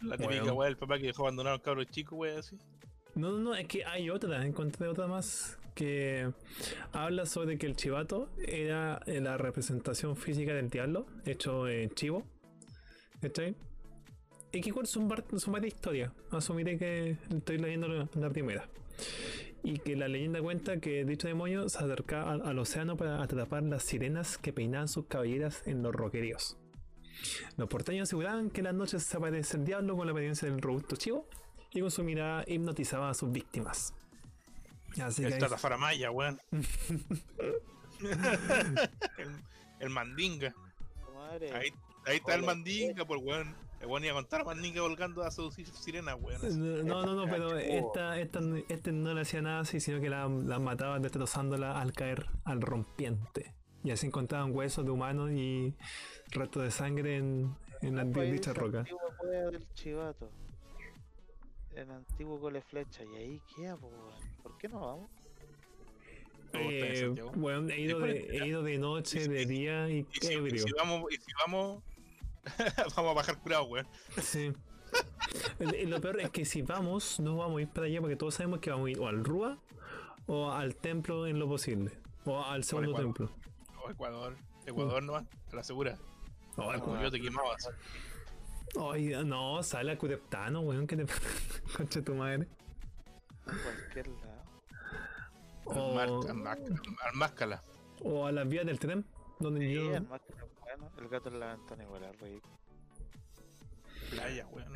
La 0.00 0.16
típica 0.16 0.40
Bueno. 0.40 0.54
weá 0.54 0.68
del 0.68 0.78
papá 0.78 0.98
que 0.98 1.06
dejó 1.08 1.24
abandonado 1.24 1.56
al 1.56 1.62
cabro 1.62 1.84
chico, 1.84 2.16
weá, 2.16 2.38
así. 2.38 2.56
No, 3.14 3.32
no, 3.32 3.54
es 3.54 3.66
que 3.66 3.84
hay 3.84 4.10
otra, 4.10 4.46
encontré 4.46 4.88
otra 4.88 5.06
más 5.06 5.58
que 5.74 6.30
habla 6.92 7.26
sobre 7.26 7.58
que 7.58 7.66
el 7.66 7.76
chivato 7.76 8.28
era 8.38 9.00
eh, 9.06 9.20
la 9.20 9.36
representación 9.38 10.16
física 10.16 10.54
del 10.54 10.70
diablo, 10.70 11.06
hecho 11.24 11.68
en 11.68 11.90
chivo. 11.90 12.24
¿Cachai? 13.20 13.54
Y 14.52 14.60
que 14.60 14.68
igual 14.70 14.86
son, 14.86 15.08
son 15.38 15.52
varias 15.52 15.74
historias. 15.74 16.12
Asumiré 16.30 16.78
que 16.78 17.16
estoy 17.34 17.58
leyendo 17.58 17.88
la, 17.88 18.08
la 18.14 18.30
primera. 18.30 18.68
Y 19.62 19.78
que 19.78 19.94
la 19.94 20.08
leyenda 20.08 20.40
cuenta 20.40 20.80
que 20.80 21.04
dicho 21.04 21.28
demonio 21.28 21.68
se 21.68 21.78
acercaba 21.78 22.32
al, 22.32 22.42
al 22.42 22.58
océano 22.58 22.96
para 22.96 23.22
atrapar 23.22 23.62
las 23.62 23.82
sirenas 23.82 24.38
que 24.38 24.52
peinaban 24.52 24.88
sus 24.88 25.06
cabelleras 25.06 25.62
en 25.66 25.82
los 25.82 25.94
roqueríos. 25.94 26.56
Los 27.56 27.68
porteños 27.68 28.08
aseguraban 28.08 28.50
que 28.50 28.60
en 28.60 28.64
las 28.64 28.74
noches 28.74 29.02
se 29.02 29.16
aparece 29.16 29.58
el 29.58 29.64
diablo 29.64 29.96
con 29.96 30.06
la 30.06 30.12
apariencia 30.12 30.48
del 30.48 30.62
robusto 30.62 30.96
chivo 30.96 31.26
y 31.72 31.80
con 31.80 31.90
su 31.90 32.02
mirada 32.04 32.44
hipnotizaba 32.46 33.10
a 33.10 33.14
sus 33.14 33.30
víctimas. 33.30 33.94
Así 35.02 35.22
que 35.22 35.28
El 35.28 35.34
ahí- 35.34 35.40
Tata 35.40 35.56
Faramaya, 35.58 36.10
weón. 36.10 36.40
el, 36.50 36.58
el 39.80 39.90
Mandinga. 39.90 40.54
Madre. 41.14 41.52
Ahí, 41.52 41.68
ahí 42.06 42.16
está 42.16 42.34
el. 42.34 42.42
Mandinga, 42.42 43.04
por 43.04 43.18
weón. 43.18 43.54
El 43.80 43.86
weón 43.86 44.04
iba 44.04 44.12
a 44.12 44.16
contar 44.16 44.42
a 44.42 44.44
Mandinga 44.44 44.82
volcando 44.82 45.22
a 45.22 45.30
seducir 45.30 45.66
sirenas, 45.68 46.16
weón. 46.20 46.44
así. 46.44 46.58
No, 46.58 46.82
no, 47.06 47.14
no, 47.14 47.24
pero 47.30 47.56
esta, 47.56 48.18
esta, 48.18 48.40
este 48.68 48.92
no 48.92 49.14
le 49.14 49.22
hacía 49.22 49.40
nada 49.42 49.60
así, 49.60 49.80
sino 49.80 50.00
que 50.00 50.10
la, 50.10 50.28
la 50.28 50.58
mataba 50.58 50.98
destrozándola 50.98 51.80
al 51.80 51.92
caer 51.92 52.26
al 52.44 52.60
rompiente. 52.60 53.54
Y 53.82 53.92
así 53.92 54.06
encontraban 54.08 54.54
huesos 54.54 54.84
de 54.84 54.90
humanos 54.90 55.30
y 55.32 55.74
restos 56.32 56.64
de 56.64 56.70
sangre 56.70 57.16
en, 57.16 57.54
en 57.80 57.96
la 57.96 58.04
pues 58.04 58.26
ahí 58.26 58.32
dicha 58.32 58.50
dice 58.50 58.60
roca. 58.60 58.78
Antigua 58.80 59.00
cueva 59.18 59.50
del 59.50 59.72
chivato. 59.72 60.30
El 61.80 61.90
antiguo 61.90 62.38
cole 62.40 62.60
flecha. 62.60 63.04
Y 63.04 63.16
ahí 63.16 63.40
queda, 63.56 63.76
po. 63.76 63.90
¿Por 64.42 64.58
qué 64.58 64.68
no 64.68 64.80
vamos? 64.80 65.10
Gusta 66.52 66.58
Eh, 66.60 67.14
bueno, 67.36 67.68
he 67.70 67.80
ido, 67.80 68.00
de, 68.00 68.26
he 68.36 68.46
ido 68.46 68.62
de 68.62 68.76
noche, 68.78 69.28
de 69.28 69.46
día 69.46 69.88
y 69.88 69.98
Y 70.00 70.06
si, 70.20 70.34
y 70.34 70.58
si 70.58 70.72
vamos, 70.72 71.04
y 71.12 71.16
si 71.16 71.32
vamos, 71.38 71.82
vamos 72.96 72.98
a 72.98 73.14
bajar 73.14 73.38
curado, 73.38 73.64
weón. 73.64 73.86
Sí. 74.20 74.52
Y 75.60 75.86
Lo 75.86 76.00
peor 76.00 76.20
es 76.20 76.30
que 76.30 76.44
si 76.44 76.62
vamos, 76.62 77.20
no 77.20 77.36
vamos 77.36 77.58
a 77.58 77.62
ir 77.62 77.68
para 77.68 77.86
allá 77.86 78.00
porque 78.00 78.16
todos 78.16 78.34
sabemos 78.34 78.58
que 78.58 78.70
vamos 78.70 78.88
a 78.88 78.90
ir 78.90 78.98
o 78.98 79.06
al 79.06 79.24
Rúa 79.24 79.58
o 80.26 80.50
al 80.50 80.74
templo 80.74 81.26
en 81.28 81.38
lo 81.38 81.46
posible. 81.48 81.92
O 82.24 82.42
al 82.42 82.64
segundo 82.64 82.90
Ecuador. 82.90 83.14
templo. 83.14 83.36
O 83.84 83.90
Ecuador. 83.90 84.36
Ecuador 84.66 85.02
nomás, 85.02 85.24
te 85.48 85.54
lo 85.54 85.60
asegura. 85.60 85.96
Como 86.56 86.70
Ah. 86.70 87.02
yo 87.02 87.10
te 87.10 87.20
quemabas. 87.20 87.70
Ay, 88.78 89.12
no, 89.24 89.62
sale 89.62 89.92
a 89.92 89.98
Cureptano, 89.98 90.60
weón, 90.60 90.86
que 90.86 90.96
te 90.96 91.06
concha 91.76 92.02
tu 92.02 92.14
madre. 92.14 92.46
A 93.46 93.52
cualquier 93.62 94.08
lado. 94.08 94.30
O, 95.64 95.94
Marca, 95.94 96.34
marca, 96.34 96.74
máscala. 97.14 97.62
o 98.02 98.26
a 98.26 98.32
las 98.32 98.48
vías 98.48 98.66
del 98.66 98.78
tren, 98.78 99.04
donde 99.38 99.66
Sí, 99.66 99.74
yo. 99.74 99.94
el 99.94 100.04
bueno. 100.04 101.08
Gato 101.10 101.28
en 101.28 101.40
la 101.40 101.56
ventana 101.56 101.82
igual 101.84 102.04
es 102.04 102.20
ridículo. 102.20 102.54
Playa, 104.10 104.46
weón. 104.48 104.72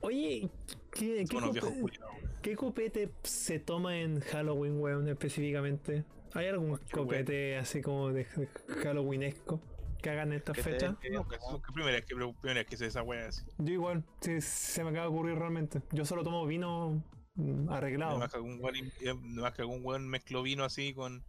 Oye, 0.00 0.48
¿qué, 0.92 2.56
copete 2.56 3.10
se 3.22 3.58
toma 3.58 3.98
en 3.98 4.20
Halloween, 4.20 4.80
weón, 4.80 5.08
específicamente? 5.08 6.04
¿Hay 6.34 6.46
algún 6.48 6.78
copete 6.92 7.56
así 7.56 7.80
como 7.80 8.12
de 8.12 8.24
de 8.24 8.48
Halloweenesco 8.82 9.60
que 10.06 10.10
hagan 10.12 10.32
esta 10.32 10.52
Que 10.52 10.62
fecha? 10.62 10.86
den 10.86 10.96
que 10.96 11.10
No, 11.10 11.26
que 11.26 11.36
primera 11.72 11.96
vez 11.96 12.04
que, 12.04 12.14
primera 12.14 12.60
vez 12.60 12.66
que 12.66 12.76
se 12.76 12.86
esa 12.86 13.02
wea 13.02 13.26
así. 13.26 13.44
Yo 13.58 13.72
igual, 13.72 14.04
sí, 14.20 14.40
se 14.40 14.84
me 14.84 14.90
acaba 14.90 15.06
de 15.06 15.10
ocurrir 15.10 15.36
realmente. 15.36 15.82
Yo 15.90 16.04
solo 16.04 16.22
tomo 16.22 16.46
vino 16.46 17.02
mm, 17.34 17.68
arreglado. 17.70 18.16
Más 18.16 18.30
que 18.30 18.36
algún 18.36 18.60
weón, 18.62 19.34
más 19.34 19.52
que 19.52 19.62
algún 19.62 19.80
weón 19.84 20.06
mezcló 20.08 20.44
vino 20.44 20.62
así 20.62 20.94
con. 20.94 21.24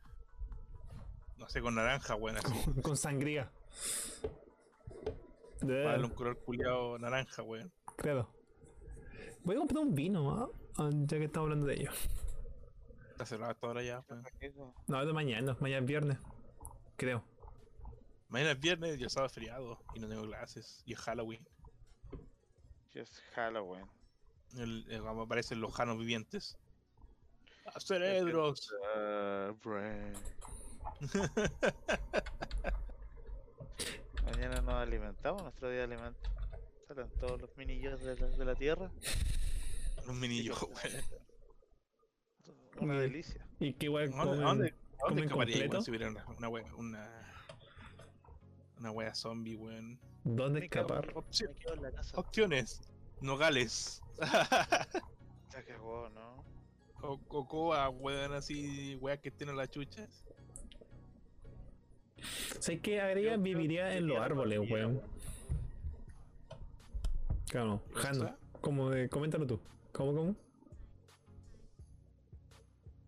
No 1.40 1.50
sé, 1.50 1.60
con 1.60 1.74
naranja, 1.74 2.14
weón, 2.14 2.38
así. 2.38 2.54
con 2.84 2.96
sangría. 2.96 3.50
Para 5.60 5.74
De 5.74 5.84
darle 5.84 6.06
un 6.06 6.12
color 6.12 6.38
culiado 6.44 7.00
naranja, 7.00 7.42
weón. 7.42 7.72
claro. 7.96 8.30
Voy 9.44 9.56
a 9.56 9.60
comprar 9.60 9.82
un 9.84 9.96
vino, 9.96 10.30
¿ah? 10.36 10.50
Ah, 10.78 10.90
ya 10.92 11.18
que 11.18 11.24
estamos 11.24 11.46
hablando 11.46 11.66
de 11.66 11.76
ello. 11.76 11.92
Está 13.12 13.26
cerrado 13.26 13.52
hasta 13.54 13.66
ahora 13.66 13.82
ya, 13.82 14.04
rico. 14.40 14.76
No, 14.88 15.04
de 15.04 15.14
mañana, 15.14 15.58
mañana 15.62 15.80
es 15.80 15.88
viernes. 15.88 16.18
Creo. 16.98 17.24
Mañana 18.30 18.52
es 18.52 18.60
viernes 18.60 19.00
y 19.00 19.04
el 19.04 19.10
sábado 19.10 19.28
es 19.28 19.34
feriado 19.34 19.80
y 19.96 20.00
no 20.00 20.08
tengo 20.08 20.24
clases. 20.26 20.82
Y 20.86 20.94
es 20.94 21.00
Halloween. 21.00 21.48
Que 22.92 23.02
es 23.02 23.22
Halloween. 23.36 23.86
El, 24.58 24.86
el- 24.90 25.08
aparecen 25.08 25.62
los 25.62 25.74
janos 25.74 25.98
vivientes. 25.98 26.58
¡Ah, 27.66 27.80
cerebros! 27.80 28.74
Ah, 28.96 29.54
brain. 29.64 30.14
Mañana 34.26 34.62
nos 34.62 34.74
alimentamos, 34.76 35.42
nuestro 35.44 35.70
día 35.70 35.80
de 35.80 35.84
alimento. 35.96 36.30
Salen 36.88 37.10
todos 37.20 37.42
los 37.42 37.56
minillos 37.58 38.00
de 38.02 38.16
la, 38.16 38.28
de 38.28 38.46
la 38.46 38.56
tierra. 38.56 38.92
Los 40.06 40.16
minillos, 40.16 40.62
weón. 40.64 41.04
Una 42.80 43.00
delicia. 43.00 43.46
¿Y 43.60 43.74
qué 43.74 43.88
guay 43.88 44.06
¿A 44.06 44.10
dónde, 44.26 44.44
dónde, 44.44 44.74
dónde 45.00 45.22
weón, 45.24 45.30
completo? 45.30 45.82
si 45.82 45.92
hubiera 45.92 46.10
una, 46.10 46.26
una 46.30 46.50
una, 46.50 47.37
una 48.80 48.92
wea 48.92 49.14
zombie, 49.14 49.56
weón? 49.56 50.00
¿Dónde 50.24 50.62
escapar? 50.66 51.14
Opciones. 52.14 52.82
Nogales. 53.22 54.02
Cagó, 55.68 56.08
¿no? 56.10 56.46
o 57.02 57.20
cocoa, 57.28 57.90
weón, 57.90 58.34
así, 58.34 58.96
weas 58.96 59.20
que 59.20 59.32
tienen 59.32 59.56
las 59.56 59.70
chuchas. 59.70 60.24
¿Sabes 62.60 62.82
qué 62.82 63.00
haría? 63.00 63.36
Yo 63.36 63.42
creo 63.42 63.44
Viviría 63.44 63.90
que 63.90 63.98
en 63.98 64.08
los 64.08 64.18
árboles, 64.18 64.60
weón. 64.70 65.02
Claro, 67.50 67.82
¿Ya 67.96 68.02
Jano. 68.02 68.38
Como 68.62 68.90
de, 68.90 69.08
coméntalo 69.10 69.46
tú. 69.46 69.60
¿Cómo, 69.94 70.14
cómo? 70.14 70.36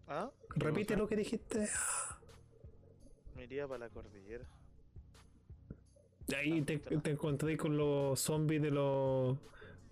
¿Ah? 0.08 0.32
Repite 0.56 0.96
lo 0.96 1.08
que 1.08 1.16
dijiste. 1.16 1.68
Me 3.36 3.44
iría 3.44 3.68
para 3.68 3.80
la 3.80 3.90
cordillera. 3.90 4.46
Y 6.30 6.36
Ahí 6.36 6.62
te, 6.62 6.78
te 6.78 7.12
encontré 7.12 7.58
con 7.58 7.76
los 7.78 8.20
zombies 8.20 8.62
de 8.62 8.72
los 8.72 9.38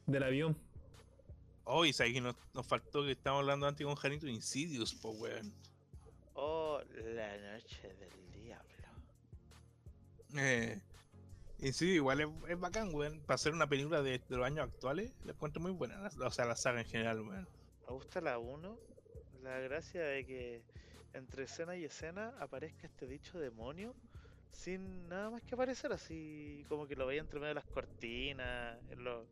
del 0.06 0.24
avión. 0.24 0.58
Oh, 1.66 1.84
y 1.86 1.92
sabes 1.94 2.14
que 2.14 2.22
nos, 2.22 2.36
nos 2.54 2.66
faltó 2.66 3.04
que 3.04 3.12
estábamos 3.12 3.42
hablando 3.44 3.68
antes 3.68 3.86
con 3.86 3.96
Janito 3.96 4.28
Insidious, 4.28 4.94
po, 4.96 5.10
weón. 5.12 5.54
Oh, 6.34 6.80
la 7.16 7.38
noche 7.38 7.94
del 7.96 8.32
diablo. 8.44 8.68
Eh, 10.38 10.80
Insidious 11.60 11.96
igual 11.98 12.22
es, 12.22 12.28
es 12.50 12.60
bacán, 12.60 12.94
weón. 12.94 13.20
Para 13.22 13.36
hacer 13.36 13.54
una 13.54 13.68
película 13.68 14.02
de, 14.02 14.20
de 14.20 14.38
los 14.38 14.46
años 14.46 14.66
actuales, 14.68 15.12
la 15.26 15.32
encuentro 15.34 15.62
muy 15.62 15.72
buena. 15.72 15.98
la- 16.18 16.28
O 16.28 16.32
sea, 16.32 16.46
la 16.46 16.56
saga 16.56 16.82
en 16.82 16.86
general, 16.88 17.22
weón. 17.22 17.48
Me 17.88 17.94
gusta 17.94 18.22
la 18.22 18.38
1. 18.38 18.78
La 19.44 19.60
gracia 19.60 20.04
de 20.04 20.26
que 20.26 20.62
entre 21.14 21.44
escena 21.46 21.76
y 21.76 21.86
escena 21.86 22.34
aparezca 22.40 22.86
este 22.86 23.08
dicho 23.08 23.40
demonio 23.40 23.96
sin 24.52 25.08
nada 25.08 25.30
más 25.30 25.42
que 25.44 25.56
aparecer, 25.56 25.92
así 25.94 26.66
como 26.68 26.88
que 26.88 26.96
lo 26.96 27.06
veía 27.06 27.22
entre 27.22 27.40
medio 27.40 27.50
de 27.50 27.56
las 27.56 27.66
cortinas. 27.66 28.78
en 28.90 29.04
lo- 29.04 29.26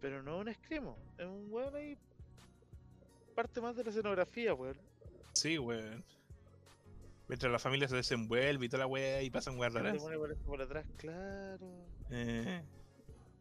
Pero 0.00 0.22
no 0.22 0.38
un 0.38 0.48
escrimo, 0.48 0.96
es 1.16 1.26
un 1.26 1.46
weón 1.50 1.74
ahí. 1.74 1.96
Parte 3.34 3.60
más 3.60 3.76
de 3.76 3.84
la 3.84 3.90
escenografía, 3.90 4.54
weón. 4.54 4.76
Sí, 5.32 5.58
weón. 5.58 6.04
Mientras 7.28 7.52
la 7.52 7.58
familia 7.58 7.86
se 7.88 7.96
desenvuelve 7.96 8.66
y 8.66 8.68
toda 8.68 8.80
la 8.84 8.86
weá 8.86 9.22
y 9.22 9.30
pasan 9.30 9.60
raras. 9.60 10.02
aparece 10.02 10.40
por 10.44 10.62
atrás, 10.62 10.86
claro. 10.96 11.68
Eh, 12.10 12.62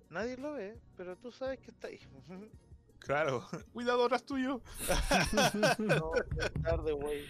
Nadie 0.09 0.37
lo 0.37 0.53
ve, 0.53 0.77
pero 0.95 1.15
tú 1.17 1.31
sabes 1.31 1.59
que 1.59 1.71
está 1.71 1.87
ahí. 1.87 1.99
claro. 2.99 3.45
Cuidado, 3.73 4.05
atrás 4.05 4.23
tuyo. 4.23 4.61
no, 5.79 6.11
es 6.15 6.63
tarde, 6.63 6.93
wey. 6.93 7.25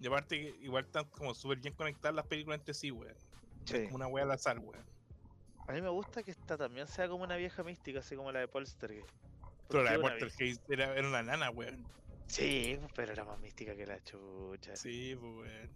Y 0.00 0.06
aparte, 0.06 0.36
igual 0.60 0.84
están 0.84 1.04
como 1.10 1.34
súper 1.34 1.58
bien 1.58 1.74
conectadas 1.74 2.14
las 2.14 2.26
películas 2.26 2.58
entre 2.60 2.74
sí, 2.74 2.90
weón. 2.90 3.14
Sí. 3.64 3.84
Como 3.84 3.96
una 3.96 4.06
wea 4.08 4.24
al 4.24 4.30
azar, 4.32 4.58
weón. 4.58 4.84
A 5.66 5.72
mí 5.72 5.80
me 5.80 5.88
gusta 5.88 6.22
que 6.22 6.30
esta 6.30 6.58
también 6.58 6.86
sea 6.86 7.08
como 7.08 7.24
una 7.24 7.36
vieja 7.36 7.62
mística, 7.62 8.00
así 8.00 8.16
como 8.16 8.30
la 8.32 8.40
de 8.40 8.48
Polstergeist. 8.48 9.08
Pero 9.68 9.82
la 9.82 9.92
de 9.92 9.98
Poltergeist 9.98 10.68
era, 10.70 10.94
era 10.94 11.08
una 11.08 11.22
nana, 11.22 11.50
weón. 11.50 11.86
Sí, 12.26 12.78
pero 12.94 13.12
era 13.12 13.24
más 13.24 13.38
mística 13.38 13.74
que 13.74 13.86
la 13.86 14.02
chucha. 14.02 14.76
Sí, 14.76 15.16
pues, 15.18 15.32
weón. 15.52 15.70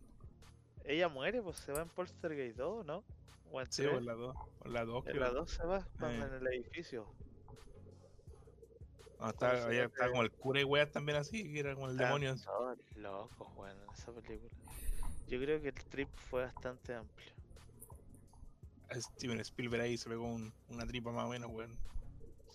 Ella 0.84 1.08
muere, 1.08 1.40
pues 1.42 1.56
se 1.58 1.72
va 1.72 1.82
en 1.82 1.88
Poltergeist 1.88 2.56
2, 2.58 2.84
¿no? 2.84 3.04
O 3.50 3.60
en 3.60 3.72
Sí, 3.72 3.82
3. 3.82 3.94
por 3.94 4.02
la 4.02 4.12
2. 4.14 4.36
Por 4.58 4.68
la 4.70 4.84
2, 4.84 5.06
En 5.06 5.20
la 5.20 5.30
2 5.30 5.50
se 5.50 5.64
va, 5.64 5.78
va 6.02 6.12
Eh. 6.12 6.16
en 6.16 6.34
el 6.34 6.46
edificio. 6.48 7.06
Ah, 9.20 9.30
estaba, 9.30 9.52
¿Cómo 9.52 9.62
se 9.62 9.66
había- 9.68 9.80
llama? 9.82 9.92
estaba 9.94 10.10
como 10.10 10.22
el 10.22 10.30
cura 10.32 10.60
y 10.60 10.64
weas 10.64 10.90
también 10.92 11.18
así, 11.18 11.52
que 11.52 11.58
era 11.60 11.74
como 11.74 11.86
el 11.86 11.92
Estaban 11.92 12.20
demonio. 12.20 12.42
todos 12.44 12.78
locos, 12.96 13.48
weón, 13.56 13.76
en 13.82 13.90
esa 13.90 14.12
película. 14.12 14.50
Yo 15.26 15.38
creo 15.40 15.60
que 15.60 15.68
el 15.68 15.74
trip 15.74 16.08
fue 16.14 16.42
bastante 16.44 16.94
amplio. 16.94 17.32
Steven 18.92 19.40
Spielberg 19.40 19.82
ahí 19.82 19.98
se 19.98 20.08
pegó 20.08 20.24
un- 20.24 20.52
una 20.70 20.86
tripa 20.86 21.10
más 21.12 21.26
o 21.26 21.28
menos, 21.28 21.50
weón. 21.50 21.76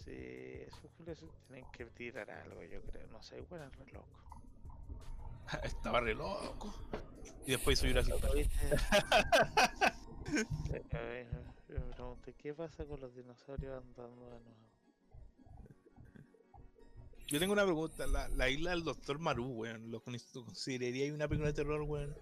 Sí, 0.03 0.11
esos 0.11 0.89
culios 0.97 1.20
se 1.20 1.28
tienen 1.47 1.66
que 1.72 1.86
tirar 1.86 2.30
algo, 2.32 2.61
yo 2.64 2.82
creo. 2.82 3.07
No 3.07 3.22
sé, 3.22 3.41
weón, 3.49 3.72
re 3.74 3.86
loco. 3.91 4.20
Estaba 5.64 5.99
re 5.99 6.16
loco. 6.16 6.74
Y 7.45 7.51
después 7.51 7.78
hizo 7.78 7.88
Jurassic 7.89 8.20
Park. 8.20 8.34
¿Oíste? 8.34 8.78
Sí, 10.26 10.95
a 10.95 10.99
ver, 10.99 11.28
yo 11.70 11.80
me 11.80 11.93
pregunté, 11.93 12.34
¿qué 12.34 12.53
pasa 12.53 12.86
con 12.86 12.99
los 13.01 13.14
dinosaurios 13.14 13.78
andando 13.84 14.30
de 14.32 14.39
nuevo? 14.39 14.72
Yo 17.28 17.39
tengo 17.39 17.53
una 17.53 17.63
pregunta. 17.63 18.05
La, 18.07 18.28
la 18.30 18.49
isla 18.49 18.71
del 18.71 18.84
Doctor 18.84 19.17
Maru, 19.19 19.47
weón. 19.47 19.89
¿Lo 19.91 20.01
con- 20.01 20.13
lo 20.13 20.45
consideraría 20.45 21.13
una 21.13 21.28
película 21.28 21.47
de 21.49 21.53
terror, 21.53 21.82
weón? 21.82 22.15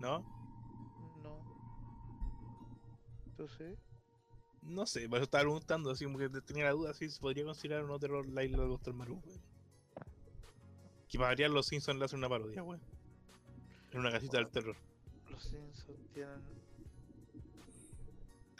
No, 0.00 0.18
¿No? 0.20 0.24
no. 1.22 1.42
¿Tú 3.36 3.48
sí? 3.48 3.76
No 4.62 4.86
sé, 4.86 5.08
por 5.08 5.18
eso 5.18 5.24
estaba 5.24 5.42
preguntando, 5.42 5.90
así 5.90 6.04
como 6.04 6.18
que 6.18 6.28
tenía 6.28 6.64
la 6.64 6.70
duda 6.72 6.94
si 6.94 7.08
se 7.08 7.20
podría 7.20 7.44
considerar 7.44 7.84
o 7.84 7.88
no 7.88 7.98
terror 7.98 8.26
la 8.28 8.44
isla 8.44 8.58
del 8.58 8.68
Doctor 8.68 8.94
Maru, 8.94 9.20
weón. 9.24 9.40
Que 11.08 11.18
para 11.18 11.48
los 11.48 11.66
Simpsons 11.66 11.98
le 11.98 12.04
hacen 12.04 12.18
una 12.18 12.28
parodia, 12.28 12.62
weón. 12.62 12.80
En 13.92 14.00
una 14.00 14.10
casita 14.10 14.38
del 14.38 14.48
terror. 14.48 14.76
Los 15.30 15.42
Simpsons 15.44 16.08
tienen 16.14 16.40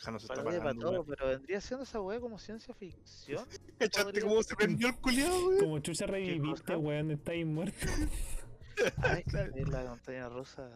Jano 0.02 0.18
se 0.18 0.26
está 0.26 0.42
pagando, 0.42 0.90
todo, 0.90 1.04
pero 1.04 1.28
vendría 1.28 1.60
siendo 1.60 1.84
esa 1.84 2.00
weá 2.00 2.18
como 2.18 2.36
ciencia 2.38 2.74
ficción. 2.74 3.46
¿Cachaste 3.78 4.20
cómo 4.20 4.42
se 4.42 4.56
prendió 4.56 4.88
el 4.88 4.96
culiado, 4.96 5.46
weón? 5.46 5.60
Como 5.60 5.78
chucha 5.78 6.06
reviviste, 6.06 6.74
weón, 6.74 7.12
está 7.12 7.32
ahí 7.32 7.44
muerto. 7.44 7.86
Ay, 8.96 9.22
es 9.54 9.68
la 9.68 9.84
montaña 9.84 10.28
rusa. 10.28 10.68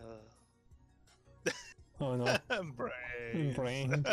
Oh 1.99 2.17
no. 2.17 2.25
Brain. 2.77 3.55
Brain. 3.57 4.05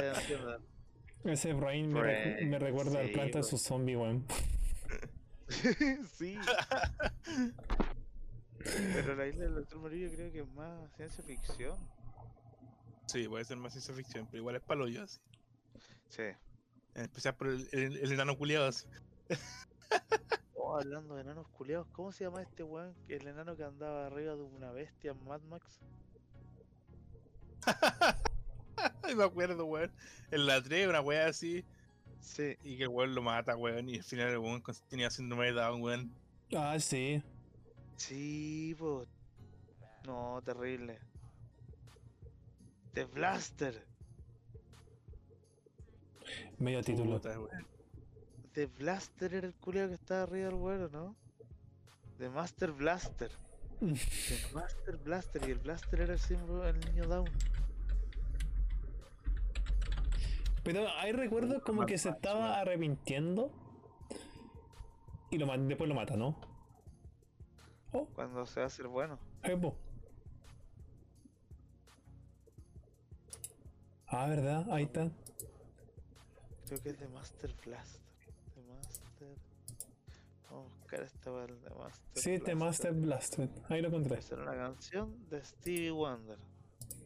Ese 1.26 1.54
Brain 1.54 1.94
me, 1.94 2.00
recu- 2.00 2.34
Brain, 2.34 2.50
me 2.50 2.60
recuerda 2.60 3.00
al 3.00 3.08
sí, 3.08 3.14
planta 3.14 3.38
de 3.38 3.44
su 3.44 3.58
zombie, 3.58 3.96
weón. 3.96 4.26
sí. 6.18 6.38
Pero 8.64 9.16
la 9.16 9.28
isla 9.28 9.44
del 9.44 9.56
Doctor 9.56 9.80
Marillo 9.80 10.10
creo 10.12 10.32
que 10.32 10.40
es 10.40 10.48
más 10.54 10.92
ciencia 10.96 11.24
ficción. 11.24 11.78
Sí, 13.14 13.28
puede 13.28 13.46
ser 13.46 13.58
más 13.58 13.74
ciencia 13.74 13.94
ficción, 13.94 14.26
pero 14.26 14.40
igual 14.40 14.56
es 14.56 14.64
palo 14.64 14.88
yo 14.88 15.04
así. 15.04 15.20
Sí. 16.10 16.24
En 16.96 17.04
especial 17.04 17.36
por 17.36 17.48
el, 17.48 17.70
el, 17.72 17.98
el 17.98 18.12
enano 18.12 18.36
culiado 18.36 18.68
así. 18.68 18.88
Oh, 20.56 20.78
hablando 20.78 21.16
de 21.16 21.22
enanos 21.22 21.48
culeados, 21.50 21.86
¿cómo 21.92 22.14
se 22.14 22.24
llama 22.24 22.42
este 22.42 22.64
weón? 22.64 22.96
El 23.10 23.28
enano 23.28 23.58
que 23.58 23.66
andaba 23.66 24.08
arriba 24.08 24.34
de 24.34 24.44
una 24.44 24.72
bestia 24.72 25.12
en 25.12 25.22
Mad 25.26 25.42
Max. 25.42 25.82
Ay, 29.04 29.14
me 29.14 29.26
acuerdo, 29.26 29.66
weón. 29.66 29.92
En 30.32 30.46
la 30.48 30.64
3, 30.64 30.88
una 30.88 31.02
weá 31.02 31.28
así. 31.28 31.66
Sí. 32.22 32.56
Y 32.64 32.78
que 32.78 32.84
el 32.84 32.90
weón 32.90 33.14
lo 33.14 33.22
mata, 33.22 33.58
weón. 33.58 33.90
Y 33.90 33.98
al 33.98 34.04
final 34.04 34.30
el 34.30 34.38
weón 34.38 34.64
tenía 34.88 35.10
síndrome 35.10 35.48
de 35.48 35.52
Down, 35.52 35.82
weón. 35.82 36.16
Ah, 36.56 36.80
sí. 36.80 37.22
Sí, 37.98 38.74
po. 38.80 39.06
No, 40.06 40.42
terrible. 40.46 40.98
The 42.94 43.06
Blaster. 43.06 43.86
Medio 46.60 46.84
título. 46.84 47.20
The 48.54 48.68
Blaster 48.68 49.34
era 49.34 49.48
el 49.48 49.56
culeado 49.56 49.90
que 49.90 49.96
estaba 49.96 50.24
arriba 50.24 50.48
del 50.48 50.56
vuelo, 50.56 50.90
¿no? 50.90 51.16
The 52.20 52.30
Master 52.30 52.72
Blaster. 52.72 53.32
The 53.80 54.54
Master 54.54 54.98
Blaster. 54.98 55.48
Y 55.48 55.52
el 55.52 55.60
Blaster 55.60 56.02
era 56.02 56.14
el 56.14 56.20
símbolo 56.20 56.62
del 56.62 56.80
niño 56.82 57.08
Down. 57.08 57.30
Pero 60.64 60.88
ahí 61.00 61.12
recuerdo 61.12 61.62
como 61.62 61.86
que 61.86 61.98
se 61.98 62.10
estaba 62.10 62.60
arrepintiendo. 62.60 63.52
Y 65.32 65.40
lo 65.40 65.48
después 65.58 65.90
lo 65.90 65.96
mata, 65.96 66.16
¿no? 66.16 66.40
Oh, 67.92 68.06
Cuando 68.14 68.46
se 68.46 68.60
va 68.60 68.66
a 68.66 68.68
hacer 68.68 68.88
bueno. 68.88 69.20
Ah, 74.16 74.28
¿verdad? 74.28 74.72
Ahí 74.72 74.84
está. 74.84 75.10
Creo 76.68 76.82
que 76.84 76.90
es 76.90 76.98
The 76.98 77.08
Master 77.08 77.52
Blaster. 77.66 78.02
The 78.54 78.62
Master. 78.62 79.28
Vamos 80.52 80.72
a 80.72 80.78
buscar 80.78 81.02
esta 81.02 81.46
el 81.46 81.60
The 81.60 81.70
Master. 81.72 82.22
Sí, 82.24 82.40
The 82.40 82.56
Master 82.56 82.94
Blaster. 82.94 83.50
Ahí 83.70 83.82
lo 83.82 83.88
encontré. 83.88 84.20
Era 84.32 84.44
una 84.44 84.56
canción 84.56 85.28
de 85.32 85.44
Stevie 85.44 85.90
Wonder. 85.90 86.38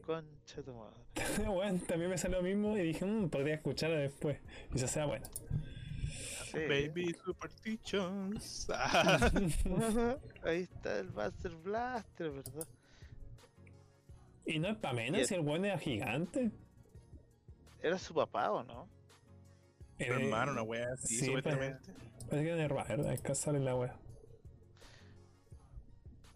Concha 0.06 0.62
tu 0.62 0.74
madre. 0.74 0.98
bueno, 1.48 1.80
también 1.88 2.10
me 2.10 2.18
salió 2.18 2.40
lo 2.40 2.44
mismo 2.44 2.78
y 2.78 2.82
dije, 2.82 3.06
mmm, 3.06 3.30
podría 3.30 3.56
escucharla 3.56 4.00
después. 4.00 4.40
Quizás 4.74 4.92
sea 4.92 5.06
buena. 5.06 5.30
Sí. 6.52 6.60
Baby 6.60 7.16
Superstitions. 7.24 8.68
Ah, 8.70 9.32
Ahí 10.44 10.64
está 10.64 11.00
el 11.00 11.14
Master 11.14 11.56
Blaster, 11.56 12.32
¿verdad? 12.32 12.68
Y 14.46 14.60
no 14.60 14.68
es 14.68 14.78
para 14.78 14.94
menos 14.94 15.26
si 15.26 15.36
el 15.36 15.42
bueno 15.42 15.68
era 15.68 15.78
gigante. 15.78 16.52
¿Era 17.82 17.98
su 17.98 18.14
papá 18.14 18.52
o 18.52 18.64
no? 18.64 18.88
su 19.98 20.04
Eh, 20.04 20.08
hermano, 20.08 20.52
una 20.52 20.64
weá 20.64 20.88
así, 20.94 21.18
sí, 21.18 21.26
supuestamente. 21.26 21.94
Parece 22.30 22.44
que 22.44 22.52
era 22.52 22.64
hermano, 22.64 22.88
¿verdad? 22.90 23.14
Es 23.14 23.22
que 23.22 23.36
sale 23.36 23.60
la 23.60 23.76
wea. 23.76 23.98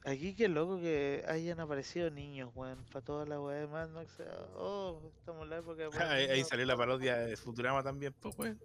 Aquí 0.04 0.34
qué 0.34 0.48
loco 0.48 0.80
que 0.80 1.24
hayan 1.28 1.60
aparecido 1.60 2.10
niños, 2.10 2.52
weón, 2.56 2.84
para 2.92 3.06
toda 3.06 3.26
la 3.26 3.40
weá 3.40 3.60
de 3.60 3.68
Mad 3.68 3.90
Max. 3.90 4.18
Oh, 4.56 5.00
estamos 5.20 5.44
en 5.44 5.50
la 5.52 5.58
época 5.60 5.84
de 5.84 5.90
Mad 5.90 6.12
ahí, 6.12 6.26
ahí 6.26 6.44
salió 6.44 6.66
la 6.66 6.76
parodia 6.76 7.18
de 7.18 7.38
Futurama 7.38 7.84
también, 7.84 8.14
pues, 8.20 8.36
weón. 8.38 8.60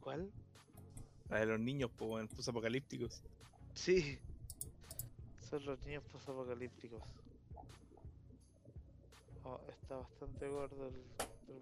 ¿Cuál? 0.00 0.30
La 1.30 1.40
de 1.40 1.46
los 1.46 1.60
niños, 1.60 1.90
pues, 1.96 2.10
weón, 2.10 2.28
pues 2.28 2.46
apocalípticos. 2.48 3.22
Sí. 3.72 4.18
Son 5.48 5.64
los 5.64 5.80
niños 5.86 6.02
posapocalípticos. 6.12 7.02
Oh, 9.44 9.60
está 9.70 9.96
bastante 9.96 10.48
gordo 10.48 10.88
el, 10.88 11.02
el. 11.48 11.58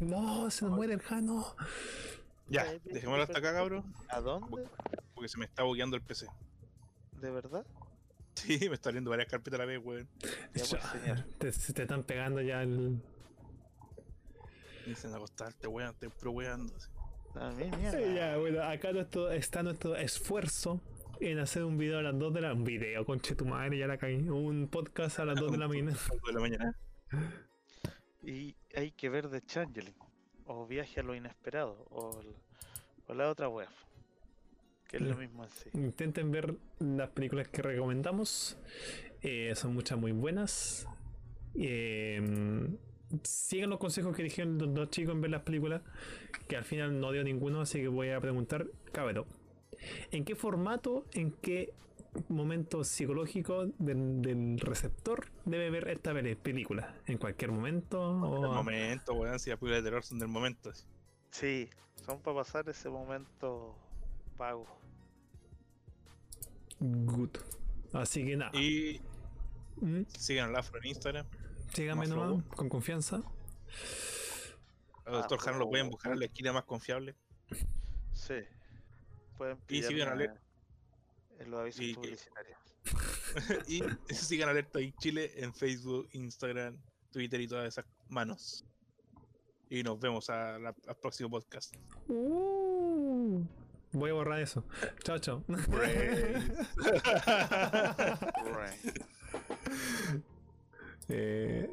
No, 0.00 0.50
se 0.50 0.64
nos 0.64 0.74
muere 0.74 0.94
el 0.94 1.00
Jano. 1.00 1.54
Ya, 2.48 2.66
dejémoslo 2.84 3.22
hasta 3.22 3.38
acá, 3.38 3.52
cabrón, 3.52 3.94
¿A 4.08 4.20
dónde? 4.20 4.66
porque 5.14 5.28
se 5.28 5.38
me 5.38 5.44
está 5.46 5.62
bugueando 5.62 5.96
el 5.96 6.02
PC. 6.02 6.26
¿De 7.20 7.30
verdad? 7.30 7.64
Sí, 8.34 8.68
me 8.68 8.74
está 8.74 8.88
abriendo 8.88 9.10
varias 9.10 9.28
carpetas 9.28 9.60
a 9.60 9.62
la 9.62 9.66
vez, 9.66 9.80
weón. 9.82 10.08
Ya, 10.54 10.64
pues. 10.68 11.38
Te, 11.38 11.52
se 11.52 11.72
te 11.72 11.82
están 11.82 12.02
pegando 12.02 12.40
ya 12.40 12.62
el. 12.62 13.00
Dicen 14.86 15.14
acostarte, 15.14 15.66
weón, 15.68 15.90
estoy 15.90 16.08
pro 16.08 16.32
weando. 16.32 16.74
así. 16.76 16.88
A 17.34 17.50
mí, 17.50 17.70
mierda. 17.76 18.00
Ya, 18.14 18.36
bueno, 18.36 18.62
acá 18.62 18.92
nuestro, 18.92 19.30
está 19.30 19.62
nuestro 19.62 19.96
esfuerzo 19.96 20.80
en 21.20 21.38
hacer 21.38 21.64
un 21.64 21.78
video 21.78 21.98
a 21.98 22.02
las 22.02 22.18
2 22.18 22.34
de 22.34 22.40
la. 22.40 22.52
Un 22.52 22.64
video, 22.64 23.04
conche 23.06 23.34
tu 23.34 23.44
madre, 23.44 23.78
ya 23.78 23.86
la 23.86 23.96
caí. 23.98 24.28
Un 24.28 24.68
podcast 24.68 25.20
a 25.20 25.24
las 25.24 25.38
2 25.38 25.52
de 25.52 25.58
la 25.58 25.68
mañana. 25.68 25.94
Cinco 25.94 26.26
de 26.26 26.32
la 26.32 26.40
mañana. 26.40 26.76
Y 28.22 28.54
hay 28.74 28.92
que 28.92 29.08
ver 29.08 29.28
The 29.28 29.42
Changeling. 29.42 29.94
O 30.46 30.66
Viaje 30.66 31.00
a 31.00 31.02
lo 31.02 31.14
Inesperado. 31.14 31.86
O, 31.90 32.20
o 33.06 33.14
la 33.14 33.28
otra 33.30 33.48
web. 33.48 33.68
Que 34.88 34.98
es 34.98 35.02
lo 35.02 35.16
mismo 35.16 35.44
en 35.44 35.50
sí. 35.50 35.70
Intenten 35.74 36.30
ver 36.30 36.54
las 36.78 37.10
películas 37.10 37.48
que 37.48 37.62
recomendamos. 37.62 38.58
eh, 39.22 39.52
son 39.54 39.74
muchas 39.74 39.98
muy 39.98 40.12
buenas. 40.12 40.86
Eh, 41.54 42.68
sigan 43.22 43.70
los 43.70 43.78
consejos 43.78 44.14
que 44.16 44.22
dijeron 44.22 44.58
los 44.58 44.72
dos 44.74 44.90
chicos 44.90 45.14
en 45.14 45.20
ver 45.20 45.30
las 45.30 45.42
películas. 45.42 45.82
Que 46.46 46.56
al 46.56 46.64
final 46.64 47.00
no 47.00 47.10
dio 47.12 47.24
ninguno, 47.24 47.62
así 47.62 47.80
que 47.80 47.88
voy 47.88 48.10
a 48.10 48.20
preguntar, 48.20 48.66
Cabero. 48.92 49.26
¿En 50.10 50.24
qué 50.24 50.36
formato, 50.36 51.06
en 51.12 51.32
qué 51.32 51.72
momento 52.28 52.84
psicológico 52.84 53.66
del, 53.78 54.20
del 54.22 54.58
receptor 54.60 55.26
debe 55.44 55.70
ver 55.70 55.88
esta 55.88 56.12
película? 56.42 56.94
¿En 57.06 57.18
cualquier 57.18 57.50
momento? 57.52 58.10
El 58.38 58.44
O... 58.44 58.52
momento, 58.52 59.14
weón, 59.14 59.38
si 59.38 59.50
las 59.50 59.58
películas 59.58 59.82
de 59.82 59.90
terror 59.90 60.02
son 60.04 60.18
del 60.18 60.28
momento. 60.28 60.70
Sí, 61.30 61.68
son 62.04 62.20
para 62.20 62.36
pasar 62.38 62.68
ese 62.68 62.88
momento 62.90 63.74
pago. 64.36 64.66
Good. 66.80 67.30
Así 67.92 68.24
que 68.24 68.36
nada. 68.36 68.50
Y 68.58 69.00
Mm, 69.80 70.02
sigan 70.16 70.50
al 70.50 70.56
afro 70.56 70.78
en 70.80 70.86
Instagram. 70.86 71.26
Síganme 71.72 72.00
Más 72.02 72.08
nomás, 72.10 72.26
flow. 72.28 72.44
con 72.56 72.68
confianza. 72.68 73.16
Al 75.06 75.12
doctor 75.14 75.38
Ah, 75.40 75.44
Jano 75.44 75.58
lo 75.58 75.68
pueden 75.70 75.90
buscar 75.90 76.12
en 76.12 76.20
la 76.20 76.26
esquina 76.26 76.52
más 76.52 76.64
confiable. 76.64 77.16
Sí. 78.12 78.34
Pueden 79.38 79.58
Y 79.68 79.76
sigan 79.82 79.88
pillarme 79.92 80.24
aler- 80.24 80.40
en 81.42 81.50
los 81.50 81.60
avisos 81.60 81.80
y 81.82 81.94
publicitarios. 81.94 82.58
y 83.68 83.82
sigan 84.14 84.48
Alerta 84.48 84.80
y 84.80 84.92
Chile 84.92 85.32
en 85.36 85.52
Facebook, 85.54 86.08
Instagram, 86.12 86.76
Twitter 87.10 87.40
y 87.40 87.48
todas 87.48 87.68
esas 87.68 87.84
manos. 88.08 88.64
Y 89.70 89.82
nos 89.82 89.98
vemos 90.00 90.28
a 90.30 90.58
la- 90.58 90.74
al 90.86 90.96
próximo 90.96 91.30
podcast. 91.30 91.74
Uh, 92.08 93.42
voy 93.92 94.10
a 94.10 94.12
borrar 94.12 94.40
eso. 94.40 94.64
Chao, 95.02 95.18
chao. 95.18 95.42
Eh, 101.08 101.68